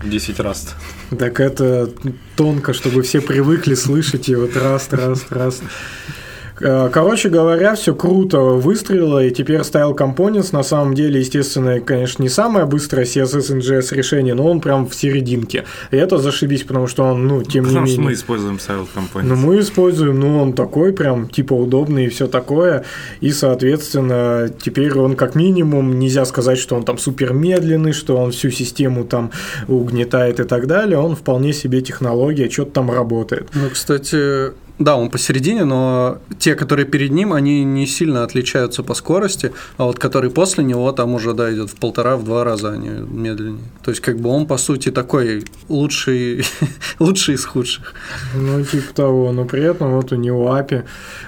10 0.03 0.39
раз. 0.39 0.75
Так 1.17 1.39
это 1.39 1.89
тонко, 2.35 2.73
чтобы 2.73 3.01
все 3.01 3.21
привыкли 3.21 3.73
слышать 3.73 4.29
и 4.29 4.35
вот 4.35 4.56
раз, 4.56 4.89
раз, 4.91 5.25
раз. 5.31 5.62
Э, 6.60 6.89
Короче 6.91 7.29
говоря, 7.29 7.75
все 7.75 7.93
круто 7.93 8.39
выстрелило, 8.39 9.23
и 9.23 9.31
теперь 9.31 9.60
Style 9.62 9.95
Components 9.95 10.49
на 10.51 10.63
самом 10.63 10.93
деле, 10.93 11.19
естественно, 11.19 11.79
конечно, 11.79 12.23
не 12.23 12.29
самое 12.29 12.65
быстрое 12.65 13.05
CSS 13.05 13.60
JS 13.60 13.95
решение, 13.95 14.33
но 14.33 14.49
он 14.49 14.62
прям 14.62 14.87
в 14.87 14.95
серединке. 14.95 15.65
И 15.91 15.97
это 15.97 16.17
зашибись, 16.17 16.63
потому 16.63 16.87
что 16.87 17.03
он, 17.03 17.27
ну, 17.27 17.43
тем 17.43 17.63
не 17.65 17.69
Потому 17.69 17.85
мы 17.85 17.97
менее... 17.97 18.13
используем 18.13 18.55
Style 18.55 18.87
Components. 18.95 19.23
Ну, 19.23 19.35
мы 19.35 19.60
используем, 19.60 20.19
ну, 20.19 20.41
он 20.41 20.53
такой 20.53 20.93
прям, 20.93 21.29
типа, 21.29 21.53
удобный 21.53 22.05
и 22.05 22.10
все 22.10 22.27
такое. 22.27 22.83
И, 23.21 23.31
соответственно, 23.31 24.49
теперь 24.60 24.93
он 24.97 25.15
как 25.15 25.35
минимум, 25.35 25.99
нельзя 25.99 26.25
сказать, 26.25 26.58
что 26.58 26.75
он 26.75 26.83
там 26.83 26.97
супер 26.97 27.33
медленный, 27.33 27.91
что 27.91 28.17
он 28.17 28.31
всю 28.31 28.49
систему 28.49 29.03
там 29.03 29.31
угнетает 29.67 30.39
и 30.39 30.43
так 30.43 30.67
далее. 30.67 30.97
Он 30.97 31.15
вполне 31.15 31.53
себе 31.53 31.81
технология, 31.81 32.49
что-то 32.49 32.71
там 32.71 32.91
работает. 32.91 33.49
Ну, 33.53 33.69
кстати, 33.69 34.51
да, 34.80 34.96
он 34.96 35.10
посередине, 35.10 35.65
но 35.65 36.19
те, 36.38 36.56
которые 36.56 36.86
перед 36.86 37.12
ним, 37.12 37.34
они 37.34 37.63
не 37.63 37.88
сильно 37.88 38.23
отличаются 38.23 38.84
по 38.84 38.94
скорости, 38.94 39.52
а 39.78 39.86
вот 39.86 39.98
который 39.98 40.30
после 40.30 40.63
него, 40.63 40.92
там 40.92 41.13
уже, 41.13 41.34
да, 41.34 41.52
идет 41.52 41.71
в 41.71 41.75
полтора, 41.75 42.15
в 42.15 42.23
два 42.23 42.44
раза 42.44 42.73
они 42.73 42.90
медленнее. 42.90 43.63
То 43.84 43.92
есть, 43.92 44.02
как 44.02 44.19
бы 44.19 44.30
он, 44.30 44.46
по 44.46 44.58
сути, 44.58 44.92
такой 44.92 45.46
лучший, 45.67 46.46
лучший 47.00 47.36
из 47.36 47.46
худших. 47.46 47.94
Ну, 48.36 48.63
типа 48.63 48.94
того, 48.94 49.32
но 49.32 49.46
при 49.46 49.63
этом 49.63 49.96
вот 49.96 50.12
у 50.12 50.15
него 50.15 50.56
API 50.56 50.84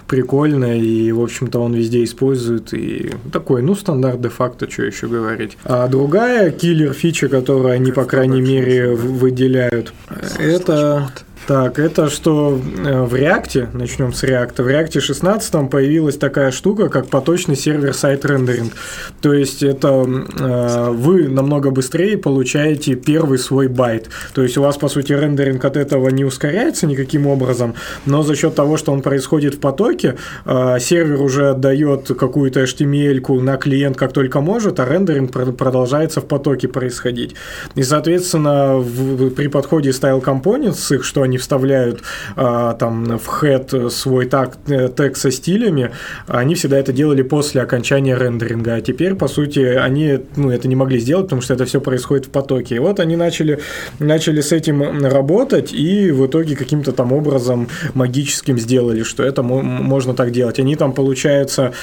прикольно, 0.07 0.79
и, 0.79 1.11
в 1.11 1.21
общем-то, 1.21 1.59
он 1.59 1.73
везде 1.73 2.03
использует, 2.03 2.73
и 2.73 3.13
такой, 3.31 3.63
ну, 3.63 3.73
стандарт 3.73 4.21
де-факто, 4.21 4.69
что 4.69 4.83
еще 4.83 5.07
говорить. 5.07 5.57
А 5.63 5.87
другая 5.87 6.51
киллер-фича, 6.51 7.29
которую 7.29 7.73
они, 7.73 7.91
по 7.91 8.05
крайней 8.05 8.41
мере, 8.41 8.93
выделяют, 8.93 9.93
это... 10.37 11.11
Так, 11.49 11.79
это 11.79 12.11
что 12.11 12.61
э, 12.61 13.01
в 13.05 13.15
React, 13.15 13.75
начнем 13.75 14.13
с 14.13 14.23
React, 14.23 14.61
в 14.61 14.67
React 14.67 14.99
16 14.99 15.67
появилась 15.71 16.15
такая 16.15 16.51
штука, 16.51 16.89
как 16.89 17.07
поточный 17.07 17.55
server-side 17.55 18.23
рендеринг. 18.23 18.73
То 19.19 19.33
есть 19.33 19.63
это 19.63 19.87
э, 19.87 20.89
вы 20.91 21.27
намного 21.27 21.71
быстрее 21.71 22.19
получаете 22.19 22.93
первый 22.93 23.39
свой 23.39 23.67
байт. 23.67 24.09
То 24.35 24.43
есть 24.43 24.59
у 24.59 24.61
вас, 24.61 24.77
по 24.77 24.89
сути, 24.89 25.11
рендеринг 25.11 25.65
от 25.65 25.75
этого 25.75 26.09
не 26.09 26.23
ускоряется 26.23 26.85
никаким 26.85 27.25
образом, 27.25 27.73
но 28.05 28.21
за 28.21 28.35
счет 28.35 28.53
того, 28.53 28.77
что 28.77 28.91
он 28.91 29.01
происходит 29.01 29.55
в 29.55 29.59
потоке, 29.59 30.17
э, 30.45 30.77
сервер 30.79 31.19
уже 31.19 31.49
отдает 31.49 32.09
какую-то 32.09 32.61
HTML 32.61 33.41
на 33.41 33.57
клиент 33.57 33.97
как 33.97 34.13
только 34.13 34.39
может, 34.39 34.79
а 34.79 34.85
рендеринг 34.85 35.31
пр- 35.31 35.53
продолжается 35.53 36.21
в 36.21 36.27
потоке 36.27 36.67
происходить. 36.67 37.33
И, 37.73 37.81
соответственно, 37.81 38.77
в- 38.77 39.31
при 39.31 39.47
подходе 39.47 39.89
Style 39.89 40.23
Components, 40.23 40.93
их, 40.93 41.03
что 41.03 41.23
они 41.23 41.38
вставляют 41.39 42.01
а, 42.35 42.73
там 42.73 43.17
в 43.17 43.43
head 43.43 43.89
свой 43.89 44.25
так, 44.25 44.57
э, 44.67 44.89
тег 44.89 45.17
со 45.17 45.31
стилями, 45.31 45.91
они 46.27 46.55
всегда 46.55 46.77
это 46.77 46.93
делали 46.93 47.21
после 47.21 47.61
окончания 47.61 48.17
рендеринга. 48.17 48.75
А 48.75 48.81
теперь, 48.81 49.15
по 49.15 49.27
сути, 49.27 49.59
они 49.59 50.19
ну, 50.35 50.51
это 50.51 50.67
не 50.67 50.75
могли 50.75 50.99
сделать, 50.99 51.25
потому 51.25 51.41
что 51.41 51.53
это 51.53 51.65
все 51.65 51.81
происходит 51.81 52.27
в 52.27 52.29
потоке. 52.29 52.75
И 52.75 52.79
вот 52.79 52.99
они 52.99 53.15
начали, 53.15 53.59
начали 53.99 54.41
с 54.41 54.51
этим 54.51 55.05
работать, 55.05 55.73
и 55.73 56.11
в 56.11 56.25
итоге 56.27 56.55
каким-то 56.55 56.91
там 56.91 57.11
образом 57.11 57.67
магическим 57.93 58.57
сделали, 58.57 59.03
что 59.03 59.23
это 59.23 59.43
мо- 59.43 59.61
можно 59.61 60.13
так 60.13 60.31
делать. 60.31 60.59
Они 60.59 60.75
там, 60.75 60.93
получается, 60.93 61.73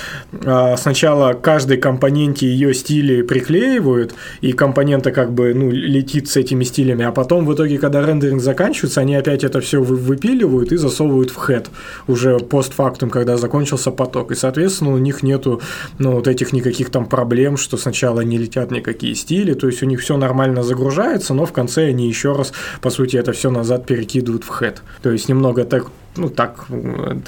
а, 0.44 0.76
сначала 0.76 1.32
каждой 1.32 1.76
компоненте 1.76 2.46
ее 2.46 2.74
стили 2.74 3.22
приклеивают, 3.22 4.14
и 4.40 4.52
компонента 4.52 5.10
как 5.10 5.32
бы 5.32 5.54
ну, 5.54 5.70
летит 5.70 6.28
с 6.28 6.36
этими 6.36 6.64
стилями, 6.64 7.04
а 7.04 7.12
потом 7.12 7.46
в 7.46 7.54
итоге, 7.54 7.78
когда 7.78 8.04
рендеринг 8.04 8.40
заканчивается, 8.40 9.00
они 9.00 9.16
опять 9.16 9.44
это 9.46 9.60
все 9.60 9.82
выпиливают 9.82 10.72
и 10.72 10.76
засовывают 10.76 11.30
в 11.30 11.38
head 11.38 11.68
уже 12.06 12.38
постфактум, 12.38 13.10
когда 13.10 13.36
закончился 13.36 13.90
поток. 13.90 14.32
И, 14.32 14.34
соответственно, 14.34 14.92
у 14.92 14.98
них 14.98 15.22
нету 15.22 15.60
ну, 15.98 16.12
вот 16.12 16.28
этих 16.28 16.52
никаких 16.52 16.90
там 16.90 17.06
проблем, 17.06 17.56
что 17.56 17.76
сначала 17.76 18.20
не 18.20 18.38
летят 18.38 18.70
никакие 18.70 19.14
стили, 19.14 19.54
то 19.54 19.66
есть 19.66 19.82
у 19.82 19.86
них 19.86 20.00
все 20.00 20.16
нормально 20.16 20.62
загружается, 20.62 21.34
но 21.34 21.46
в 21.46 21.52
конце 21.52 21.86
они 21.86 22.08
еще 22.08 22.32
раз, 22.32 22.52
по 22.80 22.90
сути, 22.90 23.16
это 23.16 23.32
все 23.32 23.50
назад 23.50 23.86
перекидывают 23.86 24.44
в 24.44 24.50
head. 24.50 24.76
То 25.02 25.10
есть 25.10 25.28
немного 25.28 25.64
так 25.64 25.86
ну 26.16 26.30
так, 26.30 26.66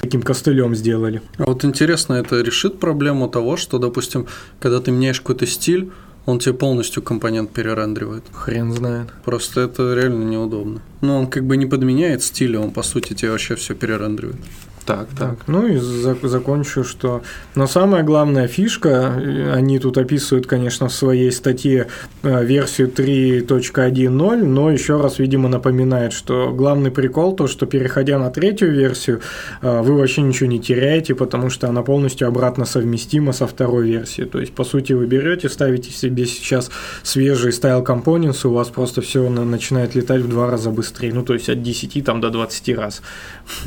таким 0.01 0.21
костылем 0.21 0.75
сделали. 0.75 1.21
А 1.37 1.45
вот 1.45 1.63
интересно, 1.63 2.13
это 2.13 2.41
решит 2.41 2.79
проблему 2.79 3.27
того, 3.27 3.57
что, 3.57 3.77
допустим, 3.77 4.27
когда 4.59 4.79
ты 4.79 4.91
меняешь 4.91 5.21
какой-то 5.21 5.45
стиль, 5.45 5.91
он 6.25 6.39
тебе 6.39 6.53
полностью 6.53 7.01
компонент 7.01 7.51
перерендеривает. 7.51 8.23
Хрен 8.31 8.71
знает. 8.71 9.09
Просто 9.25 9.61
это 9.61 9.93
реально 9.93 10.23
неудобно. 10.23 10.81
Ну, 11.01 11.17
он 11.17 11.27
как 11.27 11.45
бы 11.45 11.57
не 11.57 11.65
подменяет 11.65 12.23
стиль, 12.23 12.57
он 12.57 12.71
по 12.71 12.83
сути 12.83 13.13
тебе 13.13 13.31
вообще 13.31 13.55
все 13.55 13.73
перерендеривает. 13.75 14.39
Так, 14.89 15.07
так. 15.15 15.35
Ну 15.45 15.67
и 15.67 15.75
зак- 15.75 16.27
закончу, 16.27 16.83
что... 16.83 17.21
Но 17.53 17.67
самая 17.67 18.01
главная 18.01 18.47
фишка, 18.47 19.13
они 19.53 19.77
тут 19.77 19.99
описывают, 19.99 20.47
конечно, 20.47 20.87
в 20.87 20.93
своей 20.93 21.31
статье 21.31 21.85
э, 22.23 22.43
версию 22.43 22.87
3.1.0, 22.89 24.43
но 24.43 24.71
еще 24.71 24.99
раз, 24.99 25.19
видимо, 25.19 25.47
напоминает, 25.47 26.11
что 26.11 26.51
главный 26.51 26.89
прикол 26.89 27.35
то, 27.35 27.45
что 27.45 27.67
переходя 27.67 28.17
на 28.17 28.31
третью 28.31 28.71
версию, 28.71 29.21
э, 29.61 29.81
вы 29.83 29.95
вообще 29.95 30.23
ничего 30.23 30.49
не 30.49 30.59
теряете, 30.59 31.13
потому 31.13 31.51
что 31.51 31.67
она 31.69 31.83
полностью 31.83 32.27
обратно 32.27 32.65
совместима 32.65 33.31
со 33.31 33.45
второй 33.45 33.85
версией. 33.87 34.27
То 34.27 34.39
есть, 34.39 34.53
по 34.53 34.63
сути, 34.63 34.93
вы 34.93 35.05
берете, 35.05 35.49
ставите 35.49 35.91
себе 35.91 36.25
сейчас 36.25 36.71
свежий 37.03 37.51
Style 37.51 37.85
Components, 37.85 38.47
у 38.47 38.53
вас 38.53 38.69
просто 38.69 39.01
все 39.01 39.29
начинает 39.29 39.93
летать 39.93 40.21
в 40.21 40.27
два 40.29 40.49
раза 40.49 40.71
быстрее. 40.71 41.13
Ну, 41.13 41.21
то 41.21 41.35
есть, 41.35 41.47
от 41.47 41.61
10 41.61 42.03
там, 42.03 42.21
до 42.21 42.31
20 42.31 42.75
раз. 42.75 43.03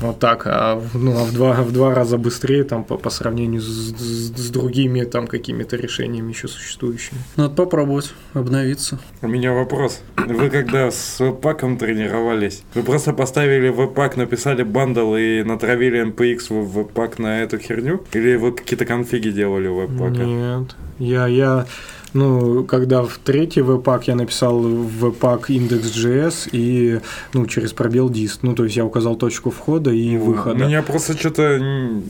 Вот 0.01 0.18
так. 0.18 0.43
А, 0.47 0.75
в- 0.75 1.11
ну, 1.12 1.20
а 1.20 1.24
в, 1.24 1.32
два, 1.32 1.52
в 1.62 1.72
два 1.72 1.94
раза 1.94 2.18
быстрее 2.18 2.64
там, 2.64 2.84
по, 2.84 2.96
по 2.96 3.10
сравнению 3.10 3.60
с, 3.60 3.66
с- 3.66 4.36
с 4.36 4.50
другими 4.50 5.04
там 5.04 5.26
какими-то 5.26 5.76
решениями 5.76 6.30
еще 6.32 6.48
существующими. 6.48 7.18
Надо 7.36 7.54
попробовать 7.54 8.12
обновиться. 8.34 8.98
У 9.22 9.28
меня 9.28 9.52
вопрос. 9.52 10.00
Вы 10.16 10.50
когда 10.50 10.90
с 10.90 11.20
веб-паком 11.20 11.76
тренировались, 11.78 12.62
вы 12.74 12.82
просто 12.82 13.12
поставили 13.12 13.68
Webpack, 13.68 14.16
написали 14.16 14.62
bundle 14.62 15.14
и 15.16 15.42
натравили 15.42 16.04
NPX 16.06 16.48
Webpack 16.51 17.18
на 17.18 17.42
эту 17.42 17.58
херню? 17.58 18.02
Или 18.12 18.36
вы 18.36 18.52
какие-то 18.52 18.84
конфиги 18.84 19.30
делали 19.30 19.68
у 19.68 19.76
Webpack 19.76 20.14
а? 20.14 20.24
Нет. 20.24 20.74
Я, 20.98 21.26
я, 21.26 21.66
ну, 22.14 22.64
когда 22.64 23.02
в 23.02 23.18
третий 23.18 23.62
Webpack 23.62 24.09
я 24.08 24.14
написал 24.14 24.60
Webpack 24.61 25.51
index.js 25.50 26.48
и, 26.52 27.00
ну, 27.32 27.46
через 27.46 27.72
пробел 27.72 28.10
dist. 28.11 28.40
Ну, 28.42 28.54
то 28.54 28.64
есть 28.64 28.76
я 28.76 28.84
указал 28.84 29.16
точку 29.16 29.50
входа 29.50 29.90
и 29.90 30.16
У 30.16 30.24
выхода. 30.24 30.64
меня 30.66 30.82
просто 30.82 31.16
что-то 31.18 31.56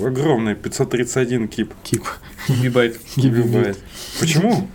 огромный, 0.04 0.54
531 0.54 1.48
KiB. 1.48 1.72
KiB. 1.82 2.02
Гигабайт. 2.48 2.98
Гигабайт. 3.16 3.78
Почему? 4.20 4.68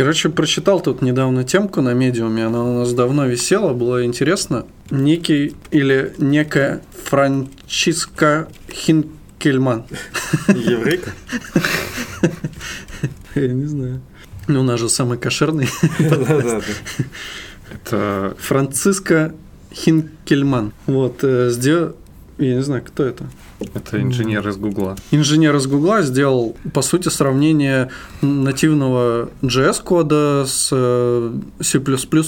Короче, 0.00 0.30
прочитал 0.30 0.80
тут 0.80 1.02
недавно 1.02 1.44
темку 1.44 1.82
на 1.82 1.92
медиуме, 1.92 2.46
она 2.46 2.64
у 2.64 2.78
нас 2.78 2.94
давно 2.94 3.26
висела, 3.26 3.74
было 3.74 4.02
интересно. 4.02 4.64
Некий 4.90 5.54
или 5.70 6.14
некая 6.16 6.80
Франциска 7.04 8.48
Хинкельман. 8.72 9.84
Еврейка? 10.48 11.10
Я 13.34 13.48
не 13.48 13.66
знаю. 13.66 14.00
Ну, 14.48 14.60
у 14.60 14.62
нас 14.62 14.80
же 14.80 14.88
самый 14.88 15.18
кошерный. 15.18 15.68
Это 17.70 18.34
Франциска 18.38 19.34
Хинкельман. 19.70 20.72
Вот, 20.86 21.22
э, 21.24 21.50
сделал... 21.50 21.94
Я 22.38 22.54
не 22.54 22.62
знаю, 22.62 22.82
кто 22.86 23.04
это. 23.04 23.26
Это 23.74 24.00
инженер 24.00 24.48
из 24.48 24.56
Гугла. 24.56 24.96
Инженер 25.10 25.56
из 25.56 25.66
Гугла 25.66 26.02
сделал, 26.02 26.56
по 26.72 26.82
сути, 26.82 27.08
сравнение 27.08 27.90
нативного 28.22 29.30
JS-кода 29.42 30.44
с 30.46 30.68
э, 30.72 31.34
C++ 31.60 31.80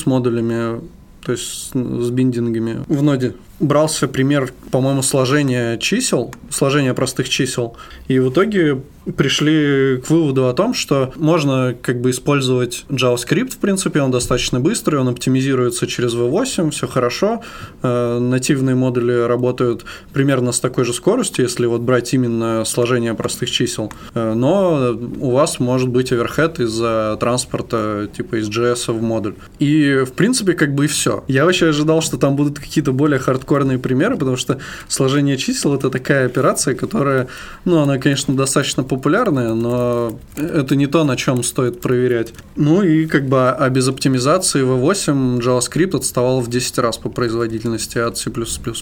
модулями, 0.07 0.81
то 1.25 1.33
есть 1.33 1.71
с 1.73 2.11
биндингами 2.11 2.85
в 2.89 3.03
ноде. 3.03 3.35
Брался 3.61 4.09
пример, 4.09 4.53
по-моему, 4.71 5.03
сложения 5.03 5.79
чисел, 5.79 6.35
сложения 6.51 6.95
простых 6.95 7.29
чисел, 7.29 7.77
и 8.09 8.19
в 8.19 8.31
итоге 8.31 8.83
пришли 9.17 10.01
к 10.05 10.11
выводу 10.11 10.49
о 10.49 10.53
том, 10.53 10.75
что 10.75 11.13
можно 11.17 11.75
как 11.81 12.01
бы 12.01 12.11
использовать 12.11 12.85
JavaScript, 12.89 13.53
в 13.53 13.59
принципе, 13.59 14.01
он 14.01 14.11
достаточно 14.11 14.61
быстрый, 14.61 14.97
он 14.97 15.09
оптимизируется 15.09 15.87
через 15.87 16.15
V8, 16.15 16.71
все 16.71 16.87
хорошо, 16.87 17.43
Э, 17.83 18.19
нативные 18.19 18.75
модули 18.75 19.27
работают 19.27 19.85
примерно 20.13 20.53
с 20.53 20.61
такой 20.61 20.85
же 20.85 20.93
скоростью, 20.93 21.45
если 21.45 21.67
вот 21.67 21.81
брать 21.81 22.15
именно 22.15 22.65
сложение 22.65 23.15
простых 23.15 23.51
чисел, 23.51 23.93
Э, 24.15 24.35
но 24.35 24.97
у 25.21 25.31
вас 25.31 25.59
может 25.59 25.89
быть 25.89 26.13
оверхед 26.13 26.61
из-за 26.61 27.17
транспорта 27.19 28.09
типа 28.15 28.37
из 28.37 28.49
JS 28.49 28.93
в 28.93 29.03
модуль. 29.03 29.35
И 29.59 30.05
в 30.07 30.13
принципе 30.13 30.53
как 30.53 30.75
бы 30.75 30.85
и 30.85 30.89
все. 30.89 31.25
Я 31.29 31.45
вообще 31.45 31.69
ожидал, 31.69 32.03
что 32.03 32.19
там 32.19 32.37
будут 32.37 32.59
какие-то 32.59 32.93
более 32.93 33.19
хардкорные 33.19 33.79
примеры, 33.79 34.17
потому 34.17 34.37
что 34.37 34.59
сложение 34.89 35.37
чисел 35.37 35.75
это 35.75 35.91
такая 35.91 36.27
операция, 36.27 36.75
которая, 36.75 37.29
ну, 37.65 37.79
она, 37.79 37.99
конечно, 37.99 38.35
достаточно 38.35 38.85
популярная, 38.93 39.55
но 39.55 40.19
это 40.37 40.77
не 40.77 40.87
то, 40.87 41.03
на 41.05 41.17
чем 41.17 41.43
стоит 41.43 41.81
проверять. 41.81 42.35
Ну 42.57 42.83
и 42.83 43.07
как 43.07 43.27
бы 43.27 43.49
а 43.49 43.71
без 43.71 43.89
оптимизации 43.89 44.63
V8 44.63 45.41
JavaScript 45.41 45.97
отставал 45.97 46.43
в 46.43 46.51
10 46.51 46.79
раз 46.79 46.99
по 46.99 47.09
производительности 47.09 47.97
от 47.97 48.19
C++ 48.19 48.31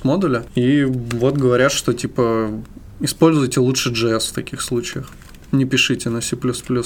модуля. 0.02 0.42
И 0.56 0.82
вот 0.84 1.36
говорят, 1.36 1.70
что 1.70 1.92
типа 1.92 2.50
используйте 2.98 3.60
лучше 3.60 3.90
JS 3.90 4.30
в 4.30 4.32
таких 4.32 4.62
случаях 4.62 5.12
не 5.52 5.64
пишите 5.64 6.10
на 6.10 6.20
C++. 6.20 6.36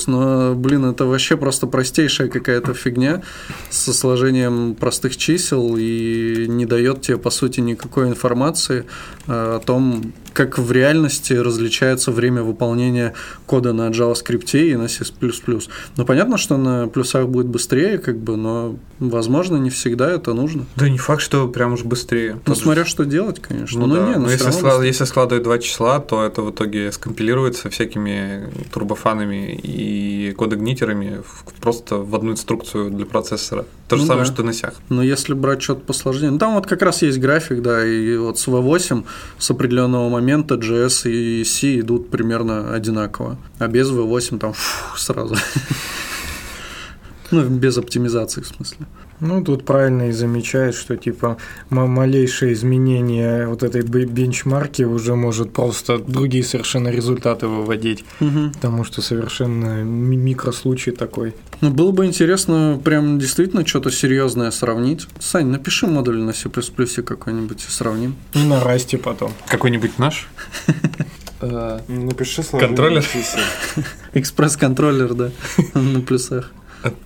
Но, 0.07 0.55
блин, 0.55 0.87
это 0.87 1.05
вообще 1.05 1.37
просто 1.37 1.66
простейшая 1.66 2.29
какая-то 2.29 2.72
фигня 2.72 3.22
со 3.70 3.93
сложением 3.93 4.75
простых 4.75 5.16
чисел 5.16 5.77
и 5.79 6.47
не 6.49 6.64
дает 6.64 7.03
тебе, 7.03 7.18
по 7.18 7.31
сути, 7.31 7.61
никакой 7.61 8.09
информации 8.09 8.87
э, 9.27 9.57
о 9.57 9.61
том, 9.61 10.14
как 10.35 10.59
в 10.59 10.70
реальности 10.72 11.32
различается 11.32 12.11
время 12.12 12.43
выполнения 12.43 13.14
кода 13.47 13.72
на 13.72 13.89
JavaScript 13.89 14.59
и 14.59 14.76
на 14.76 14.89
C++. 14.89 15.05
Ну, 15.97 16.05
понятно, 16.05 16.37
что 16.37 16.57
на 16.59 16.89
плюсах 16.89 17.28
будет 17.28 17.47
быстрее, 17.47 17.99
как 17.99 18.18
бы, 18.18 18.37
но, 18.37 18.76
возможно, 18.99 19.57
не 19.57 19.70
всегда 19.70 20.11
это 20.11 20.35
нужно. 20.35 20.66
Да 20.76 20.89
не 20.89 20.99
факт, 20.99 21.22
что 21.22 21.49
прям 21.49 21.74
уж 21.74 21.85
быстрее. 21.85 22.41
Ну, 22.47 22.55
смотря 22.55 22.85
что 22.85 23.05
делать, 23.05 23.41
конечно. 23.41 23.80
Ну, 23.80 23.87
Ну, 23.87 23.95
да. 23.95 24.07
не, 24.09 24.14
но 24.14 24.26
Но 24.26 24.30
если, 24.30 24.47
быстрее. 24.47 24.87
если 24.87 25.05
складывать 25.05 25.45
два 25.45 25.59
числа, 25.59 26.01
то 26.01 26.24
это 26.24 26.43
в 26.43 26.51
итоге 26.51 26.91
скомпилируется 26.93 27.70
всякими 27.70 28.49
турбофанами 28.72 29.55
и 29.62 30.35
кодогнитерами 30.37 31.22
просто 31.61 31.97
в 31.99 32.14
одну 32.14 32.32
инструкцию 32.32 32.91
для 32.91 33.07
процессора. 33.07 33.64
То 33.89 33.97
же 33.97 34.03
Ну 34.03 34.09
самое, 34.09 34.26
да. 34.26 34.32
что 34.32 34.43
на 34.43 34.53
сях. 34.53 34.74
Но 34.89 35.03
если 35.03 35.35
брать 35.35 35.62
что-то 35.62 35.82
посложнее, 35.82 36.30
ну 36.30 36.39
там 36.39 36.55
вот 36.55 36.66
как 36.66 36.82
раз 36.82 37.03
есть 37.03 37.18
график, 37.20 37.62
да, 37.62 37.87
и 37.87 38.16
вот 38.16 38.39
с 38.39 38.49
V8 38.49 39.05
с 39.39 39.51
определенного 39.51 40.09
момента 40.09 40.24
JS 40.33 41.11
и 41.11 41.45
C 41.45 41.81
идут 41.81 42.11
примерно 42.11 42.72
одинаково, 42.75 43.37
а 43.59 43.68
без 43.68 43.91
V8 43.91 44.39
там 44.39 44.53
фу, 44.53 44.99
сразу. 44.99 45.37
Ну, 47.31 47.43
без 47.49 47.79
оптимизации, 47.79 48.43
в 48.43 48.47
смысле. 48.47 48.87
Ну, 49.27 49.43
тут 49.43 49.64
правильно 49.64 50.09
и 50.11 50.12
замечает, 50.12 50.75
что 50.75 50.97
типа 50.97 51.39
ма- 51.70 51.87
малейшее 51.87 52.53
изменение 52.53 53.49
вот 53.49 53.62
этой 53.62 53.81
бе- 53.83 54.05
бенчмарки 54.05 54.83
уже 54.83 55.14
может 55.16 55.51
просто 55.53 55.99
другие 55.99 56.45
совершенно 56.45 56.89
результаты 56.89 57.47
выводить, 57.47 58.05
потому 58.53 58.85
что 58.85 59.01
совершенно 59.01 59.83
ми- 59.83 60.16
микрослучай 60.18 60.93
такой. 60.93 61.33
Ну, 61.62 61.70
было 61.70 61.91
бы 61.91 62.05
интересно 62.05 62.79
прям 62.85 63.18
действительно 63.18 63.66
что-то 63.66 63.91
серьезное 63.91 64.51
сравнить. 64.51 65.07
Сань, 65.18 65.47
напиши 65.47 65.87
модуль 65.87 66.18
на 66.20 66.35
C++ 66.35 66.51
какой-нибудь 67.03 67.64
и 67.66 67.70
сравним. 67.70 68.16
И 68.35 68.39
на 68.45 68.61
расте 68.62 68.99
потом. 68.99 69.33
Какой-нибудь 69.49 69.99
наш? 69.99 70.29
Э, 71.41 71.81
Напиши 71.89 72.43
сложение 72.43 72.77
Контроллер? 72.77 73.05
Экспресс-контроллер, 74.14 75.14
да, 75.14 75.31
на 75.75 76.01
плюсах. 76.01 76.53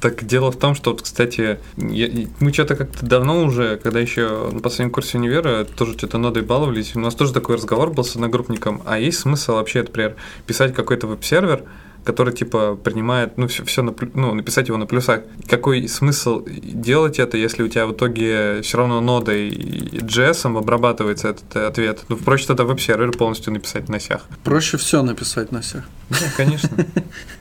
Так 0.01 0.25
дело 0.27 0.51
в 0.51 0.57
том, 0.57 0.75
что, 0.75 0.91
вот, 0.91 1.03
кстати, 1.03 1.59
я- 1.77 2.27
мы 2.41 2.53
что-то 2.53 2.75
как-то 2.77 3.07
давно 3.07 3.45
уже, 3.45 3.77
когда 3.77 4.01
еще 4.01 4.51
на 4.53 4.61
последнем 4.61 4.93
курсе 4.93 5.19
универа, 5.19 5.65
тоже 5.65 5.93
что-то 5.97 6.19
нодой 6.19 6.43
баловались, 6.43 6.97
у 6.97 7.01
нас 7.01 7.15
тоже 7.15 7.33
такой 7.33 7.57
разговор 7.57 7.91
был 7.93 8.05
с 8.05 8.15
одногруппником, 8.17 8.83
а 8.85 8.99
есть 8.99 9.21
смысл 9.21 9.53
вообще, 9.55 9.83
например, 9.83 10.17
писать 10.47 10.75
какой-то 10.75 11.07
веб-сервер, 11.07 11.63
который 12.05 12.33
типа 12.33 12.75
принимает, 12.77 13.37
ну, 13.37 13.49
все, 13.49 13.65
все 13.65 13.83
на, 13.83 13.95
ну, 14.15 14.33
написать 14.35 14.69
его 14.69 14.79
на 14.79 14.87
плюсах. 14.87 15.23
Какой 15.49 15.87
смысл 15.89 16.43
делать 16.47 17.19
это, 17.19 17.37
если 17.37 17.63
у 17.63 17.69
тебя 17.69 17.87
в 17.87 17.93
итоге 17.93 18.63
все 18.63 18.79
равно 18.79 19.01
нодой 19.01 19.49
и 19.49 19.99
JS 19.99 20.57
обрабатывается 20.57 21.29
этот 21.29 21.55
э, 21.55 21.67
ответ? 21.67 22.05
Ну, 22.09 22.17
проще 22.17 22.47
тогда 22.47 22.65
веб-сервер 22.65 23.13
полностью 23.13 23.53
написать 23.53 23.89
на 23.91 24.01
сях. 24.01 24.25
Проще 24.43 24.77
все 24.79 25.03
написать 25.03 25.53
на 25.53 25.61
всех. 25.61 25.85
Да, 26.09 26.17
конечно. 26.37 26.71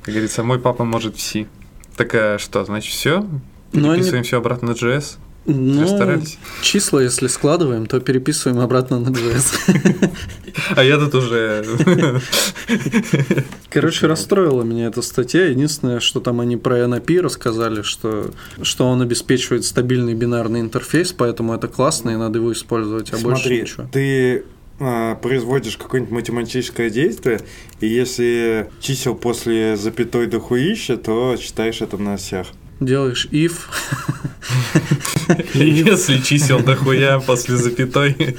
Как 0.04 0.14
говорится, 0.14 0.44
мой 0.44 0.60
папа 0.60 0.84
может 0.84 1.16
в 1.16 1.22
C. 1.22 1.46
Так 1.98 2.14
а 2.16 2.38
что, 2.40 2.64
значит, 2.64 2.94
все? 2.94 3.26
Ну, 3.74 3.90
они- 3.90 3.96
Переписываем 3.96 4.24
все 4.24 4.38
обратно 4.38 4.70
на 4.70 4.74
JS? 4.74 5.18
Ну, 5.50 5.88
старались. 5.88 6.38
числа, 6.62 7.00
если 7.02 7.28
складываем, 7.28 7.86
то 7.86 8.02
переписываем 8.02 8.60
обратно 8.60 9.00
на 9.00 9.10
JS. 9.10 10.12
А 10.76 10.84
я 10.84 10.98
тут 10.98 11.16
уже... 11.16 11.64
Короче, 13.70 14.08
расстроила 14.08 14.64
меня 14.64 14.88
эта 14.88 15.02
статья. 15.02 15.46
Единственное, 15.46 16.00
что 16.02 16.20
там 16.20 16.42
они 16.42 16.58
про 16.58 16.80
NAP 16.80 17.22
рассказали, 17.22 17.82
что, 17.82 18.32
что 18.62 18.88
он 18.88 19.02
обеспечивает 19.02 19.64
стабильный 19.66 20.16
бинарный 20.16 20.60
интерфейс, 20.60 21.14
поэтому 21.14 21.54
это 21.54 21.68
классно, 21.70 22.10
и 22.10 22.16
надо 22.16 22.40
его 22.40 22.52
использовать, 22.52 23.14
а 23.14 23.18
больше 23.18 23.44
Смотри, 23.44 23.62
ничего. 23.62 23.88
ты 23.92 24.44
производишь 24.78 25.78
какое-нибудь 25.78 26.14
математическое 26.14 26.90
действие, 26.90 27.42
и 27.80 27.88
если 27.88 28.70
чисел 28.80 29.16
после 29.16 29.76
запятой 29.76 30.28
дохуища, 30.28 30.98
то 30.98 31.36
считаешь 31.38 31.82
это 31.82 31.98
на 31.98 32.14
осях. 32.14 32.48
Делаешь 32.80 33.28
if, 33.32 33.54
Если 35.54 36.20
чисел 36.20 36.60
дохуя 36.60 37.20
после 37.20 37.58
запятой. 37.58 38.38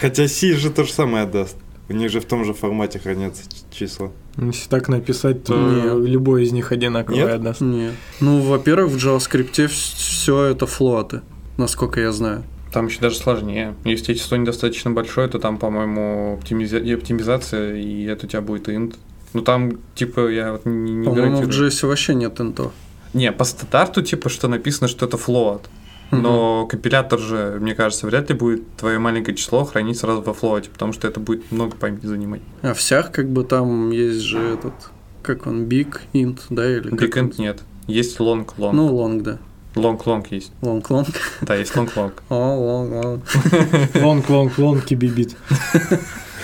Хотя 0.00 0.28
C 0.28 0.54
же 0.54 0.70
то 0.70 0.84
же 0.84 0.92
самое 0.92 1.24
отдаст. 1.24 1.56
У 1.88 1.92
них 1.92 2.10
же 2.10 2.20
в 2.20 2.24
том 2.24 2.44
же 2.44 2.52
формате 2.52 2.98
хранятся 2.98 3.42
числа. 3.70 4.10
Если 4.38 4.68
так 4.68 4.88
написать, 4.88 5.44
то 5.44 5.54
Не. 5.54 6.06
любой 6.08 6.42
из 6.44 6.52
них 6.52 6.72
одинаковый 6.72 7.20
Нет? 7.20 7.30
отдаст. 7.30 7.60
нет. 7.60 7.94
Ну, 8.20 8.40
во-первых, 8.40 8.92
в 8.92 8.96
JavaScript 8.96 9.66
все 9.68 10.44
это 10.44 10.66
флоты, 10.66 11.22
насколько 11.56 12.00
я 12.00 12.12
знаю. 12.12 12.44
Там 12.76 12.88
еще 12.88 13.00
даже 13.00 13.16
сложнее. 13.16 13.74
Если 13.86 14.12
число 14.12 14.36
недостаточно 14.36 14.90
большое, 14.90 15.28
то 15.28 15.38
там, 15.38 15.56
по-моему, 15.56 16.38
оптимиза- 16.38 16.78
и 16.78 16.92
оптимизация, 16.92 17.74
и 17.74 18.04
это 18.04 18.26
у 18.26 18.28
тебя 18.28 18.42
будет 18.42 18.68
int. 18.68 18.96
Ну 19.32 19.40
там, 19.40 19.78
типа, 19.94 20.28
я 20.28 20.52
вот 20.52 20.66
не, 20.66 20.92
не 20.92 21.06
По-моему, 21.06 21.38
в. 21.38 21.48
JS 21.48 21.86
вообще 21.86 22.14
нет 22.14 22.38
инто. 22.38 22.72
Не, 23.14 23.32
по 23.32 23.44
стандарту, 23.44 24.02
типа, 24.02 24.28
что 24.28 24.48
написано, 24.48 24.88
что 24.88 25.06
это 25.06 25.16
float. 25.16 25.62
Но 26.10 26.66
компилятор 26.66 27.18
же, 27.18 27.56
мне 27.62 27.74
кажется, 27.74 28.06
вряд 28.06 28.28
ли 28.28 28.36
будет 28.36 28.62
твое 28.76 28.98
маленькое 28.98 29.34
число 29.34 29.64
хранить 29.64 29.98
сразу 29.98 30.20
во 30.20 30.34
float 30.34 30.58
е, 30.58 30.68
потому 30.68 30.92
что 30.92 31.08
это 31.08 31.18
будет 31.18 31.50
много 31.50 31.76
памяти 31.76 32.04
занимать. 32.04 32.42
А 32.60 32.74
в 32.74 32.80
сях 32.80 33.10
как 33.10 33.30
бы 33.30 33.44
там 33.44 33.90
есть 33.90 34.20
же 34.20 34.38
этот, 34.38 34.74
как 35.22 35.46
он, 35.46 35.64
big 35.64 35.98
int, 36.12 36.40
да, 36.50 36.70
или 36.70 36.92
Big 36.92 37.10
int 37.14 37.36
нет. 37.38 37.62
Есть 37.86 38.20
long 38.20 38.46
long. 38.58 38.72
Ну, 38.72 38.88
long, 38.90 39.22
да. 39.22 39.38
Long 39.76 40.26
есть. 40.30 40.52
Long. 40.62 41.06
Да, 41.42 41.54
есть 41.54 41.74
long. 41.74 42.12
О, 42.28 42.34
long, 42.34 43.20
long. 43.22 44.02
Long, 44.02 44.28
long, 44.28 44.58
long, 44.58 44.84
кибибит. 44.84 45.36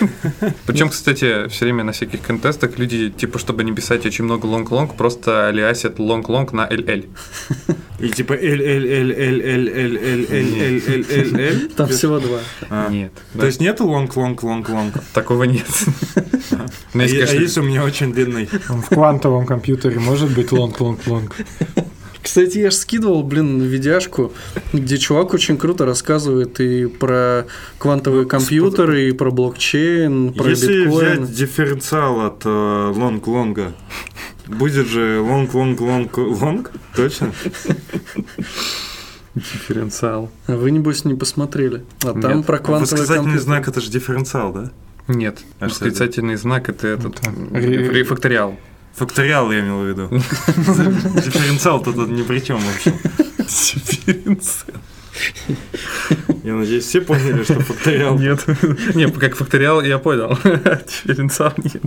Причем, 0.67 0.89
кстати, 0.89 1.49
все 1.49 1.65
время 1.65 1.85
на 1.85 1.93
всяких 1.93 2.23
контестах 2.23 2.79
люди, 2.79 3.11
типа, 3.11 3.39
чтобы 3.39 3.65
не 3.65 3.73
писать 3.73 4.07
очень 4.07 4.25
много 4.25 4.47
long, 4.49 4.97
просто 4.97 5.49
алиасят 5.49 5.99
long 5.99 6.55
на 6.55 6.67
LL. 6.67 7.09
И 8.01 8.09
типа 8.09 8.33
L, 8.33 8.61
L, 8.61 8.85
L, 8.85 9.11
L, 9.11 9.41
L, 9.41 9.69
L, 9.69 9.97
L, 9.99 10.27
L, 10.29 10.47
L, 10.61 10.83
L, 10.89 11.05
L, 11.09 11.41
L. 11.41 11.69
Там 11.77 11.89
всего 11.89 12.19
два. 12.19 12.39
А. 12.69 12.89
Нет. 12.91 13.13
То 13.39 13.47
есть 13.47 13.61
нету 13.61 13.85
long. 13.85 15.01
Такого 15.13 15.45
нет. 15.45 15.67
Ну, 16.95 17.01
А 17.01 17.07
есть, 17.07 17.33
а 17.33 17.35
есть 17.35 17.57
у 17.57 17.63
меня 17.63 17.85
очень 17.85 18.13
длинный. 18.13 18.47
В 18.47 18.89
квантовом 18.89 19.47
компьютере 19.47 19.99
может 19.99 20.35
быть 20.35 20.53
long, 20.53 20.79
long, 20.81 21.07
long. 21.07 21.35
Кстати, 22.23 22.59
я 22.59 22.71
же 22.71 22.77
скидывал, 22.77 23.23
блин, 23.25 23.61
видяшку, 23.63 24.33
где 24.73 24.97
чувак 24.99 25.35
очень 25.35 25.57
круто 25.59 25.85
рассказывает 25.85 26.61
и 26.61 26.87
про 26.87 27.47
квантовые 27.79 28.27
компьютеры, 28.27 29.09
и 29.09 29.13
про 29.13 29.31
блокчейн, 29.31 30.33
про 30.33 30.51
Если 30.51 30.85
биткоин. 30.85 31.23
взять 31.25 31.35
дифференциал 31.37 32.21
от 32.27 32.45
long-long 32.45 33.50
а, 33.50 33.73
будет 34.47 34.87
же 34.87 35.19
long-long-long-long? 35.21 36.71
Точно? 36.95 37.33
дифференциал. 39.35 40.31
А 40.47 40.57
Вы, 40.57 40.71
небось, 40.71 41.05
не 41.05 41.15
посмотрели. 41.15 41.85
А 42.05 42.13
там 42.13 42.39
Нет. 42.39 42.47
про 42.47 42.59
квантовые 42.59 42.81
Восклицательный 42.81 43.17
компьютеры. 43.17 43.43
знак 43.45 43.69
это 43.69 43.81
же 43.81 43.91
дифференциал, 43.91 44.53
да? 44.53 44.71
Нет, 45.09 45.41
А 45.59 45.69
что 45.69 45.85
восклицательный 45.87 46.37
знак 46.37 46.69
это 46.69 46.87
этот 46.87 47.19
Это 47.53 47.59
рефакториал. 47.67 48.57
Факториал 48.95 49.51
я 49.53 49.61
имел 49.61 49.81
в 49.81 49.87
виду. 49.87 50.09
Дифференциал-то 50.11 51.93
тут 51.93 52.11
ни 52.11 52.23
при 52.23 52.41
чем 52.41 52.59
вообще. 52.59 52.93
Дифференциал. 53.39 54.77
Я 56.43 56.55
надеюсь, 56.55 56.85
все 56.85 57.01
поняли, 57.01 57.45
что 57.45 57.61
факториал. 57.61 58.19
Нет. 58.19 58.45
Не, 58.95 59.11
как 59.11 59.37
факториал 59.37 59.83
я 59.83 59.99
понял. 59.99 60.37
Дифференциал 60.45 61.55
нет. 61.57 61.83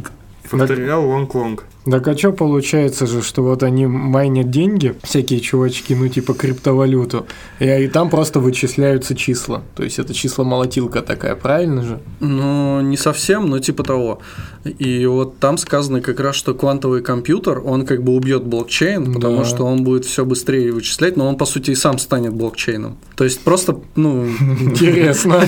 Факториал 0.59 1.03
long-long. 1.05 1.59
Так 1.89 2.07
а 2.07 2.17
что 2.17 2.31
получается 2.31 3.05
же, 3.05 3.21
что 3.21 3.43
вот 3.43 3.61
они 3.61 3.85
майнят 3.85 4.49
деньги, 4.49 4.95
всякие 5.03 5.39
чувачки, 5.39 5.93
ну 5.93 6.07
типа 6.07 6.33
криптовалюту, 6.33 7.27
и, 7.59 7.65
и 7.65 7.87
там 7.87 8.09
просто 8.09 8.39
вычисляются 8.39 9.15
числа. 9.15 9.61
То 9.75 9.83
есть 9.83 9.99
это 9.99 10.11
число-молотилка 10.13 11.03
такая, 11.03 11.35
правильно 11.35 11.83
же? 11.83 11.99
Ну, 12.21 12.81
не 12.81 12.97
совсем, 12.97 13.45
но 13.49 13.59
типа 13.59 13.83
того. 13.83 14.19
И 14.63 15.05
вот 15.05 15.37
там 15.37 15.59
сказано 15.59 16.01
как 16.01 16.19
раз, 16.19 16.35
что 16.35 16.55
квантовый 16.55 17.03
компьютер, 17.03 17.61
он 17.63 17.85
как 17.85 18.03
бы 18.03 18.15
убьет 18.15 18.43
блокчейн, 18.45 19.13
потому 19.13 19.37
Да. 19.39 19.45
что 19.45 19.63
он 19.65 19.83
будет 19.83 20.05
все 20.05 20.25
быстрее 20.25 20.71
вычислять, 20.71 21.17
но 21.17 21.27
он 21.27 21.37
по 21.37 21.45
сути 21.45 21.69
и 21.71 21.75
сам 21.75 21.99
станет 21.99 22.33
блокчейном. 22.33 22.97
То 23.15 23.25
есть 23.25 23.41
просто, 23.41 23.79
ну, 23.95 24.25
Интересно. 24.59 25.39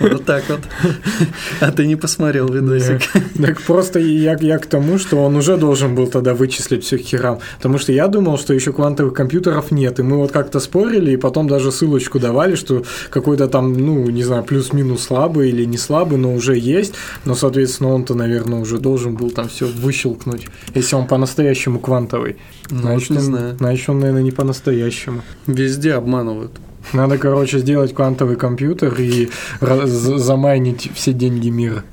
вот 0.00 0.24
так 0.24 0.44
вот. 0.48 0.60
А 1.60 1.70
ты 1.72 1.86
не 1.86 1.96
посмотрел 1.96 2.48
видосик. 2.48 3.00
Так 3.40 3.62
просто 3.62 3.98
я, 3.98 4.36
я 4.40 4.58
к 4.58 4.66
тому, 4.66 4.98
что 4.98 5.16
он 5.24 5.36
уже 5.36 5.56
должен 5.56 5.94
был 5.94 6.06
тогда 6.08 6.34
вычислить 6.34 6.84
все 6.84 6.98
херам. 6.98 7.38
Потому 7.56 7.78
что 7.78 7.92
я 7.92 8.08
думал, 8.08 8.38
что 8.38 8.52
еще 8.54 8.72
квантовых 8.72 9.14
компьютеров 9.14 9.70
нет. 9.70 9.98
И 9.98 10.02
мы 10.02 10.16
вот 10.18 10.32
как-то 10.32 10.60
спорили, 10.60 11.12
и 11.12 11.16
потом 11.16 11.48
даже 11.48 11.72
ссылочку 11.72 12.18
давали, 12.18 12.54
что 12.54 12.84
какой-то 13.10 13.48
там, 13.48 13.72
ну, 13.72 14.08
не 14.10 14.24
знаю, 14.24 14.44
плюс-минус 14.44 15.02
слабый 15.04 15.48
или 15.48 15.64
не 15.64 15.78
слабый, 15.78 16.18
но 16.18 16.34
уже 16.34 16.56
есть. 16.58 16.94
Но, 17.24 17.34
соответственно, 17.34 17.90
он-то, 17.94 18.14
наверное, 18.14 18.60
уже 18.60 18.78
должен 18.78 19.14
был 19.14 19.30
там 19.30 19.48
все 19.48 19.66
выщелкнуть, 19.66 20.48
если 20.74 20.96
он 20.96 21.06
по-настоящему 21.06 21.78
квантовый. 21.78 22.36
Ну, 22.70 22.80
Значит, 22.82 23.10
не 23.10 23.16
он- 23.18 23.22
знаю. 23.22 23.56
Значит, 23.56 23.88
он, 23.88 24.00
наверное, 24.00 24.22
не 24.22 24.32
по-настоящему. 24.32 25.22
Везде 25.46 25.94
обманывают. 25.94 26.52
Надо, 26.92 27.18
короче, 27.18 27.58
сделать 27.58 27.94
квантовый 27.94 28.36
компьютер 28.36 28.94
и 28.98 29.30
замайнить 29.60 30.90
все 30.94 31.12
деньги 31.12 31.48
мира. 31.48 31.84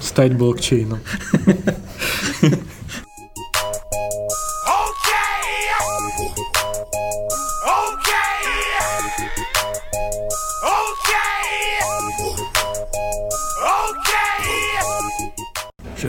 Стать 0.00 0.34
блокчейном. 0.34 1.00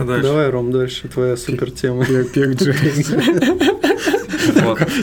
Дальше? 0.05 0.27
Давай, 0.27 0.49
Ром, 0.49 0.71
дальше 0.71 1.07
твоя 1.07 1.37
супер 1.37 1.71
тема. 1.71 2.05
Вот. 2.07 2.27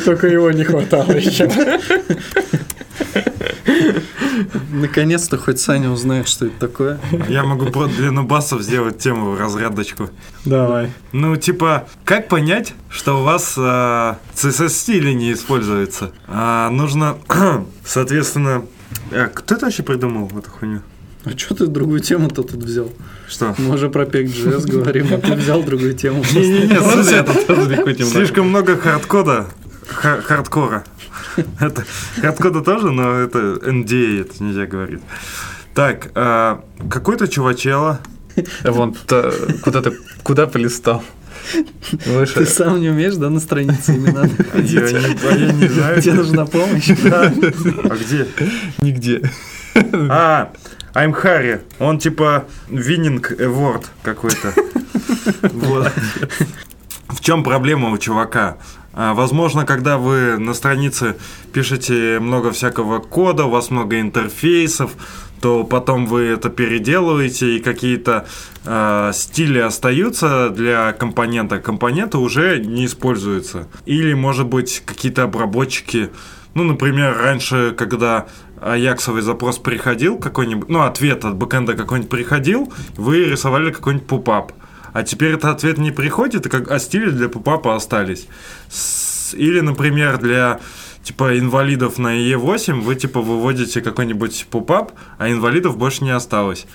Только 0.04 0.26
его 0.28 0.50
не 0.50 0.64
хватало 0.64 1.12
еще. 1.12 1.48
Наконец-то 4.70 5.36
хоть 5.36 5.60
Саня 5.60 5.90
узнает, 5.90 6.28
что 6.28 6.46
это 6.46 6.58
такое. 6.58 7.00
Я 7.28 7.44
могу 7.44 7.66
про 7.66 7.86
длину 7.86 8.24
басов 8.24 8.62
сделать 8.62 8.98
тему 8.98 9.36
разрядочку. 9.36 10.10
Давай. 10.44 10.90
Ну, 11.12 11.36
типа, 11.36 11.88
как 12.04 12.28
понять, 12.28 12.74
что 12.88 13.20
у 13.20 13.22
вас 13.24 13.54
э, 13.56 14.14
CSS-стили 14.34 15.12
не 15.12 15.32
используется? 15.32 16.12
А, 16.26 16.70
нужно, 16.70 17.18
соответственно... 17.84 18.64
э, 19.10 19.28
кто 19.32 19.56
это 19.56 19.66
вообще 19.66 19.82
придумал 19.82 20.30
эту 20.38 20.50
хуйню? 20.50 20.82
А 21.24 21.30
что 21.36 21.54
ты 21.54 21.66
другую 21.66 22.00
тему-то 22.00 22.42
тут 22.42 22.62
взял? 22.62 22.90
Что? 23.30 23.54
Мы 23.58 23.74
уже 23.74 23.88
про 23.88 24.04
PEG.js 24.04 24.66
говорим, 24.68 25.06
а 25.14 25.18
ты 25.18 25.34
взял 25.34 25.62
другую 25.62 25.94
тему. 25.94 26.24
Не-не-не, 26.34 28.04
слишком 28.04 28.48
много 28.48 28.76
хардкода. 28.76 29.46
Ха- 29.86 30.20
Хардкора. 30.20 30.84
Это 31.60 31.84
хардкода 32.20 32.60
тоже, 32.60 32.90
но 32.90 33.14
это 33.20 33.38
NDA, 33.62 34.22
это 34.22 34.42
нельзя 34.42 34.66
говорить. 34.66 35.00
Так, 35.74 36.10
а, 36.14 36.64
какой-то 36.90 37.28
чувачела. 37.28 38.00
Вон, 38.64 38.94
куда 39.62 39.82
ты, 39.82 39.92
куда 40.22 40.46
полистал? 40.46 41.02
Выше. 42.06 42.34
Ты 42.34 42.46
сам 42.46 42.80
не 42.80 42.90
умеешь, 42.90 43.14
да, 43.14 43.30
на 43.30 43.40
странице 43.40 43.94
именно 43.94 44.28
А 44.54 44.58
Я 44.60 44.80
не, 44.82 44.96
а 45.28 45.34
я 45.36 45.52
не 45.52 45.68
знаю. 45.68 46.02
Тебе 46.02 46.14
нужна 46.14 46.46
помощь? 46.46 46.90
А 47.04 47.96
где? 47.96 48.26
Нигде. 48.82 49.22
А, 49.74 50.52
I'm 50.94 51.14
Harry. 51.22 51.60
Он 51.78 51.98
типа 51.98 52.44
winning 52.68 53.20
award 53.38 53.86
какой-то. 54.02 54.52
В 57.08 57.20
чем 57.20 57.42
проблема 57.42 57.90
у 57.90 57.98
чувака? 57.98 58.56
А, 58.92 59.14
Возможно, 59.14 59.64
когда 59.64 59.98
вы 59.98 60.38
на 60.38 60.54
странице 60.54 61.16
пишете 61.52 62.18
много 62.20 62.50
всякого 62.50 62.98
кода, 62.98 63.44
у 63.44 63.50
вас 63.50 63.70
много 63.70 64.00
интерфейсов, 64.00 64.92
то 65.40 65.64
потом 65.64 66.06
вы 66.06 66.22
это 66.22 66.50
переделываете, 66.50 67.56
и 67.56 67.60
какие-то 67.60 68.26
э, 68.64 69.10
стили 69.14 69.58
остаются 69.58 70.50
для 70.50 70.92
компонента, 70.92 71.58
компоненты 71.58 72.18
уже 72.18 72.58
не 72.58 72.84
используются. 72.84 73.66
Или, 73.86 74.12
может 74.12 74.46
быть, 74.46 74.82
какие-то 74.84 75.22
обработчики. 75.22 76.10
Ну, 76.54 76.64
например, 76.64 77.16
раньше, 77.16 77.74
когда 77.76 78.26
аяксовый 78.60 79.22
запрос 79.22 79.58
приходил 79.58 80.18
какой-нибудь, 80.18 80.68
ну, 80.68 80.82
ответ 80.82 81.24
от 81.24 81.36
бэкэнда 81.36 81.74
какой-нибудь 81.74 82.10
приходил, 82.10 82.72
вы 82.96 83.24
рисовали 83.24 83.70
какой-нибудь 83.70 84.06
пупап. 84.06 84.52
А 84.92 85.02
теперь 85.02 85.32
этот 85.32 85.44
ответ 85.44 85.78
не 85.78 85.92
приходит, 85.92 86.52
а 86.52 86.78
стили 86.78 87.10
для 87.10 87.28
пупапа 87.28 87.76
остались. 87.76 88.26
Или, 89.34 89.60
например, 89.60 90.18
для 90.18 90.60
типа 91.02 91.38
инвалидов 91.38 91.98
на 91.98 92.18
Е8 92.18 92.80
вы 92.80 92.94
типа 92.94 93.20
выводите 93.20 93.80
какой-нибудь 93.80 94.46
пупап, 94.50 94.92
а 95.18 95.30
инвалидов 95.30 95.78
больше 95.78 96.04
не 96.04 96.10
осталось. 96.10 96.66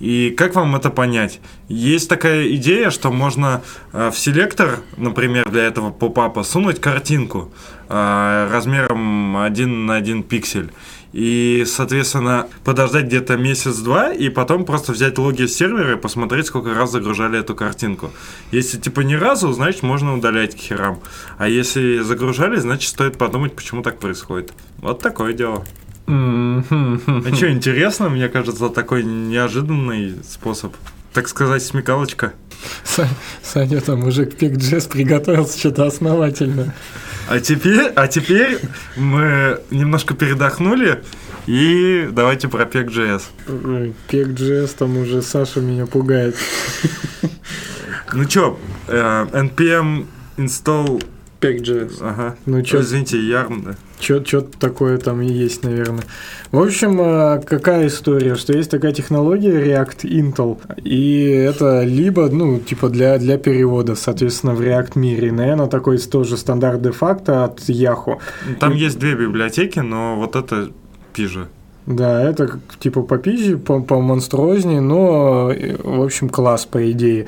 И 0.00 0.34
как 0.36 0.54
вам 0.54 0.74
это 0.74 0.90
понять? 0.90 1.40
Есть 1.68 2.08
такая 2.08 2.48
идея, 2.54 2.90
что 2.90 3.12
можно 3.12 3.62
э, 3.92 4.10
в 4.10 4.18
селектор, 4.18 4.80
например, 4.96 5.48
для 5.48 5.64
этого 5.64 5.90
попапа 5.90 6.42
сунуть 6.42 6.80
картинку 6.80 7.52
э, 7.88 8.48
размером 8.50 9.36
1 9.36 9.86
на 9.86 9.94
1 9.94 10.24
пиксель. 10.24 10.72
И, 11.14 11.62
соответственно, 11.64 12.48
подождать 12.64 13.04
где-то 13.04 13.36
месяц-два, 13.36 14.12
и 14.12 14.30
потом 14.30 14.64
просто 14.64 14.90
взять 14.90 15.16
логи 15.16 15.46
с 15.46 15.56
сервера 15.56 15.92
и 15.92 15.96
посмотреть, 15.96 16.46
сколько 16.46 16.74
раз 16.74 16.90
загружали 16.90 17.38
эту 17.38 17.54
картинку. 17.54 18.10
Если 18.50 18.78
типа 18.78 19.02
ни 19.02 19.14
разу, 19.14 19.52
значит 19.52 19.84
можно 19.84 20.12
удалять 20.12 20.56
к 20.56 20.58
херам. 20.58 20.98
А 21.38 21.46
если 21.46 22.00
загружали, 22.00 22.56
значит 22.56 22.90
стоит 22.90 23.16
подумать, 23.16 23.54
почему 23.54 23.82
так 23.82 24.00
происходит. 24.00 24.54
Вот 24.78 25.02
такое 25.02 25.34
дело. 25.34 25.64
А 26.08 26.62
что, 27.32 27.48
интересно, 27.48 28.08
мне 28.08 28.28
кажется, 28.28 28.68
такой 28.68 29.04
неожиданный 29.04 30.16
способ. 30.28 30.74
Так 31.12 31.28
сказать, 31.28 31.62
смекалочка. 31.62 32.32
Са- 32.84 33.08
Саня 33.42 33.80
там 33.80 34.04
уже 34.04 34.26
к 34.26 34.34
PeckJS 34.34 34.88
приготовился 34.90 35.58
что-то 35.58 35.86
основательно. 35.86 36.74
А 37.28 37.40
теперь, 37.40 37.92
а 37.96 38.06
теперь 38.06 38.58
мы 38.96 39.60
немножко 39.70 40.14
передохнули, 40.14 41.02
и 41.46 42.08
давайте 42.12 42.48
про 42.48 42.64
PEG.js. 42.64 43.22
Ой, 43.48 43.94
PeckJS 44.08 44.74
там 44.78 44.96
уже 44.98 45.22
Саша 45.22 45.60
меня 45.60 45.86
пугает. 45.86 46.36
Ну 48.12 48.24
чё, 48.26 48.58
npm 48.86 50.06
install... 50.36 51.02
PEG.js. 51.40 51.98
Ага. 52.00 52.36
Ну 52.46 52.62
чё, 52.62 52.80
Извините, 52.80 53.18
да. 53.30 53.76
Что-то 54.04 54.58
такое 54.58 54.98
там 54.98 55.22
и 55.22 55.26
есть, 55.26 55.62
наверное. 55.64 56.04
В 56.52 56.60
общем, 56.60 56.98
а, 57.00 57.38
какая 57.38 57.86
история, 57.86 58.34
что 58.36 58.52
есть 58.52 58.70
такая 58.70 58.92
технология 58.92 59.50
React 59.50 60.02
Intel, 60.02 60.58
и 60.82 61.24
это 61.26 61.82
либо, 61.82 62.28
ну, 62.28 62.58
типа 62.58 62.88
для, 62.88 63.18
для 63.18 63.38
перевода, 63.38 63.94
соответственно, 63.94 64.54
в 64.54 64.60
React 64.60 64.98
мире. 64.98 65.32
Наверное, 65.32 65.66
такой 65.66 65.98
тоже 65.98 66.36
стандарт 66.36 66.82
де-факто 66.82 67.44
от 67.44 67.60
Yahoo. 67.60 68.18
Там 68.60 68.74
есть 68.74 68.98
две 68.98 69.14
библиотеки, 69.14 69.78
но 69.78 70.16
вот 70.16 70.36
это 70.36 70.70
пижа. 71.12 71.48
Да, 71.86 72.22
это 72.22 72.60
типа 72.78 73.02
попизже, 73.02 73.58
по, 73.58 74.00
монструознее, 74.00 74.80
но, 74.80 75.50
э, 75.50 75.76
в 75.82 76.02
общем, 76.02 76.30
класс, 76.30 76.64
по 76.64 76.90
идее. 76.90 77.26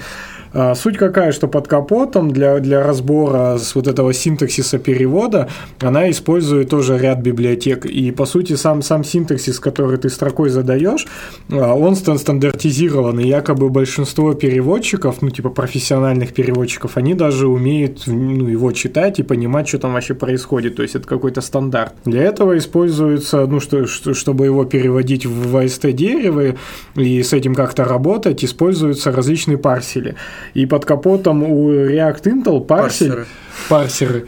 А, 0.58 0.74
Суть 0.74 0.96
какая, 0.96 1.32
что 1.32 1.48
под 1.48 1.68
капотом 1.68 2.30
для, 2.30 2.58
для 2.60 2.82
разбора 2.82 3.58
с 3.58 3.74
вот 3.74 3.86
этого 3.86 4.14
синтаксиса 4.14 4.78
перевода 4.78 5.50
она 5.80 6.10
использует 6.10 6.70
тоже 6.70 6.96
ряд 6.96 7.20
библиотек. 7.20 7.84
И, 7.84 8.10
по 8.10 8.24
сути, 8.24 8.54
сам, 8.54 8.80
сам 8.80 9.04
синтаксис, 9.04 9.60
который 9.60 9.98
ты 9.98 10.08
строкой 10.08 10.48
задаешь, 10.48 11.06
а, 11.50 11.74
он 11.74 11.94
стан- 11.94 12.18
стандартизирован. 12.18 13.20
И 13.20 13.28
якобы 13.28 13.68
большинство 13.68 14.32
переводчиков, 14.32 15.20
ну, 15.20 15.28
типа 15.28 15.50
профессиональных 15.50 16.32
переводчиков, 16.32 16.96
они 16.96 17.12
даже 17.12 17.48
умеют 17.48 18.04
ну, 18.06 18.48
его 18.48 18.72
читать 18.72 19.18
и 19.18 19.22
понимать, 19.22 19.68
что 19.68 19.78
там 19.78 19.92
вообще 19.92 20.14
происходит. 20.14 20.76
То 20.76 20.82
есть 20.82 20.94
это 20.94 21.06
какой-то 21.06 21.42
стандарт. 21.42 21.92
Для 22.06 22.22
этого 22.22 22.56
используется, 22.56 23.46
ну, 23.46 23.60
что, 23.60 23.86
что- 23.86 24.14
чтобы 24.14 24.46
его 24.46 24.64
переводить 24.64 25.26
в 25.26 25.54
AST 25.54 25.92
дерево 25.92 26.54
и 26.94 27.22
с 27.22 27.34
этим 27.34 27.54
как-то 27.54 27.84
работать, 27.84 28.42
используются 28.42 29.12
различные 29.12 29.58
парсели. 29.58 30.14
И 30.54 30.66
под 30.66 30.84
капотом 30.84 31.42
у 31.42 31.70
React 31.72 32.22
Intel 32.22 32.64
парсель, 32.64 33.08
Парсеры. 33.08 33.26
Парсеры. 33.68 34.26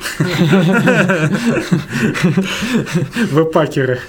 Веб-пакеры. 3.30 4.00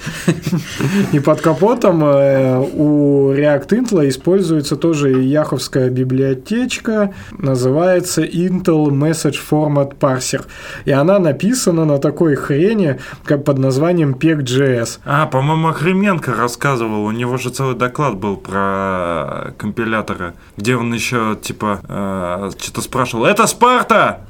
И 1.12 1.20
под 1.20 1.40
капотом 1.40 2.04
э, 2.04 2.58
у 2.58 3.32
React 3.32 3.68
Intel 3.68 4.08
используется 4.08 4.76
тоже 4.76 5.10
яховская 5.10 5.90
библиотечка, 5.90 7.14
называется 7.38 8.22
Intel 8.22 8.88
Message 8.88 9.38
Format 9.50 9.96
Parser. 9.98 10.44
И 10.84 10.90
она 10.90 11.18
написана 11.18 11.84
на 11.84 11.98
такой 11.98 12.34
хрени, 12.34 12.98
как 13.24 13.44
под 13.44 13.58
названием 13.58 14.14
PEG.js. 14.14 14.98
А, 15.04 15.26
по-моему, 15.26 15.68
Охременко 15.68 16.34
рассказывал, 16.34 17.04
у 17.04 17.10
него 17.10 17.36
же 17.36 17.50
целый 17.50 17.76
доклад 17.76 18.16
был 18.16 18.36
про 18.36 19.52
компиляторы, 19.58 20.34
где 20.56 20.76
он 20.76 20.92
еще, 20.92 21.36
типа, 21.40 21.80
э, 21.88 22.50
что-то 22.58 22.80
спрашивал, 22.80 23.24
это 23.24 23.46
Спарта! 23.46 24.20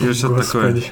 И 0.00 0.12
что-то 0.12 0.42
такое. 0.42 0.82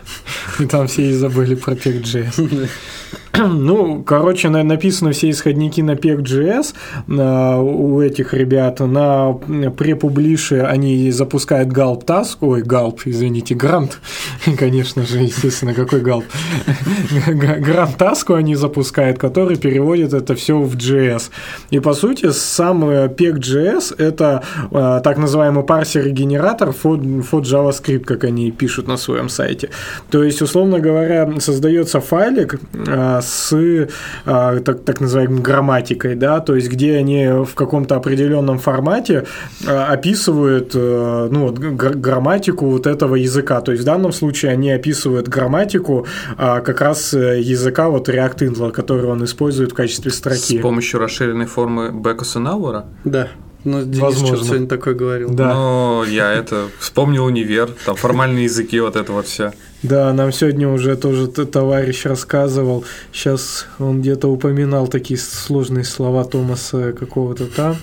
И 0.59 0.67
там 0.67 0.87
все 0.87 1.11
и 1.11 1.13
забыли 1.13 1.55
про 1.55 1.75
PEG.js. 1.75 2.69
Ну, 3.47 4.03
короче, 4.03 4.49
на- 4.49 4.63
написаны 4.63 5.13
все 5.13 5.31
исходники 5.31 5.81
на 5.81 5.93
PEG.js 5.93 6.75
на- 7.07 7.61
у 7.61 8.01
этих 8.01 8.35
ребят. 8.35 8.81
На 8.81 9.33
препублише 9.33 10.61
они 10.61 11.11
запускают 11.11 11.69
Gulp 11.69 12.05
Task, 12.05 12.37
ой, 12.41 12.63
Gulp, 12.63 13.01
извините, 13.05 13.55
Грант, 13.55 13.99
конечно 14.59 15.05
же, 15.07 15.19
естественно, 15.19 15.75
какой 15.75 16.01
Gulp? 16.03 16.25
Грант 17.61 17.97
Task 17.97 18.35
они 18.37 18.55
запускают, 18.55 19.19
который 19.19 19.57
переводит 19.57 20.13
это 20.15 20.35
все 20.35 20.59
в 20.59 20.75
JS. 20.77 21.31
И, 21.71 21.81
по 21.81 21.95
сути, 21.95 22.31
сам 22.31 22.85
э, 22.89 23.09
PEG.js– 23.09 23.95
это 23.99 24.43
э, 24.71 25.01
так 25.03 25.19
называемый 25.19 25.65
парсер 25.65 26.07
и 26.07 26.11
генератор 26.11 26.69
for, 26.71 27.01
JavaScript, 27.43 28.05
как 28.05 28.25
они 28.25 28.51
пишут 28.51 28.89
на 28.89 28.97
своем 28.97 29.29
сайте. 29.29 29.71
То 30.11 30.23
есть, 30.23 30.43
условно 30.43 30.79
говоря, 30.79 31.31
создается 31.41 32.01
файлик 32.01 32.61
э, 32.75 33.21
с 33.27 33.53
э, 33.57 33.89
так, 34.25 34.85
так 34.85 35.01
называемой 35.01 35.41
грамматикой, 35.41 36.15
да, 36.15 36.41
то 36.41 36.55
есть 36.55 36.69
где 36.71 36.97
они 36.97 37.27
в 37.45 37.55
каком-то 37.55 37.97
определенном 37.97 38.59
формате 38.59 39.27
э, 39.67 39.71
описывают 39.71 40.73
э, 40.75 41.29
ну, 41.31 41.49
вот, 41.49 41.59
гр- 41.59 41.97
грамматику 41.97 42.67
вот 42.67 42.87
этого 42.87 43.15
языка. 43.17 43.61
То 43.61 43.73
есть 43.73 43.83
в 43.83 43.87
данном 43.87 44.13
случае 44.13 44.53
они 44.53 44.71
описывают 44.71 45.29
грамматику 45.29 46.07
а, 46.37 46.61
как 46.61 46.81
раз 46.81 47.15
э, 47.15 47.41
языка 47.41 47.89
вот 47.89 48.09
React 48.09 48.39
Intel, 48.39 48.71
который 48.73 49.07
он 49.07 49.25
использует 49.25 49.73
в 49.73 49.75
качестве 49.75 50.11
С 50.11 50.17
строки. 50.17 50.59
помощью 50.61 51.01
расширенной 51.01 51.47
формы 51.47 51.91
Бекуса 51.93 52.39
Науэра. 52.41 52.87
Да. 53.05 53.29
Ну, 53.65 53.83
Денис 53.83 53.99
Возможно. 53.99 54.45
сегодня 54.45 54.69
такое 54.69 54.95
говорил. 54.95 55.31
Да. 55.31 55.53
Но 55.53 56.05
я 56.09 56.33
это 56.33 56.67
вспомнил 56.79 57.25
универ, 57.25 57.69
там 57.85 57.97
формальные 57.97 58.45
языки, 58.45 58.79
вот 58.79 58.95
это 58.95 59.13
вот 59.13 59.27
все. 59.27 59.55
Да, 59.89 60.13
нам 60.13 60.33
сегодня 60.33 60.69
уже 60.69 60.97
тоже 60.97 61.29
товарищ 61.29 62.07
рассказывал. 62.07 62.85
Сейчас 63.13 63.67
он 63.79 64.01
где-то 64.01 64.29
упоминал 64.29 64.89
такие 64.89 65.19
сложные 65.19 65.85
слова 65.85 66.25
Томаса 66.25 66.93
какого-то 66.93 67.47
там. 67.47 67.77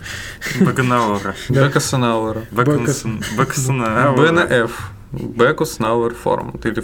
Багнауэра. 0.59 1.35
Бекуса 1.49 1.97
Науэра. 1.97 2.41
Бэксона. 2.51 4.13
BNF. 4.17 4.71
Бекус 5.11 5.79
Науэр 5.79 6.13
форм. 6.13 6.59
Или 6.63 6.83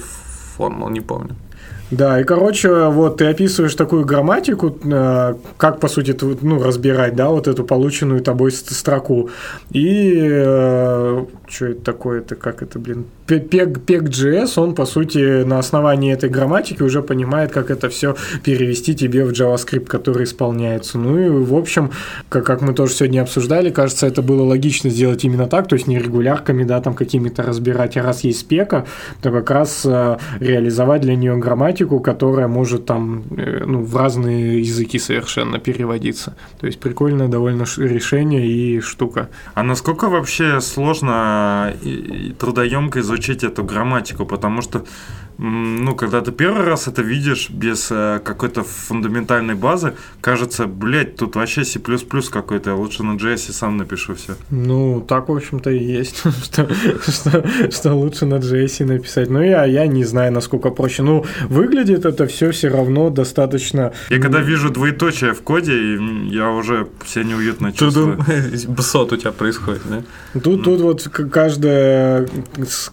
формул, 0.58 0.90
не 0.90 1.02
помню. 1.02 1.36
Да, 1.92 2.22
и, 2.22 2.24
короче, 2.24 2.70
вот 2.90 3.18
ты 3.18 3.26
описываешь 3.26 3.74
такую 3.74 4.06
грамматику, 4.06 4.78
э, 4.84 5.34
как, 5.58 5.80
по 5.80 5.88
сути, 5.88 6.16
ну, 6.42 6.62
разбирать, 6.62 7.16
да, 7.16 7.30
вот 7.30 7.48
эту 7.48 7.64
полученную 7.64 8.22
тобой 8.22 8.52
ст- 8.52 8.72
строку. 8.74 9.32
И 9.72 10.20
что 11.48 11.66
это 11.66 11.82
такое-то, 11.84 12.36
как 12.36 12.62
это, 12.62 12.78
блин, 12.78 13.06
PEG.js, 13.38 14.60
он, 14.62 14.76
по 14.76 14.86
сути, 14.86 15.44
на 15.44 15.60
основании 15.60 16.14
этой 16.14 16.30
грамматики 16.30 16.84
уже 16.84 17.02
понимает, 17.02 17.52
как 17.52 17.70
это 17.72 17.90
все 17.90 18.16
перевести 18.44 18.96
тебе 18.96 19.26
в 19.26 19.32
JavaScript, 19.32 19.86
который 19.86 20.24
исполняется. 20.24 20.98
Ну 20.98 21.20
и, 21.20 21.30
в 21.30 21.56
общем, 21.56 21.92
как, 22.30 22.46
как 22.46 22.62
мы 22.62 22.74
тоже 22.74 22.94
сегодня 22.94 23.22
обсуждали, 23.22 23.70
кажется, 23.70 24.08
это 24.08 24.22
было 24.22 24.44
логично 24.44 24.90
сделать 24.90 25.24
именно 25.24 25.48
так, 25.48 25.68
то 25.68 25.76
есть 25.76 25.88
не 25.88 26.00
регулярками, 26.00 26.64
да, 26.64 26.82
там 26.82 26.94
какими-то 26.94 27.44
разбирать, 27.44 27.98
а 27.98 28.04
раз 28.04 28.24
есть 28.24 28.40
спека, 28.40 28.86
то 29.22 29.32
как 29.32 29.50
раз 29.52 29.86
э, 29.86 30.18
реализовать 30.40 31.02
для 31.02 31.16
нее 31.16 31.38
грамматику, 31.38 32.00
которая 32.00 32.48
может 32.48 32.86
там, 32.86 33.24
э, 33.38 33.64
ну, 33.66 33.84
в 33.84 33.96
разные 33.96 34.62
языки 34.62 35.00
совершенно 35.00 35.60
переводиться. 35.60 36.36
То 36.60 36.68
есть 36.68 36.80
прикольное 36.80 37.28
довольно 37.28 37.66
решение 37.78 38.48
и 38.48 38.80
штука. 38.82 39.30
А 39.54 39.64
насколько 39.64 40.10
вообще 40.10 40.62
сложно 40.62 41.74
и, 41.82 42.34
трудоемко 42.38 43.00
изучить 43.20 43.44
эту 43.44 43.64
грамматику? 43.64 44.26
Потому 44.26 44.62
что, 44.62 44.86
ну, 45.42 45.96
когда 45.96 46.20
ты 46.20 46.34
первый 46.34 46.66
раз 46.66 46.90
это 46.90 47.02
видишь 47.02 47.50
без 47.50 47.88
э, 47.92 48.20
какой-то 48.22 48.64
фундаментальной 48.64 49.56
базы, 49.56 49.94
кажется, 50.20 50.68
блядь, 50.68 51.16
тут 51.16 51.36
вообще 51.36 51.64
C++ 51.64 51.80
какой-то, 51.80 52.72
я 52.72 52.76
лучше 52.76 53.04
на 53.04 53.16
JS 53.16 53.54
сам 53.54 53.78
напишу 53.78 54.16
все. 54.16 54.36
Ну, 54.50 55.00
так, 55.00 55.30
в 55.30 55.32
общем-то, 55.32 55.70
и 55.72 55.82
есть, 55.82 56.18
что, 56.44 56.68
что, 57.08 57.46
что 57.72 57.94
лучше 57.94 58.26
на 58.26 58.36
JS 58.36 58.86
написать. 58.86 59.30
Но 59.30 59.42
я, 59.42 59.64
я 59.64 59.88
не 59.88 60.04
знаю, 60.04 60.34
насколько 60.34 60.72
проще. 60.72 61.04
Ну, 61.04 61.26
выглядит 61.48 62.06
это 62.06 62.28
все 62.28 62.52
все 62.52 62.68
равно 62.68 63.10
достаточно... 63.10 63.94
Я 64.10 64.20
когда 64.20 64.42
вижу 64.42 64.70
двоеточие 64.70 65.34
в 65.34 65.42
коде, 65.42 65.96
я 66.32 66.50
уже 66.50 66.88
себя 67.06 67.24
неуютно 67.24 67.72
чувствую. 67.72 68.20
Бсот 68.68 69.14
у 69.14 69.18
тебя 69.18 69.32
происходит, 69.32 69.84
да? 69.90 70.40
Тут, 70.42 70.66
тут 70.66 70.82
вот 70.82 71.08
каждая, 71.08 72.28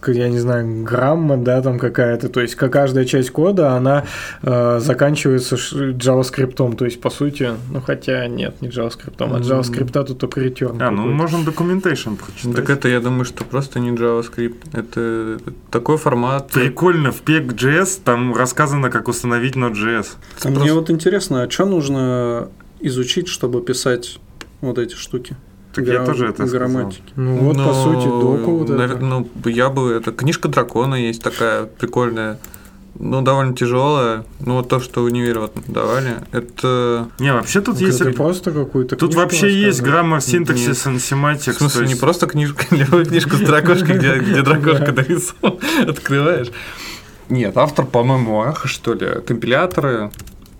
я 0.06 0.28
не 0.28 0.38
знаю, 0.38 0.84
грамма, 0.84 1.36
да, 1.36 1.60
там 1.60 1.80
какая-то, 1.80 2.35
то 2.36 2.42
есть 2.42 2.54
ка- 2.54 2.68
каждая 2.68 3.06
часть 3.06 3.30
кода, 3.30 3.76
она 3.76 4.04
э, 4.42 4.78
заканчивается 4.78 5.56
JavaScript, 5.56 6.76
то 6.76 6.84
есть, 6.84 7.00
по 7.00 7.08
сути, 7.08 7.52
ну, 7.72 7.80
хотя 7.80 8.26
нет, 8.26 8.60
не 8.60 8.68
JavaScript, 8.68 9.24
от 9.24 9.42
JavaScript 9.42 10.04
тут 10.04 10.18
только 10.18 10.42
return 10.42 10.76
А, 10.82 10.90
ну 10.90 11.06
можно 11.06 11.38
documentation 11.38 12.16
прочитать. 12.16 12.54
Так 12.54 12.68
это, 12.68 12.88
я 12.88 13.00
думаю, 13.00 13.24
что 13.24 13.42
просто 13.44 13.80
не 13.80 13.92
JavaScript. 13.92 14.56
Это 14.74 15.40
такой 15.70 15.96
формат. 15.96 16.50
Прикольно, 16.50 17.10
в 17.10 17.22
PEG.js 17.22 18.00
там 18.04 18.34
рассказано, 18.34 18.90
как 18.90 19.08
установить 19.08 19.54
Node.js. 19.56 20.06
А 20.44 20.48
Мне 20.50 20.74
вот 20.74 20.90
интересно, 20.90 21.42
а 21.42 21.50
что 21.50 21.64
нужно 21.64 22.50
изучить, 22.80 23.28
чтобы 23.28 23.62
писать 23.62 24.18
вот 24.60 24.76
эти 24.76 24.94
штуки? 24.94 25.36
Так 25.76 25.86
я 25.86 25.92
Гра- 25.98 26.06
тоже 26.06 26.24
это 26.28 26.46
сказал. 26.46 26.58
грамматики. 26.68 27.02
Ну, 27.16 27.36
вот, 27.36 27.56
по 27.56 27.62
Но, 27.62 27.84
сути, 27.84 28.06
доку 28.06 28.56
вот 28.58 28.70
это. 28.70 28.96
Ну, 28.96 29.28
я 29.44 29.68
бы... 29.68 29.92
Это 29.92 30.10
книжка 30.10 30.48
дракона 30.48 30.94
есть 30.94 31.22
такая 31.22 31.64
прикольная. 31.66 32.38
Ну, 32.98 33.20
довольно 33.20 33.54
тяжелая. 33.54 34.24
Ну, 34.40 34.54
вот 34.54 34.70
то, 34.70 34.80
что 34.80 35.02
универ 35.02 35.38
вот 35.38 35.52
давали, 35.68 36.14
это... 36.32 37.08
Не, 37.18 37.34
вообще 37.34 37.60
тут 37.60 37.78
Ну, 37.78 37.86
есть... 37.86 37.98
ты 37.98 38.10
просто 38.12 38.50
какую-то 38.52 38.96
Тут 38.96 39.14
вообще 39.14 39.52
есть 39.52 39.82
граммар 39.82 40.22
синтаксис 40.22 40.86
and 40.86 40.96
semantics. 40.96 41.52
В 41.52 41.58
смысле, 41.58 41.80
то 41.80 41.84
не 41.84 41.90
есть- 41.90 42.00
просто 42.00 42.26
книжка, 42.26 42.64
книжку 43.04 43.36
с 43.36 43.40
дракошкой, 43.40 43.98
где, 43.98 44.14
где 44.18 44.40
дракошка 44.40 44.92
нарисована, 44.92 45.58
открываешь. 45.86 46.48
Нет, 47.28 47.56
автор, 47.58 47.84
по-моему, 47.84 48.40
Аха, 48.40 48.66
что 48.66 48.94
ли, 48.94 49.20
компиляторы. 49.26 50.10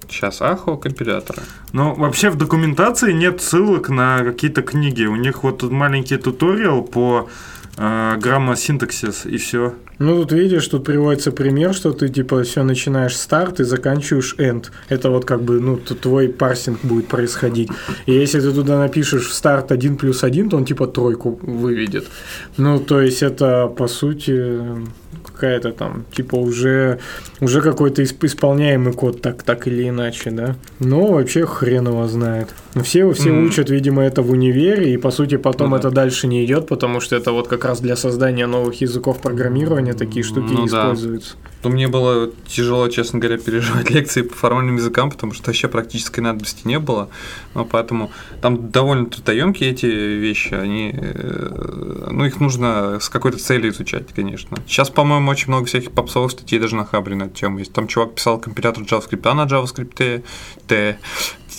Сейчас 0.09 0.42
Ахо 0.42 0.76
компиляторы. 0.76 1.42
Ну, 1.72 1.94
вообще 1.94 2.30
в 2.30 2.36
документации 2.36 3.12
нет 3.12 3.40
ссылок 3.40 3.88
на 3.88 4.24
какие-то 4.24 4.62
книги. 4.62 5.04
У 5.04 5.16
них 5.16 5.42
вот 5.42 5.59
тут 5.59 5.72
маленький 5.72 6.16
туториал 6.16 6.82
по 6.82 7.28
э, 7.76 8.16
грамма 8.18 8.57
синтаксис 8.57 9.26
и 9.26 9.36
все. 9.36 9.74
Ну, 9.98 10.20
тут 10.20 10.32
видишь, 10.32 10.68
тут 10.68 10.84
приводится 10.84 11.32
пример, 11.32 11.74
что 11.74 11.92
ты, 11.92 12.09
типа, 12.09 12.42
все 12.42 12.62
начинаешь 12.62 13.16
старт 13.16 13.61
и 13.61 13.64
заканчиваешь 13.64 14.34
end. 14.38 14.66
Это 14.90 15.11
вот 15.11 15.24
как 15.24 15.42
бы, 15.42 15.59
ну, 15.61 15.76
твой 15.76 16.28
парсинг 16.28 16.80
будет 16.82 17.09
происходить. 17.09 17.70
И 18.04 18.12
если 18.12 18.40
ты 18.40 18.52
туда 18.52 18.78
напишешь 18.78 19.32
старт 19.32 19.72
1 19.72 19.96
плюс 19.96 20.22
1, 20.22 20.50
то 20.50 20.57
он, 20.59 20.66
типа, 20.66 20.86
тройку 20.86 21.38
выведет. 21.42 22.07
Ну, 22.59 22.78
то 22.78 23.00
есть, 23.00 23.22
это, 23.22 23.68
по 23.68 23.88
сути, 23.88 24.61
какая-то 25.37 25.72
там, 25.72 26.05
типа, 26.12 26.37
уже, 26.37 26.99
уже 27.41 27.61
какой-то 27.61 28.03
исп- 28.03 28.24
исполняемый 28.26 28.93
код, 28.95 29.20
так, 29.20 29.43
так 29.43 29.68
или 29.68 29.89
иначе, 29.89 30.30
да. 30.30 30.57
Но 30.80 31.12
вообще 31.12 31.45
хрен 31.47 31.87
его 31.89 32.09
знает. 32.09 32.49
Ну, 32.74 32.82
Все, 32.82 33.11
все 33.12 33.30
М. 33.30 33.47
учат, 33.47 33.70
видимо, 33.70 34.03
это 34.03 34.22
в 34.22 34.30
универе, 34.30 34.93
и, 34.95 34.97
по 34.97 35.11
сути, 35.11 35.37
потом 35.37 35.70
Ну 35.70 35.76
да. 35.76 35.80
это 35.80 35.91
дальше 35.91 36.26
не 36.26 36.45
идет, 36.45 36.66
потому 36.66 37.01
что 37.01 37.16
это 37.16 37.32
вот 37.32 37.49
как 37.49 37.64
раз 37.64 37.80
для 37.80 37.97
создания 37.97 38.47
новых 38.47 38.80
языков 38.80 39.18
программирования 39.20 39.93
такие 39.95 40.22
штуки 40.24 40.53
Ну 40.53 40.66
да. 40.66 40.95
Ну, 41.66 41.72
мне 41.72 41.88
было 41.88 42.30
тяжело, 42.46 42.86
честно 42.88 43.18
говоря, 43.18 43.38
переживать 43.38 43.90
лекции 43.96 44.22
по 44.22 44.36
формальным 44.36 44.76
языкам, 44.76 45.10
потому 45.10 45.32
что 45.32 45.46
вообще 45.48 45.66
практической 45.66 46.20
надобности 46.20 46.60
не 46.64 46.78
было. 46.78 47.08
Ну, 47.54 47.64
поэтому 47.64 48.12
там 48.40 48.70
довольно 48.70 49.06
трудоемкие 49.06 49.70
эти 49.70 49.86
вещи, 49.86 50.54
они, 50.54 50.94
э, 50.96 52.08
ну, 52.12 52.24
их 52.24 52.38
нужно 52.38 53.00
с 53.00 53.08
какой-то 53.08 53.38
целью 53.38 53.72
изучать, 53.72 54.12
конечно. 54.14 54.58
Сейчас, 54.68 54.90
по-моему, 54.90 55.28
очень 55.28 55.48
много 55.48 55.66
всяких 55.66 55.90
попсовых 55.90 56.30
статей 56.30 56.60
даже 56.60 56.76
на 56.76 56.84
Хабре 56.84 57.16
на 57.16 57.24
эту 57.24 57.34
тему 57.34 57.58
есть. 57.58 57.72
Там 57.72 57.88
чувак 57.88 58.14
писал 58.14 58.38
компилятор 58.38 58.84
JavaScript 58.84 59.34
на 59.34 59.42
JavaScript, 59.46 60.22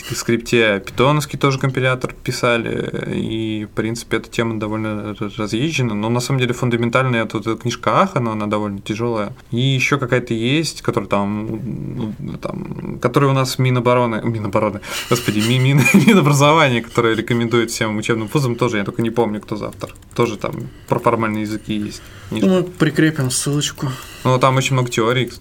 Т, 0.09 0.15
скрипте 0.15 0.79
питоновский 0.85 1.37
тоже 1.37 1.59
компилятор 1.59 2.13
писали, 2.23 3.13
и, 3.13 3.65
в 3.65 3.75
принципе, 3.75 4.17
эта 4.17 4.29
тема 4.29 4.59
довольно 4.59 5.15
разъезжена, 5.37 5.93
но 5.93 6.09
на 6.09 6.19
самом 6.19 6.39
деле 6.39 6.53
фундаментальная 6.53 7.25
тут 7.25 7.47
эта 7.47 7.59
книжка 7.61 8.01
Ахана, 8.01 8.31
она 8.31 8.47
довольно 8.47 8.79
тяжелая. 8.79 9.33
И 9.51 9.59
еще 9.59 9.97
какая-то 9.97 10.33
есть, 10.33 10.81
которая 10.81 11.09
там, 11.09 12.13
ну, 12.19 12.37
там, 12.37 12.99
которая 13.01 13.31
у 13.31 13.33
нас 13.33 13.59
Минобороны, 13.59 14.21
Минобороны, 14.23 14.81
господи, 15.09 15.39
Ми- 15.39 15.59
Мин, 15.59 15.81
Минобразование, 15.93 16.81
которое 16.81 17.15
рекомендует 17.15 17.71
всем 17.71 17.97
учебным 17.97 18.27
вузам, 18.27 18.55
тоже, 18.55 18.77
я 18.77 18.83
только 18.83 19.01
не 19.01 19.09
помню, 19.09 19.41
кто 19.41 19.55
за 19.55 19.67
автор. 19.67 19.93
Тоже 20.15 20.37
там 20.37 20.53
про 20.87 20.99
формальные 20.99 21.41
языки 21.43 21.73
есть. 21.73 22.01
книжка. 22.29 22.49
Мы 22.49 22.63
прикрепим 22.63 23.29
ссылочку. 23.31 23.87
Ну, 24.23 24.39
там 24.39 24.57
очень 24.57 24.73
много 24.73 24.89
теорий, 24.89 25.31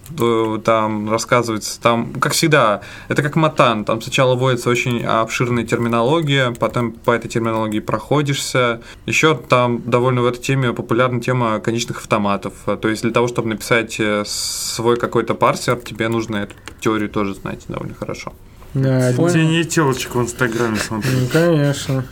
там 0.63 1.11
рассказывается, 1.11 1.81
там, 1.81 2.13
как 2.13 2.33
всегда, 2.33 2.81
это 3.09 3.21
как 3.21 3.35
матан, 3.35 3.83
там 3.85 4.01
сначала 4.01 4.35
вводится 4.57 4.69
очень 4.69 5.05
обширная 5.05 5.63
терминология, 5.63 6.51
потом 6.51 6.91
по 6.91 7.11
этой 7.11 7.29
терминологии 7.29 7.79
проходишься. 7.79 8.81
Еще 9.05 9.35
там 9.35 9.81
довольно 9.85 10.21
в 10.21 10.25
этой 10.25 10.41
теме 10.41 10.73
популярна 10.73 11.21
тема 11.21 11.59
конечных 11.59 11.97
автоматов. 11.97 12.53
То 12.65 12.87
есть 12.87 13.03
для 13.03 13.11
того, 13.11 13.27
чтобы 13.27 13.49
написать 13.49 13.99
э, 13.99 14.23
свой 14.25 14.97
какой-то 14.97 15.35
парсер, 15.35 15.77
тебе 15.77 16.09
нужно 16.09 16.37
эту 16.37 16.55
теорию 16.79 17.09
тоже 17.09 17.35
знать 17.35 17.65
довольно 17.67 17.93
хорошо. 17.93 18.33
Да, 18.73 19.11
Понял. 19.15 19.33
Тебе 19.33 19.45
не 19.45 19.63
телочек 19.63 20.15
в 20.15 20.21
Инстаграме 20.21 20.77
смотрю. 20.77 21.11
Ну, 21.21 21.27
конечно. 21.31 22.05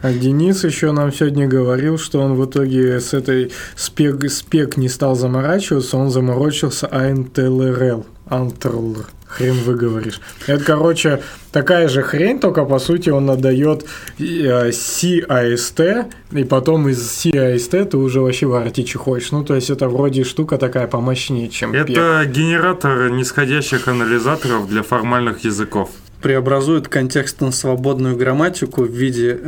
А 0.00 0.12
Денис 0.12 0.64
еще 0.64 0.92
нам 0.92 1.12
сегодня 1.12 1.48
говорил, 1.48 1.98
что 1.98 2.20
он 2.20 2.34
в 2.34 2.44
итоге 2.44 3.00
с 3.00 3.14
этой 3.14 3.50
спек, 3.74 4.30
спек 4.30 4.76
не 4.76 4.88
стал 4.88 5.16
заморачиваться, 5.16 5.96
он 5.96 6.10
заморочился 6.10 6.88
АНТЛРЛ. 6.90 8.06
Антрл. 8.30 8.96
Хрен 9.28 9.56
выговоришь. 9.62 10.20
Это, 10.46 10.64
короче, 10.64 11.20
такая 11.52 11.88
же 11.88 12.02
хрень, 12.02 12.40
только 12.40 12.64
по 12.64 12.78
сути 12.78 13.10
он 13.10 13.28
отдает 13.30 13.84
э, 14.18 14.70
CAST, 14.70 16.06
и 16.32 16.44
потом 16.44 16.88
из 16.88 16.98
CAST 17.26 17.84
ты 17.84 17.96
уже 17.98 18.20
вообще 18.20 18.46
воротить 18.46 18.94
хочешь. 18.94 19.30
Ну, 19.32 19.44
то 19.44 19.54
есть 19.54 19.70
это 19.70 19.88
вроде 19.88 20.24
штука 20.24 20.56
такая 20.56 20.86
помощнее, 20.86 21.48
чем 21.48 21.72
пек. 21.72 21.90
Это 21.90 22.24
генератор 22.26 23.10
нисходящих 23.10 23.86
анализаторов 23.88 24.68
для 24.68 24.82
формальных 24.82 25.44
языков. 25.44 25.90
Преобразует 26.22 26.88
контекстно-свободную 26.88 28.16
грамматику 28.16 28.82
в 28.82 28.90
виде 28.90 29.38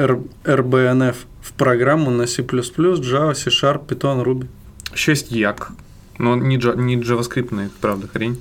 RBNF 0.44 1.14
в 1.42 1.52
программу 1.54 2.10
на 2.10 2.26
C++, 2.26 2.42
Java, 2.42 3.34
C-Sharp, 3.34 3.86
Python, 3.88 4.22
Ruby. 4.24 4.46
Еще 4.94 5.12
есть 5.12 5.30
Як, 5.32 5.72
но 6.18 6.36
не, 6.36 6.58
джа- 6.58 6.76
не 6.76 6.96
JavaScript, 6.96 7.70
правда, 7.80 8.06
хрень. 8.12 8.38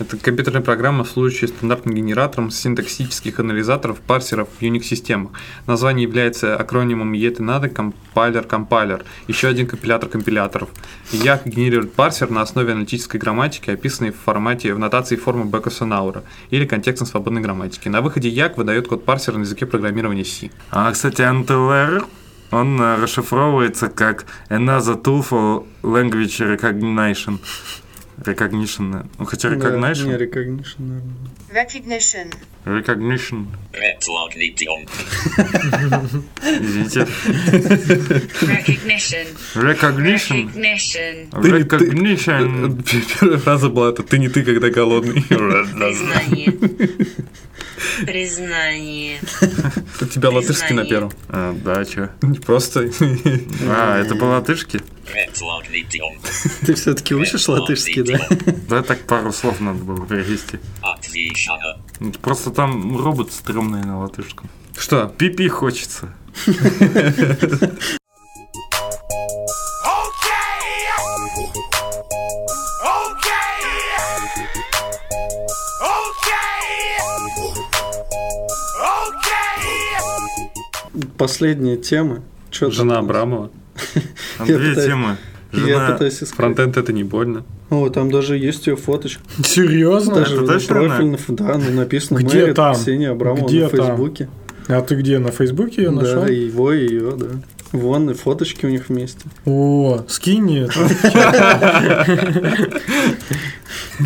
Это 0.00 0.16
компьютерная 0.16 0.62
программа, 0.62 1.04
служащая 1.04 1.50
стандартным 1.50 1.94
генератором 1.94 2.50
синтаксических 2.50 3.38
анализаторов, 3.38 4.00
парсеров 4.00 4.48
в 4.48 4.62
Unix-системах. 4.62 5.32
Название 5.66 6.04
является 6.04 6.56
акронимом 6.56 7.12
ETNAD 7.12 7.68
компайлер 7.68 8.44
компайлер 8.44 9.04
еще 9.28 9.48
один 9.48 9.66
компилятор 9.66 10.08
компиляторов. 10.08 10.70
Як 11.12 11.46
генерирует 11.46 11.92
парсер 11.92 12.30
на 12.30 12.40
основе 12.40 12.72
аналитической 12.72 13.18
грамматики, 13.18 13.68
описанной 13.68 14.12
в 14.12 14.16
формате 14.16 14.72
в 14.72 14.78
нотации 14.78 15.16
формы 15.16 15.44
Беккеса-Наура 15.44 16.24
или 16.48 16.64
контекстно-свободной 16.64 17.42
грамматики. 17.42 17.90
На 17.90 18.00
выходе 18.00 18.30
Як 18.30 18.56
выдает 18.56 18.88
код 18.88 19.04
парсера 19.04 19.36
на 19.36 19.42
языке 19.42 19.66
программирования 19.66 20.24
C. 20.24 20.50
А, 20.70 20.90
кстати, 20.92 21.20
NTLR, 21.20 22.06
он 22.52 22.80
э, 22.80 22.96
расшифровывается 22.96 23.88
как 23.88 24.24
Another 24.48 24.98
Tool 25.00 25.28
for 25.28 25.66
Language 25.82 26.56
Recognition. 26.56 27.38
Recognition. 28.24 29.06
Ну, 29.18 29.24
хотя 29.24 29.48
Да, 29.50 29.56
не 29.56 29.62
recognition. 29.62 30.18
recognition, 30.18 30.76
наверное. 30.78 31.14
Recognition. 31.50 32.32
Recognition. 32.66 33.46
Recognition. 33.72 34.88
Извините. 36.42 37.06
Recognition. 38.42 39.26
Recognition. 39.54 40.52
Recognition. 40.52 41.30
Recognition. 41.32 42.82
Первая 43.20 43.38
фраза 43.38 43.68
была 43.68 43.90
это 43.90 44.02
«ты 44.02 44.18
не 44.18 44.28
ты, 44.28 44.42
когда 44.42 44.68
голодный». 44.70 45.22
Признание. 45.22 46.52
Признание. 48.04 49.20
У 50.00 50.04
тебя 50.06 50.30
латышский 50.30 50.74
на 50.74 50.84
первом. 50.84 51.12
А, 51.28 51.54
да, 51.64 51.84
чё? 51.84 52.10
Не 52.22 52.38
просто. 52.38 52.90
А, 53.68 53.98
это 53.98 54.14
по? 54.14 54.24
Recognition. 55.12 56.18
Ты 56.66 56.74
все-таки 56.74 57.14
учишь 57.14 57.48
латышский, 57.48 58.02
да? 58.02 58.26
Да, 58.68 58.82
так 58.82 59.00
пару 59.02 59.32
слов 59.32 59.60
надо 59.60 59.82
было 59.82 60.06
перевести. 60.06 60.58
Ну, 62.00 62.12
Просто 62.12 62.50
там 62.50 62.96
робот 62.96 63.32
стрёмный 63.32 63.84
на 63.84 64.00
латышском. 64.00 64.48
Что? 64.76 65.06
Пипи 65.06 65.48
хочется. 65.48 66.14
Последняя 81.20 81.76
тема. 81.76 82.22
Чё 82.50 82.70
Жена 82.70 82.94
там? 82.94 83.04
Абрамова. 83.04 83.50
Там 84.38 84.46
две 84.46 84.56
пытаюсь- 84.70 84.86
темы. 84.86 85.16
Я 85.52 85.60
Жена... 85.60 85.92
пытаюсь 85.92 86.14
искать. 86.14 86.30
Фронтенд 86.30 86.78
это 86.78 86.94
не 86.94 87.04
больно. 87.04 87.44
О, 87.68 87.90
там 87.90 88.10
даже 88.10 88.38
есть 88.38 88.66
ее 88.66 88.76
фоточка. 88.76 89.20
Серьезно? 89.44 90.14
Даже 90.14 90.36
это 90.36 90.46
точно 90.46 90.74
профиль, 90.76 91.18
да, 91.28 91.58
ну, 91.58 91.70
написано 91.72 92.20
Где 92.20 92.40
Мэрит 92.40 92.56
там? 92.56 92.74
Ксения 92.74 93.10
Абрамова 93.10 93.46
Где 93.46 93.64
на 93.64 93.68
там? 93.68 93.86
Фейсбуке. 93.86 94.28
А 94.68 94.80
ты 94.80 94.94
где, 94.94 95.18
на 95.18 95.30
Фейсбуке 95.30 95.82
ее 95.82 95.90
нашел? 95.90 96.22
Да, 96.22 96.28
его 96.28 96.72
и 96.72 96.88
ее, 96.88 97.14
да. 97.18 97.26
Вон 97.72 98.08
и 98.08 98.14
фоточки 98.14 98.64
у 98.64 98.70
них 98.70 98.88
вместе. 98.88 99.26
О, 99.44 100.02
скинь 100.08 100.56
это. 100.56 100.72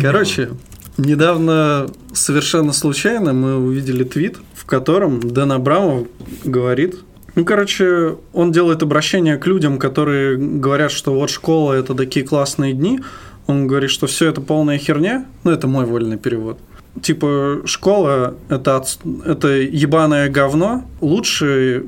Короче, 0.01 0.49
недавно 0.97 1.87
совершенно 2.13 2.73
случайно 2.73 3.31
мы 3.31 3.55
увидели 3.55 4.03
твит, 4.03 4.37
в 4.65 4.67
котором 4.67 5.19
Дэн 5.19 5.51
Абрамов 5.51 6.07
говорит, 6.43 6.95
ну, 7.35 7.45
короче, 7.45 8.17
он 8.33 8.51
делает 8.51 8.81
обращение 8.81 9.37
к 9.37 9.45
людям, 9.45 9.77
которые 9.77 10.37
говорят, 10.37 10.91
что 10.91 11.13
вот 11.13 11.29
школа– 11.29 11.73
это 11.73 11.93
такие 11.93 12.25
классные 12.25 12.73
дни. 12.73 13.01
Он 13.45 13.67
говорит, 13.67 13.91
что 13.91 14.07
все 14.07 14.29
это 14.29 14.41
полная 14.41 14.79
херня. 14.79 15.25
Ну, 15.43 15.51
это 15.51 15.67
мой 15.67 15.85
вольный 15.85 16.17
перевод. 16.17 16.57
Типа, 17.01 17.61
школа– 17.65 18.35
это, 18.49 18.83
это 19.25 19.49
ебаное 19.49 20.29
говно. 20.29 20.85
Лучше 21.01 21.85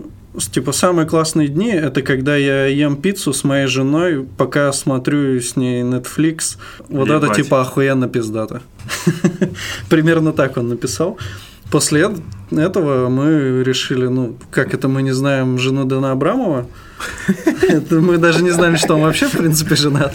Типа, 0.51 0.71
самые 0.71 1.07
классные 1.07 1.47
дни– 1.47 1.71
это 1.73 2.03
когда 2.03 2.35
я 2.35 2.67
ем 2.67 2.97
пиццу 2.97 3.33
с 3.33 3.43
моей 3.43 3.65
женой, 3.65 4.23
пока 4.37 4.71
смотрю 4.71 5.41
с 5.41 5.55
ней 5.55 5.81
Netflix. 5.81 6.57
Вот 6.89 7.09
это, 7.09 7.25
Ебать. 7.25 7.37
типа, 7.37 7.61
охуенно 7.61 8.07
пиздато. 8.07 8.61
Примерно 9.89 10.33
так 10.33 10.57
он 10.57 10.69
написал. 10.69 11.17
После 11.71 12.01
эт- 12.01 12.21
этого 12.51 13.09
мы 13.09 13.63
решили, 13.63 14.07
ну, 14.07 14.37
как 14.51 14.73
это 14.73 14.87
мы 14.87 15.01
не 15.01 15.11
знаем 15.11 15.57
жену 15.59 15.83
Дэна 15.85 16.11
Абрамова, 16.11 16.65
это 17.67 17.95
мы 17.95 18.17
даже 18.17 18.43
не 18.43 18.51
знали, 18.51 18.77
что 18.77 18.95
он 18.95 19.01
вообще, 19.01 19.27
в 19.27 19.31
принципе, 19.37 19.75
женат. 19.75 20.13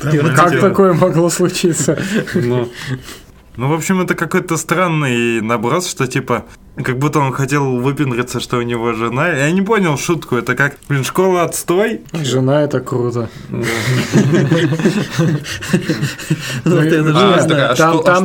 Как 0.00 0.60
такое 0.60 0.92
могло 0.92 1.30
случиться? 1.30 1.98
Ну, 2.34 2.70
Ну, 3.56 3.68
в 3.68 3.72
общем, 3.72 4.00
это 4.00 4.14
какой-то 4.14 4.56
странный 4.56 5.40
наброс, 5.40 5.88
что 5.88 6.06
типа, 6.06 6.44
как 6.84 6.98
будто 6.98 7.18
он 7.18 7.32
хотел 7.32 7.76
выпендриться, 7.76 8.40
что 8.40 8.58
у 8.58 8.62
него 8.62 8.92
жена. 8.92 9.28
Я 9.28 9.50
не 9.50 9.62
понял 9.62 9.96
шутку. 9.98 10.36
Это 10.36 10.54
как, 10.54 10.76
блин, 10.88 11.04
школа 11.04 11.42
отстой. 11.42 12.02
Жена 12.12 12.62
это 12.62 12.80
круто. 12.80 13.28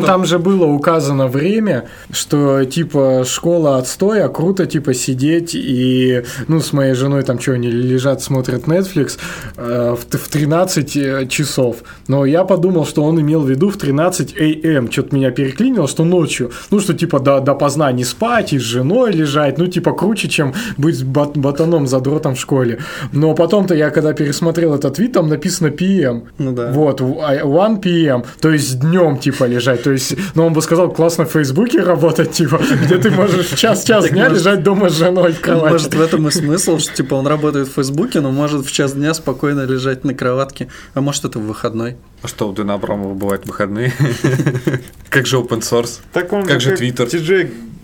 Там, 0.05 0.25
же 0.25 0.39
было 0.39 0.65
указано 0.65 1.27
время, 1.27 1.89
что 2.11 2.63
типа 2.65 3.23
школа 3.25 3.77
отстой, 3.77 4.23
а 4.23 4.29
круто 4.29 4.65
типа 4.65 4.93
сидеть 4.93 5.55
и 5.55 6.23
ну 6.47 6.59
с 6.59 6.73
моей 6.73 6.93
женой 6.93 7.23
там 7.23 7.39
что 7.39 7.53
они 7.53 7.69
лежат 7.69 8.21
смотрят 8.21 8.63
Netflix 8.65 9.17
э, 9.57 9.95
в, 9.99 10.05
т- 10.05 10.17
в 10.17 10.27
13 10.27 10.97
э, 10.97 11.27
часов. 11.27 11.77
Но 12.07 12.25
я 12.25 12.43
подумал, 12.43 12.85
что 12.85 13.03
он 13.03 13.19
имел 13.19 13.41
в 13.41 13.49
виду 13.49 13.69
в 13.69 13.77
13 13.77 14.35
АМ. 14.37 14.91
Что-то 14.91 15.15
меня 15.15 15.31
переклинило, 15.31 15.87
что 15.87 16.03
ночью. 16.05 16.51
Ну 16.71 16.79
что 16.79 16.93
типа 16.93 17.19
до, 17.19 17.39
до 17.39 17.55
поздна 17.55 17.91
не 17.91 18.03
спать 18.03 18.42
и 18.51 18.59
с 18.59 18.61
женой 18.63 19.11
лежать. 19.13 19.57
Ну 19.57 19.67
типа 19.67 19.93
круче, 19.93 20.27
чем 20.27 20.53
быть 20.77 21.03
бат- 21.05 21.37
ботаном 21.37 21.87
задротом 21.87 22.35
в 22.35 22.39
школе. 22.39 22.79
Но 23.13 23.33
потом-то 23.35 23.75
я 23.75 23.91
когда 23.91 24.11
пересмотрел 24.13 24.73
этот 24.73 24.95
твит, 24.95 25.13
там 25.13 25.29
написано 25.29 25.67
PM. 25.67 26.23
Ну 26.39 26.51
да. 26.51 26.71
Вот, 26.71 26.99
в- 26.99 27.19
а, 27.21 27.45
1 27.45 27.77
PM, 27.79 28.25
то 28.41 28.49
есть 28.49 28.79
днем 28.79 29.17
типа 29.19 29.45
лежать. 29.45 29.83
То 29.83 29.91
есть, 29.91 30.15
ну 30.35 30.45
он 30.47 30.53
бы 30.53 30.61
сказал, 30.61 30.91
классно 30.91 31.25
в 31.25 31.31
Фейсбуке 31.31 31.81
работать, 31.81 32.31
типа, 32.31 32.59
где 32.83 32.97
ты 32.97 33.11
можешь 33.11 33.47
час-час 33.49 34.09
дня 34.09 34.23
может- 34.29 34.39
лежать 34.39 34.63
дома 34.63 34.89
с 34.89 34.97
женой 34.97 35.31
в 35.33 35.39
кровати. 35.41 35.71
Может, 35.73 35.93
в 35.93 36.01
этом 36.01 36.27
и 36.27 36.31
смысл, 36.31 36.79
что 36.79 36.93
типа 36.93 37.13
он 37.13 37.27
работает 37.27 37.67
в 37.67 37.73
Фейсбуке, 37.73 38.19
но 38.21 38.31
может 38.31 38.65
в 38.65 38.71
час 38.71 38.93
дня 38.93 39.13
спокойно 39.13 39.65
лежать 39.65 40.03
на 40.03 40.13
кроватке. 40.15 40.67
А 40.95 41.01
может, 41.01 41.25
это 41.25 41.37
в 41.39 41.43
выходной. 41.43 41.97
а 42.23 42.27
что 42.27 42.47
у 42.49 42.53
Дэна 42.53 42.73
Абрамова 42.73 43.13
бывают 43.13 43.45
выходные? 43.45 43.93
Как 45.09 45.25
же 45.27 45.37
open 45.37 45.59
source? 45.61 45.99
Как 46.47 46.61
же 46.61 46.71
Twitter? 46.75 47.05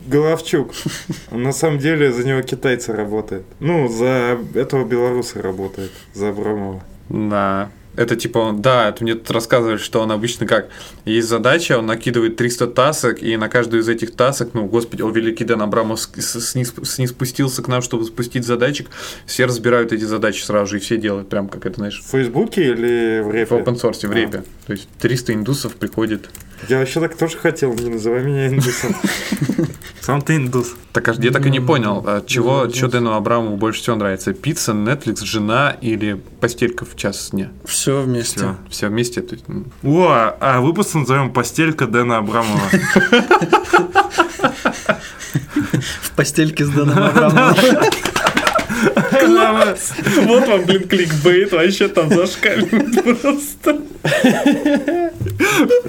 Головчук. 0.09 0.73
На 1.31 1.53
самом 1.53 1.79
деле 1.79 2.11
за 2.11 2.25
него 2.27 2.41
китайцы 2.41 2.93
работают. 2.93 3.45
Ну, 3.59 3.87
за 3.87 4.39
этого 4.55 4.83
белорусы 4.83 5.41
работают, 5.41 5.91
за 6.13 6.29
Абрамова. 6.29 6.81
Да. 7.09 7.69
Это 7.99 8.15
типа, 8.15 8.55
да, 8.57 8.87
это 8.87 9.03
мне 9.03 9.13
тут 9.13 9.29
рассказывали, 9.31 9.75
что 9.75 9.99
он 9.99 10.13
обычно 10.13 10.45
как, 10.47 10.69
есть 11.03 11.27
задача, 11.27 11.77
он 11.77 11.85
накидывает 11.85 12.37
300 12.37 12.67
тасок, 12.67 13.21
и 13.21 13.35
на 13.35 13.49
каждую 13.49 13.81
из 13.81 13.89
этих 13.89 14.15
тасок, 14.15 14.51
ну, 14.53 14.65
господи, 14.67 15.01
о, 15.01 15.09
великий 15.09 15.43
Дэн 15.43 15.61
Абрамов 15.61 15.99
сниз, 15.99 16.73
сниз 16.83 17.09
спустился 17.09 17.61
к 17.61 17.67
нам, 17.67 17.81
чтобы 17.81 18.05
спустить 18.05 18.45
задатчик, 18.45 18.87
все 19.25 19.45
разбирают 19.45 19.91
эти 19.91 20.05
задачи 20.05 20.41
сразу 20.43 20.71
же, 20.71 20.77
и 20.77 20.79
все 20.79 20.95
делают, 20.95 21.27
прям 21.27 21.49
как 21.49 21.65
это, 21.65 21.75
знаешь, 21.75 22.01
В 22.01 22.09
Фейсбуке 22.11 22.69
или 22.71 23.19
в 23.21 23.27
в 23.27 23.31
репе? 23.33 23.55
open 23.55 23.75
source, 23.75 24.07
в 24.07 24.11
А. 24.11 24.15
репе. 24.15 24.43
То 24.65 24.73
есть 24.73 24.87
300 24.99 25.33
индусов 25.33 25.75
приходит. 25.75 26.29
Я 26.69 26.77
вообще 26.79 26.99
так 27.01 27.17
тоже 27.17 27.37
хотел, 27.37 27.73
не 27.73 27.89
называй 27.89 28.23
меня 28.23 28.47
индусом. 28.47 28.95
Сам 30.01 30.21
ты 30.21 30.35
индус. 30.35 30.75
Так 30.93 31.07
аж 31.07 31.17
я 31.19 31.31
так 31.31 31.45
и 31.45 31.49
не 31.49 31.59
понял, 31.59 32.03
а 32.05 32.21
чего, 32.25 32.69
что 32.69 32.87
Дэну 32.87 33.13
Абрамову 33.13 33.57
больше 33.57 33.81
всего 33.81 33.95
нравится? 33.95 34.33
Пицца, 34.33 34.71
Netflix, 34.73 35.23
жена 35.23 35.75
или 35.81 36.19
постелька 36.39 36.85
в 36.85 36.95
час 36.95 37.29
дня? 37.31 37.49
Все 37.65 37.88
вместе. 37.97 38.39
Всё. 38.39 38.55
Все 38.69 38.87
вместе? 38.87 39.23
М, 39.47 39.71
О, 39.83 40.35
а 40.39 40.59
выпуск 40.61 40.93
назовем 40.95 41.31
«Постелька 41.31 41.87
Дэна 41.87 42.17
Абрамова». 42.17 42.61
В 46.01 46.11
постельке 46.15 46.65
с 46.65 46.69
Дэном 46.69 46.97
Абрамовым. 47.03 47.55
Вот 50.23 50.47
вам, 50.47 50.65
блин, 50.65 50.87
кликбейт, 50.87 51.51
вообще 51.51 51.87
там 51.87 52.09
зашкаливает 52.09 53.21
просто. 53.21 53.81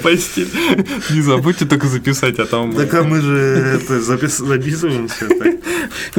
Постель. 0.02 0.48
Не 1.10 1.20
забудьте 1.22 1.66
только 1.66 1.86
записать, 1.86 2.38
а 2.38 2.46
там... 2.46 2.72
Так 2.72 2.92
а 2.94 3.02
мы 3.02 3.20
же 3.20 3.36
это 3.82 4.00
запис- 4.00 4.44
записываем 4.44 5.08
все 5.08 5.28
так. 5.28 5.54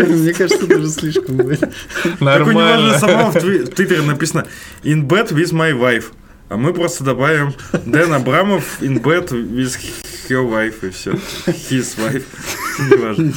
Мне 0.08 0.34
кажется, 0.34 0.68
даже 0.68 0.90
слишком 0.90 1.38
будет. 1.38 1.60
Так 1.60 1.72
у 2.48 2.52
него 2.52 2.62
же 2.62 2.76
Нормально. 2.78 3.00
самого 3.00 3.32
в 3.32 3.36
тви- 3.36 3.66
в 3.66 3.70
Твиттере 3.76 4.02
написано 4.02 4.46
«In 4.84 5.08
bed 5.08 5.32
with 5.32 5.52
my 5.54 5.74
wife». 5.74 6.06
А 6.50 6.58
мы 6.58 6.74
просто 6.74 7.04
добавим 7.06 7.54
Дэн 7.86 8.14
Абрамов 8.14 8.82
in 8.82 9.02
bed 9.02 9.30
with 9.30 9.78
her 10.30 10.44
wife 10.46 10.86
и 10.86 10.90
все. 10.90 11.12
His 11.70 11.96
wife. 11.98 12.24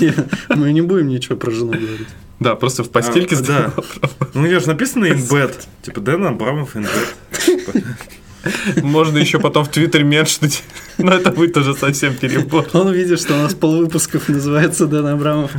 Не, 0.00 0.14
мы 0.56 0.72
не 0.72 0.80
будем 0.80 1.08
ничего 1.08 1.36
про 1.36 1.52
жену 1.52 1.72
говорить. 1.72 2.08
Да, 2.40 2.54
просто 2.56 2.82
в 2.84 2.90
постельке 2.90 3.36
А, 3.36 3.38
с 3.38 3.42
да. 3.42 3.72
Ну, 4.34 4.42
у 4.42 4.46
него 4.46 4.60
же 4.60 4.66
написано 4.68 5.06
bed. 5.06 5.54
Типа 5.82 6.00
Дэн 6.00 6.26
Абрамов 6.26 6.76
in 6.76 6.86
bed. 6.86 7.84
Можно 8.82 9.18
еще 9.18 9.38
потом 9.40 9.64
в 9.64 9.68
Твиттере 9.70 10.04
меншнуть. 10.04 10.62
Но 10.98 11.12
это 11.12 11.30
будет 11.30 11.56
уже 11.56 11.74
совсем 11.74 12.14
перебор. 12.14 12.66
Он 12.72 12.88
увидит, 12.88 13.20
что 13.20 13.34
у 13.34 13.38
нас 13.38 13.54
полвыпусков 13.54 14.28
называется 14.28 14.86
Дэн 14.86 15.06
Абрамов. 15.06 15.52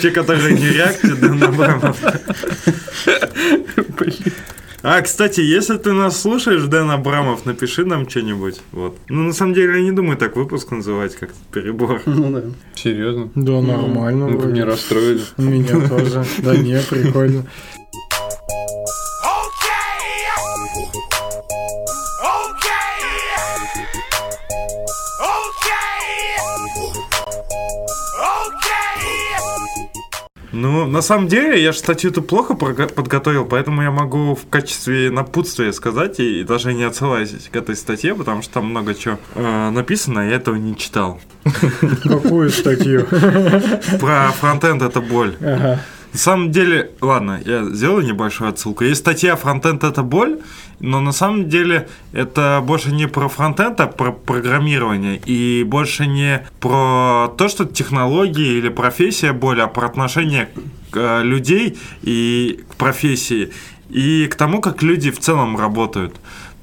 Те, 0.00 0.10
которые 0.10 0.54
не 0.54 0.68
реакты, 0.70 1.14
Дэн 1.14 1.42
Абрамов. 1.42 1.98
А, 4.86 5.00
кстати, 5.00 5.40
если 5.40 5.78
ты 5.78 5.94
нас 5.94 6.20
слушаешь, 6.20 6.64
Дэн 6.64 6.90
Абрамов, 6.90 7.46
напиши 7.46 7.86
нам 7.86 8.06
что-нибудь. 8.06 8.60
Вот. 8.70 8.94
Ну, 9.08 9.22
на 9.22 9.32
самом 9.32 9.54
деле, 9.54 9.78
я 9.78 9.80
не 9.80 9.92
думаю 9.92 10.18
так 10.18 10.36
выпуск 10.36 10.70
называть, 10.72 11.16
как 11.16 11.30
перебор. 11.52 12.02
Ну 12.06 12.30
да. 12.30 12.42
Серьезно? 12.74 13.30
Да, 13.34 13.62
нормально. 13.62 14.28
Ну, 14.28 14.46
меня 14.46 14.66
расстроили. 14.66 15.22
Меня 15.38 15.88
тоже. 15.88 16.26
Да 16.42 16.54
не, 16.54 16.78
прикольно. 16.82 17.46
Ну, 30.54 30.86
на 30.86 31.02
самом 31.02 31.28
деле, 31.28 31.60
я 31.60 31.72
же 31.72 31.78
статью-то 31.78 32.22
плохо 32.22 32.54
подготовил, 32.54 33.44
поэтому 33.44 33.82
я 33.82 33.90
могу 33.90 34.34
в 34.34 34.48
качестве 34.48 35.10
напутствия 35.10 35.72
сказать, 35.72 36.20
и, 36.20 36.40
и 36.40 36.44
даже 36.44 36.72
не 36.72 36.84
отсылаясь 36.84 37.48
к 37.50 37.56
этой 37.56 37.74
статье, 37.74 38.14
потому 38.14 38.42
что 38.42 38.54
там 38.54 38.66
много 38.66 38.94
чего 38.94 39.18
э, 39.34 39.70
написано, 39.70 40.20
я 40.20 40.36
этого 40.36 40.54
не 40.54 40.76
читал. 40.76 41.20
Какую 42.04 42.50
статью? 42.50 43.06
Про 44.00 44.30
фронтенд 44.38 44.82
это 44.82 45.00
боль. 45.00 45.34
Ага. 45.40 45.80
На 46.14 46.20
самом 46.20 46.52
деле, 46.52 46.92
ладно, 47.00 47.42
я 47.44 47.64
сделаю 47.64 48.06
небольшую 48.06 48.50
отсылку. 48.50 48.84
Есть 48.84 49.00
статья 49.00 49.34
«Фронтенд– 49.34 49.82
это 49.84 50.04
боль», 50.04 50.38
но 50.78 51.00
на 51.00 51.10
самом 51.10 51.48
деле 51.48 51.88
это 52.12 52.62
больше 52.64 52.92
не 52.92 53.08
про 53.08 53.28
фронтенд, 53.28 53.80
а 53.80 53.88
про 53.88 54.12
программирование. 54.12 55.20
И 55.26 55.64
больше 55.64 56.06
не 56.06 56.46
про 56.60 57.34
то, 57.36 57.48
что 57.48 57.64
технологии 57.64 58.58
или 58.58 58.68
профессия 58.68 59.32
боль, 59.32 59.60
а 59.60 59.66
про 59.66 59.86
отношение 59.86 60.50
к, 60.90 60.96
э, 60.96 61.24
людей 61.24 61.78
и 62.02 62.60
к 62.70 62.76
профессии. 62.76 63.50
И 63.90 64.28
к 64.28 64.36
тому, 64.36 64.60
как 64.60 64.84
люди 64.84 65.10
в 65.10 65.18
целом 65.18 65.56
работают. 65.56 66.14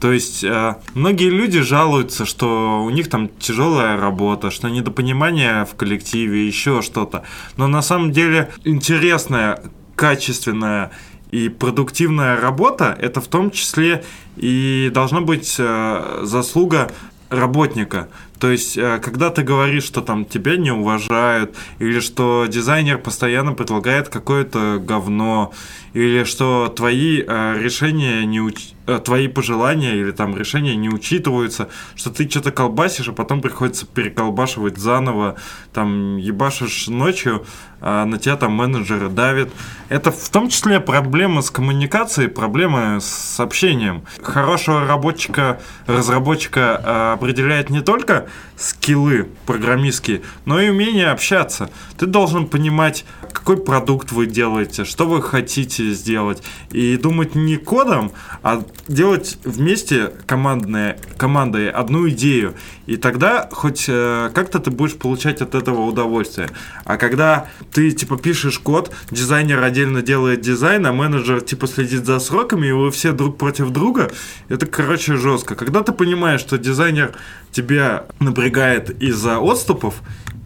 То 0.02 0.12
есть 0.12 0.44
э, 0.44 0.76
многие 0.96 1.30
люди 1.30 1.62
жалуются, 1.62 2.26
что 2.26 2.84
у 2.84 2.90
них 2.90 3.08
там 3.08 3.30
тяжелая 3.40 3.98
работа, 3.98 4.50
что 4.50 4.68
недопонимание 4.68 5.64
в 5.64 5.76
коллективе, 5.76 6.48
еще 6.48 6.82
что-то. 6.82 7.24
Но 7.56 7.68
на 7.68 7.84
самом 7.84 8.12
деле 8.12 8.52
интересная, 8.64 9.62
качественная 9.96 10.92
и 11.30 11.50
продуктивная 11.50 12.42
работа 12.42 12.98
это 13.00 13.22
в 13.22 13.28
том 13.28 13.52
числе 13.52 14.04
и 14.38 14.90
должна 14.92 15.22
быть 15.22 15.56
э, 15.60 16.22
заслуга 16.24 16.92
работника. 17.30 18.10
То 18.40 18.50
есть, 18.50 18.78
э, 18.78 19.00
когда 19.00 19.30
ты 19.30 19.44
говоришь, 19.44 19.84
что 19.84 20.02
там 20.02 20.26
тебя 20.26 20.58
не 20.58 20.72
уважают, 20.72 21.56
или 21.78 22.00
что 22.00 22.48
дизайнер 22.48 22.98
постоянно 22.98 23.54
предлагает 23.54 24.10
какое-то 24.10 24.82
говно, 24.84 25.54
или 25.94 26.24
что 26.24 26.68
твои 26.76 27.22
э, 27.26 27.58
решения 27.60 28.26
не 28.26 28.40
уч- 28.40 28.74
э, 28.88 29.00
твои 29.00 29.28
пожелания 29.28 29.96
или 29.96 30.12
там 30.12 30.38
решения 30.38 30.76
не 30.76 30.90
учитываются, 30.90 31.70
что 31.96 32.10
ты 32.10 32.30
что-то 32.30 32.52
колбасишь, 32.52 33.10
а 33.10 33.14
потом 33.14 33.42
приходится 33.42 33.86
переколбашивать 33.86 34.78
заново, 34.78 35.36
там 35.74 36.18
ебашишь 36.18 36.88
ночью, 36.88 37.46
а 37.82 38.06
на 38.06 38.20
тебя 38.20 38.38
там 38.38 38.54
менеджеры 38.54 39.10
давят. 39.10 39.50
Это 39.90 40.12
в 40.12 40.30
том 40.30 40.50
числе 40.50 40.80
проблема 40.80 41.42
с 41.42 41.50
коммуникацией, 41.50 42.30
проблемы 42.30 43.00
с 43.02 43.40
общением. 43.40 44.04
Хорошего 44.22 44.86
работчика, 44.86 45.60
разработчика 45.88 46.82
э, 46.84 47.14
определяет 47.14 47.70
не 47.70 47.82
только 47.82 48.28
скиллы 48.56 49.28
программистские, 49.48 50.22
но 50.46 50.62
и 50.62 50.70
умение 50.70 51.08
общаться. 51.10 51.72
Ты 51.98 52.06
должен 52.06 52.48
понимать, 52.48 53.04
какой 53.34 53.58
продукт 53.58 54.12
вы 54.12 54.28
делаете, 54.28 54.86
что 54.86 55.08
вы 55.08 55.22
хотите 55.22 55.81
сделать, 55.90 56.44
и 56.72 56.98
думать 56.98 57.36
не 57.36 57.58
кодом, 57.58 58.12
а 58.44 58.64
делать 58.88 59.38
вместе 59.44 60.14
командные, 60.26 60.98
командой 61.18 61.70
одну 61.70 62.08
идею. 62.10 62.54
И 62.86 62.98
тогда 62.98 63.50
хоть 63.52 63.86
э, 63.88 64.32
как-то 64.34 64.60
ты 64.60 64.72
будешь 64.72 64.96
получать 64.96 65.42
от 65.42 65.56
этого 65.56 65.82
удовольствие. 65.82 66.50
А 66.86 66.98
когда 66.98 67.48
ты 67.72 67.92
типа 67.92 68.18
пишешь 68.18 68.60
код, 68.60 68.92
дизайнер 69.12 69.64
отдельно 69.64 70.02
делает 70.02 70.42
дизайн, 70.42 70.86
а 70.86 70.94
менеджер 70.94 71.42
типа 71.42 71.68
следит 71.68 72.06
за 72.06 72.20
сроками, 72.20 72.68
и 72.68 72.72
вы 72.72 72.92
все 72.92 73.12
друг 73.12 73.38
против 73.38 73.70
друга, 73.70 74.12
это, 74.50 74.66
короче, 74.66 75.16
жестко. 75.16 75.56
Когда 75.56 75.84
ты 75.84 75.92
понимаешь, 75.92 76.42
что 76.42 76.58
дизайнер 76.58 77.14
тебя 77.52 78.06
напрягает 78.20 78.90
из-за 79.02 79.40
отступов, 79.40 80.02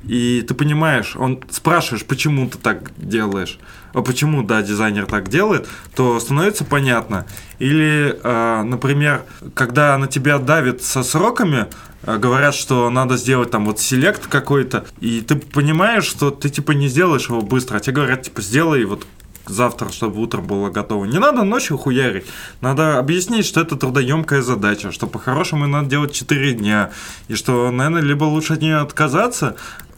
и 0.08 0.44
ты 0.48 0.54
понимаешь, 0.54 1.16
он 1.16 1.44
спрашиваешь, 1.50 2.06
почему 2.06 2.50
ты 2.50 2.58
так 2.58 2.92
делаешь, 2.98 3.60
а 3.94 4.02
почему, 4.02 4.44
да, 4.44 4.62
дизайнер 4.62 5.06
так 5.06 5.30
делает, 5.30 5.68
то 5.96 6.20
становится 6.20 6.64
понятно. 6.66 7.26
Или, 7.60 8.20
э, 8.22 8.64
например, 8.64 9.24
когда 9.54 9.98
на 9.98 10.08
тебя 10.08 10.38
давят 10.38 10.82
со 10.82 11.02
сроками, 11.02 11.68
э, 12.04 12.18
говорят, 12.18 12.54
что 12.56 12.90
надо 12.90 13.18
сделать 13.18 13.52
там 13.52 13.66
вот 13.66 13.80
селект 13.80 14.28
какой-то, 14.28 14.86
и 15.00 15.22
ты 15.22 15.36
понимаешь, 15.36 16.06
что 16.06 16.30
ты 16.30 16.50
типа 16.50 16.72
не 16.72 16.88
сделаешь 16.88 17.30
его 17.30 17.42
быстро, 17.42 17.78
а 17.78 17.80
тебе 17.80 17.96
говорят, 17.96 18.24
типа, 18.24 18.42
сделай 18.42 18.84
вот 18.86 19.06
завтра, 19.48 19.90
чтобы 19.90 20.22
утро 20.22 20.42
было 20.42 20.70
готово. 20.70 21.06
Не 21.06 21.20
надо 21.20 21.44
ночью 21.44 21.78
хуярить. 21.78 22.26
Надо 22.62 22.98
объяснить, 22.98 23.46
что 23.46 23.62
это 23.62 23.76
трудоемкая 23.76 24.42
задача, 24.42 24.92
что 24.92 25.08
по-хорошему 25.08 25.68
надо 25.68 25.90
делать 25.90 26.14
4 26.14 26.54
дня. 26.54 26.92
И 27.28 27.36
что, 27.36 27.72
наверное, 27.72 28.02
либо 28.02 28.24
лучше 28.24 28.54
от 28.54 28.62
нее 28.62 28.78
отказаться, 28.78 29.56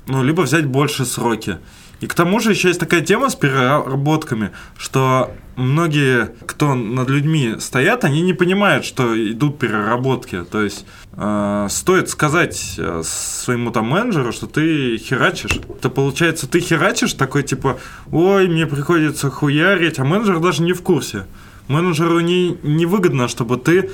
ну, 0.08 0.24
либо 0.24 0.42
взять 0.42 0.66
больше 0.66 1.06
сроки. 1.06 1.58
И 2.00 2.06
к 2.06 2.14
тому 2.14 2.40
же 2.40 2.52
еще 2.52 2.68
есть 2.68 2.80
такая 2.80 3.02
тема 3.02 3.30
с 3.30 3.36
переработками, 3.36 4.52
что 4.78 5.32
многие, 5.56 6.28
кто 6.46 6.76
над 6.76 7.10
людьми 7.10 7.56
стоят, 7.60 8.04
они 8.04 8.22
не 8.22 8.34
понимают, 8.34 8.86
что 8.86 9.16
идут 9.32 9.58
переработки. 9.58 10.44
То 10.44 10.62
есть 10.62 10.86
э, 11.14 11.68
стоит 11.70 12.10
сказать 12.10 12.76
э, 12.78 13.02
своему 13.04 13.72
там 13.72 13.88
менеджеру, 13.88 14.32
что 14.32 14.46
ты 14.46 14.98
херачишь. 14.98 15.60
То 15.82 15.90
получается, 15.90 16.48
ты 16.48 16.60
херачишь 16.60 17.14
такой 17.14 17.42
типа, 17.42 17.80
ой, 18.12 18.48
мне 18.48 18.68
приходится 18.68 19.32
хуярить, 19.32 19.98
а 19.98 20.06
менеджер 20.06 20.40
даже 20.40 20.62
не 20.62 20.74
в 20.74 20.84
курсе. 20.84 21.26
Менеджеру 21.68 22.20
не, 22.20 22.58
невыгодно, 22.64 23.28
чтобы 23.28 23.58
ты 23.58 23.90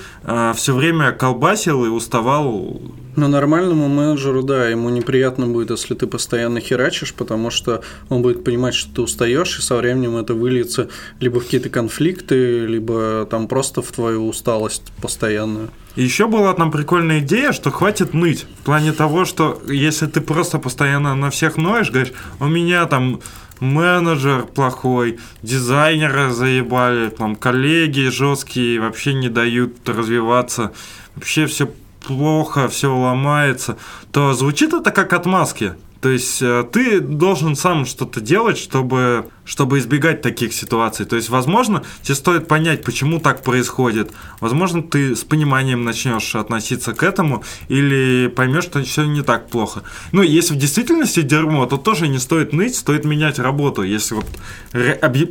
все 0.55 0.76
время 0.76 1.11
колбасил 1.11 1.86
и 1.86 1.89
уставал. 1.89 2.82
Но 3.15 3.28
нормальному 3.28 3.88
менеджеру, 3.88 4.41
да, 4.41 4.67
ему 4.69 4.89
неприятно 4.89 5.45
будет, 5.47 5.69
если 5.69 5.93
ты 5.93 6.07
постоянно 6.07 6.59
херачишь, 6.59 7.13
потому 7.13 7.51
что 7.51 7.84
он 8.09 8.21
будет 8.24 8.43
понимать, 8.43 8.74
что 8.74 8.93
ты 8.95 9.01
устаешь, 9.03 9.59
и 9.59 9.61
со 9.61 9.76
временем 9.76 10.17
это 10.17 10.34
выльется 10.34 10.89
либо 11.19 11.39
в 11.39 11.43
какие-то 11.43 11.69
конфликты, 11.69 12.65
либо 12.65 13.28
там 13.30 13.47
просто 13.47 13.82
в 13.84 13.91
твою 13.91 14.28
усталость 14.28 14.91
постоянную. 15.01 15.69
И 15.95 16.03
еще 16.03 16.28
была 16.28 16.53
там 16.55 16.71
прикольная 16.71 17.19
идея, 17.19 17.51
что 17.51 17.69
хватит 17.69 18.15
ныть. 18.15 18.47
В 18.61 18.65
плане 18.65 18.93
того, 18.93 19.26
что 19.26 19.61
если 19.67 20.07
ты 20.07 20.21
просто 20.21 20.57
постоянно 20.57 21.13
на 21.13 21.30
всех 21.30 21.57
ноешь, 21.57 21.91
говоришь, 21.91 22.13
у 22.39 22.45
меня 22.45 22.86
там 22.88 23.21
менеджер 23.64 24.43
плохой, 24.43 25.20
дизайнеры 25.41 26.32
заебали, 26.32 27.09
там 27.09 27.36
коллеги 27.36 28.09
жесткие, 28.09 28.80
вообще 28.80 29.14
не 29.14 29.30
дают 29.30 29.88
развиваться, 29.88 30.74
вообще 31.16 31.45
все 31.47 31.70
плохо, 32.05 32.68
все 32.68 32.95
ломается, 32.95 33.78
то 34.11 34.34
звучит 34.34 34.74
это 34.74 34.91
как 34.91 35.14
отмазки. 35.14 35.74
То 36.01 36.09
есть 36.09 36.41
э, 36.41 36.66
ты 36.70 36.99
должен 36.99 37.55
сам 37.55 37.86
что-то 37.86 38.20
делать, 38.20 38.57
чтобы, 38.57 39.30
чтобы 39.46 39.80
избегать 39.80 40.22
таких 40.22 40.54
ситуаций. 40.54 41.06
То 41.06 41.16
есть, 41.16 41.30
возможно, 41.30 41.84
тебе 42.02 42.16
стоит 42.16 42.48
понять, 42.48 42.84
почему 42.84 43.20
так 43.20 43.44
происходит. 43.44 44.12
Возможно, 44.39 44.82
ты 44.82 45.16
с 45.16 45.24
пониманием 45.24 45.84
начнешь 45.84 46.36
относиться 46.36 46.94
к 46.94 47.04
этому 47.04 47.44
или 47.68 48.28
поймешь, 48.28 48.64
что 48.64 48.82
все 48.84 49.06
не 49.06 49.22
так 49.22 49.50
плохо. 49.50 49.84
Ну, 50.12 50.22
если 50.22 50.54
в 50.54 50.58
действительности 50.58 51.22
дерьмо, 51.22 51.66
то 51.66 51.78
тоже 51.78 52.08
не 52.08 52.20
стоит 52.20 52.54
ныть, 52.54 52.76
стоит 52.76 53.06
менять 53.06 53.39
работу, 53.39 53.84
если 53.84 54.16
вот 54.16 54.26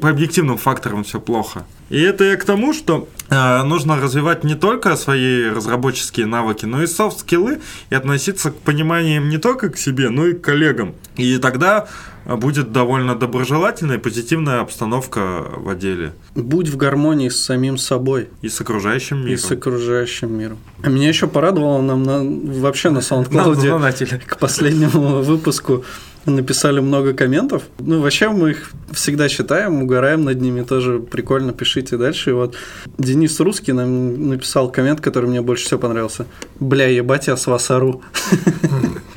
по 0.00 0.10
объективным 0.10 0.58
факторам 0.58 1.04
все 1.04 1.20
плохо. 1.20 1.64
И 1.90 2.00
это 2.00 2.24
я 2.24 2.36
к 2.36 2.44
тому, 2.44 2.72
что 2.72 3.06
э, 3.28 3.62
нужно 3.64 4.00
развивать 4.00 4.44
не 4.44 4.54
только 4.54 4.96
свои 4.96 5.44
разработческие 5.48 6.24
навыки, 6.24 6.64
но 6.64 6.82
и 6.82 6.86
софт-скиллы 6.86 7.60
и 7.90 7.94
относиться 7.94 8.50
к 8.50 8.56
пониманиям 8.56 9.28
не 9.28 9.36
только 9.36 9.68
к 9.68 9.76
себе, 9.76 10.08
но 10.08 10.26
и 10.26 10.32
к 10.32 10.40
коллегам. 10.40 10.94
И 11.16 11.36
тогда 11.36 11.88
будет 12.26 12.72
довольно 12.72 13.14
доброжелательная 13.14 13.96
и 13.96 13.98
позитивная 13.98 14.60
обстановка 14.60 15.44
в 15.56 15.68
отделе. 15.68 16.12
Будь 16.34 16.68
в 16.68 16.76
гармонии 16.76 17.28
с 17.28 17.40
самим 17.42 17.78
собой 17.78 18.28
И 18.42 18.48
с 18.48 18.60
окружающим 18.60 19.18
миром. 19.18 19.32
и 19.32 19.36
с 19.36 19.50
окружающим 19.50 20.38
миром. 20.38 20.58
А 20.82 20.88
меня 20.88 21.08
еще 21.08 21.26
порадовало 21.26 21.80
нам 21.82 22.02
на, 22.02 22.60
вообще 22.60 22.90
на 22.90 22.98
SoundCloud 22.98 24.24
к 24.26 24.38
последнему 24.38 25.22
выпуску 25.22 25.84
написали 26.26 26.80
много 26.80 27.14
комментов. 27.14 27.62
Ну, 27.78 28.00
вообще 28.00 28.28
мы 28.28 28.50
их 28.50 28.70
всегда 28.92 29.28
читаем, 29.28 29.82
угораем 29.82 30.24
над 30.24 30.40
ними, 30.40 30.62
тоже 30.62 31.00
прикольно, 31.00 31.52
пишите 31.52 31.96
дальше. 31.96 32.30
И 32.30 32.32
вот 32.32 32.54
Денис 32.98 33.38
Русский 33.40 33.72
нам 33.72 34.28
написал 34.28 34.70
коммент, 34.70 35.00
который 35.00 35.28
мне 35.28 35.40
больше 35.40 35.64
всего 35.66 35.80
понравился. 35.80 36.26
Бля, 36.60 36.86
ебать, 36.86 37.26
я 37.26 37.36
с 37.36 37.46
вас 37.46 37.70
ору. 37.70 38.02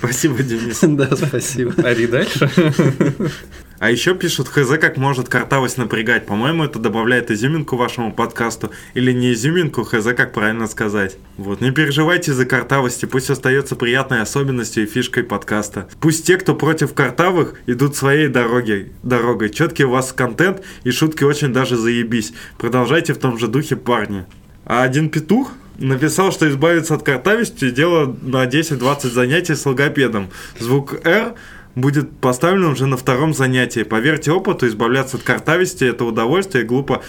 Спасибо, 0.06 0.44
Денис. 0.44 0.80
Да, 0.96 1.16
спасибо. 1.16 1.74
Ори 1.84 2.08
дальше. 2.08 2.50
А 3.78 3.92
еще 3.92 4.16
пишут, 4.16 4.48
хз, 4.48 4.70
как 4.80 4.96
может 4.96 5.28
картавость 5.28 5.78
напрягать. 5.78 6.26
По-моему, 6.26 6.64
это 6.64 6.80
добавляет 6.80 7.30
изюминку 7.30 7.76
вашему 7.76 8.14
подкасту. 8.14 8.72
Или 8.94 9.12
не 9.12 9.34
изюминку, 9.34 9.84
хз, 9.84 10.06
как 10.16 10.32
правильно 10.32 10.68
сказать. 10.68 11.18
Вот, 11.36 11.60
не 11.60 11.72
переживайте 11.72 12.32
из-за 12.32 12.46
картавости, 12.46 13.06
пусть 13.06 13.30
остается 13.30 13.76
приятной 13.76 14.22
особенностью 14.22 14.84
и 14.84 14.88
фишкой 14.88 15.24
подкаста. 15.24 15.90
Пусть 16.00 16.26
те, 16.26 16.38
кто 16.38 16.56
против 16.56 16.94
картавых, 16.94 17.56
идут 17.68 17.98
своей 17.98 18.30
дороги, 18.30 18.94
дорогой. 19.04 19.50
Четкий 19.50 19.84
у 19.84 19.90
вас 19.90 20.14
контент 20.14 20.62
и 20.86 20.92
шутки 20.92 21.26
очень 21.26 21.52
даже 21.52 21.76
заебись. 21.76 22.34
Продолжайте 22.58 23.14
в 23.14 23.18
том 23.18 23.38
же 23.38 23.50
духе, 23.50 23.76
парни. 23.76 24.26
А 24.66 24.84
один 24.84 25.10
петух 25.10 25.52
написал, 25.78 26.32
что 26.32 26.50
избавиться 26.50 26.96
от 26.96 27.04
картавости 27.04 27.70
дело 27.70 28.16
на 28.22 28.46
10-20 28.46 29.10
занятий 29.10 29.56
с 29.56 29.66
логопедом. 29.66 30.30
Звук 30.60 31.06
«Р» 31.06 31.34
будет 31.76 32.12
поставлен 32.18 32.66
уже 32.66 32.86
на 32.86 32.98
втором 32.98 33.34
занятии. 33.34 33.84
Поверьте 33.84 34.32
опыту, 34.32 34.68
избавляться 34.68 35.18
от 35.18 35.24
картавости– 35.24 35.84
это 35.86 36.06
удовольствие, 36.06 36.64
глупо 36.64 37.04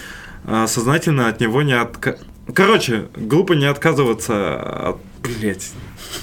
а, 0.45 0.67
сознательно 0.67 1.27
от 1.27 1.39
него 1.39 1.61
не 1.61 1.73
отка... 1.73 2.17
Короче, 2.53 3.07
глупо 3.15 3.53
не 3.53 3.65
отказываться 3.65 4.89
от... 4.89 4.97
Блять. 5.21 5.71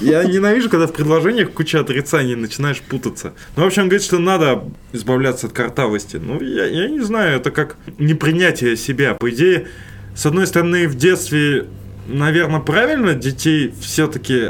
Я 0.00 0.24
ненавижу, 0.24 0.70
когда 0.70 0.86
в 0.86 0.92
предложениях 0.92 1.50
куча 1.50 1.80
отрицаний, 1.80 2.34
начинаешь 2.34 2.80
путаться. 2.80 3.34
Ну, 3.56 3.64
в 3.64 3.66
общем, 3.66 3.82
говорит, 3.82 4.02
что 4.02 4.18
надо 4.18 4.64
избавляться 4.92 5.46
от 5.46 5.52
картавости. 5.52 6.16
Ну, 6.16 6.40
я, 6.40 6.64
я 6.64 6.88
не 6.88 7.00
знаю, 7.00 7.36
это 7.36 7.50
как 7.50 7.76
непринятие 7.98 8.76
себя. 8.78 9.12
По 9.14 9.28
идее, 9.28 9.68
с 10.16 10.24
одной 10.24 10.46
стороны, 10.46 10.88
в 10.88 10.94
детстве, 10.94 11.66
наверное, 12.06 12.60
правильно 12.60 13.14
детей 13.14 13.72
все-таки 13.80 14.40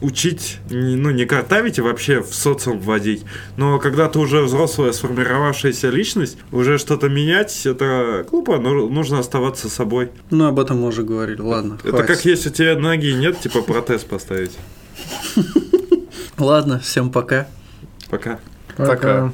учить, 0.00 0.58
не- 0.70 0.96
ну, 0.96 1.10
не 1.10 1.24
картавить, 1.24 1.78
а 1.78 1.82
вообще 1.82 2.20
в 2.20 2.34
социум 2.34 2.78
вводить. 2.78 3.24
Но 3.56 3.78
когда 3.78 4.08
ты 4.08 4.18
уже 4.18 4.42
взрослая, 4.42 4.92
сформировавшаяся 4.92 5.88
личность, 5.88 6.36
уже 6.52 6.76
что-то 6.78 7.08
менять, 7.08 7.64
это 7.64 8.26
глупо, 8.30 8.58
но 8.58 8.86
нужно 8.88 9.20
оставаться 9.20 9.70
собой. 9.70 10.10
Ну, 10.30 10.46
об 10.46 10.58
этом 10.60 10.80
мы 10.82 10.88
уже 10.88 11.04
говорили. 11.04 11.40
Ладно, 11.40 11.78
Это 11.82 11.90
хватит. 11.90 12.06
как 12.08 12.24
если 12.26 12.50
у 12.50 12.52
тебя 12.52 12.76
ноги 12.76 13.12
нет, 13.12 13.40
типа 13.40 13.62
протез 13.62 14.02
поставить. 14.02 14.52
Ладно, 16.38 16.80
всем 16.80 17.10
пока. 17.10 17.46
Пока. 18.10 18.40
Пока. 18.76 19.32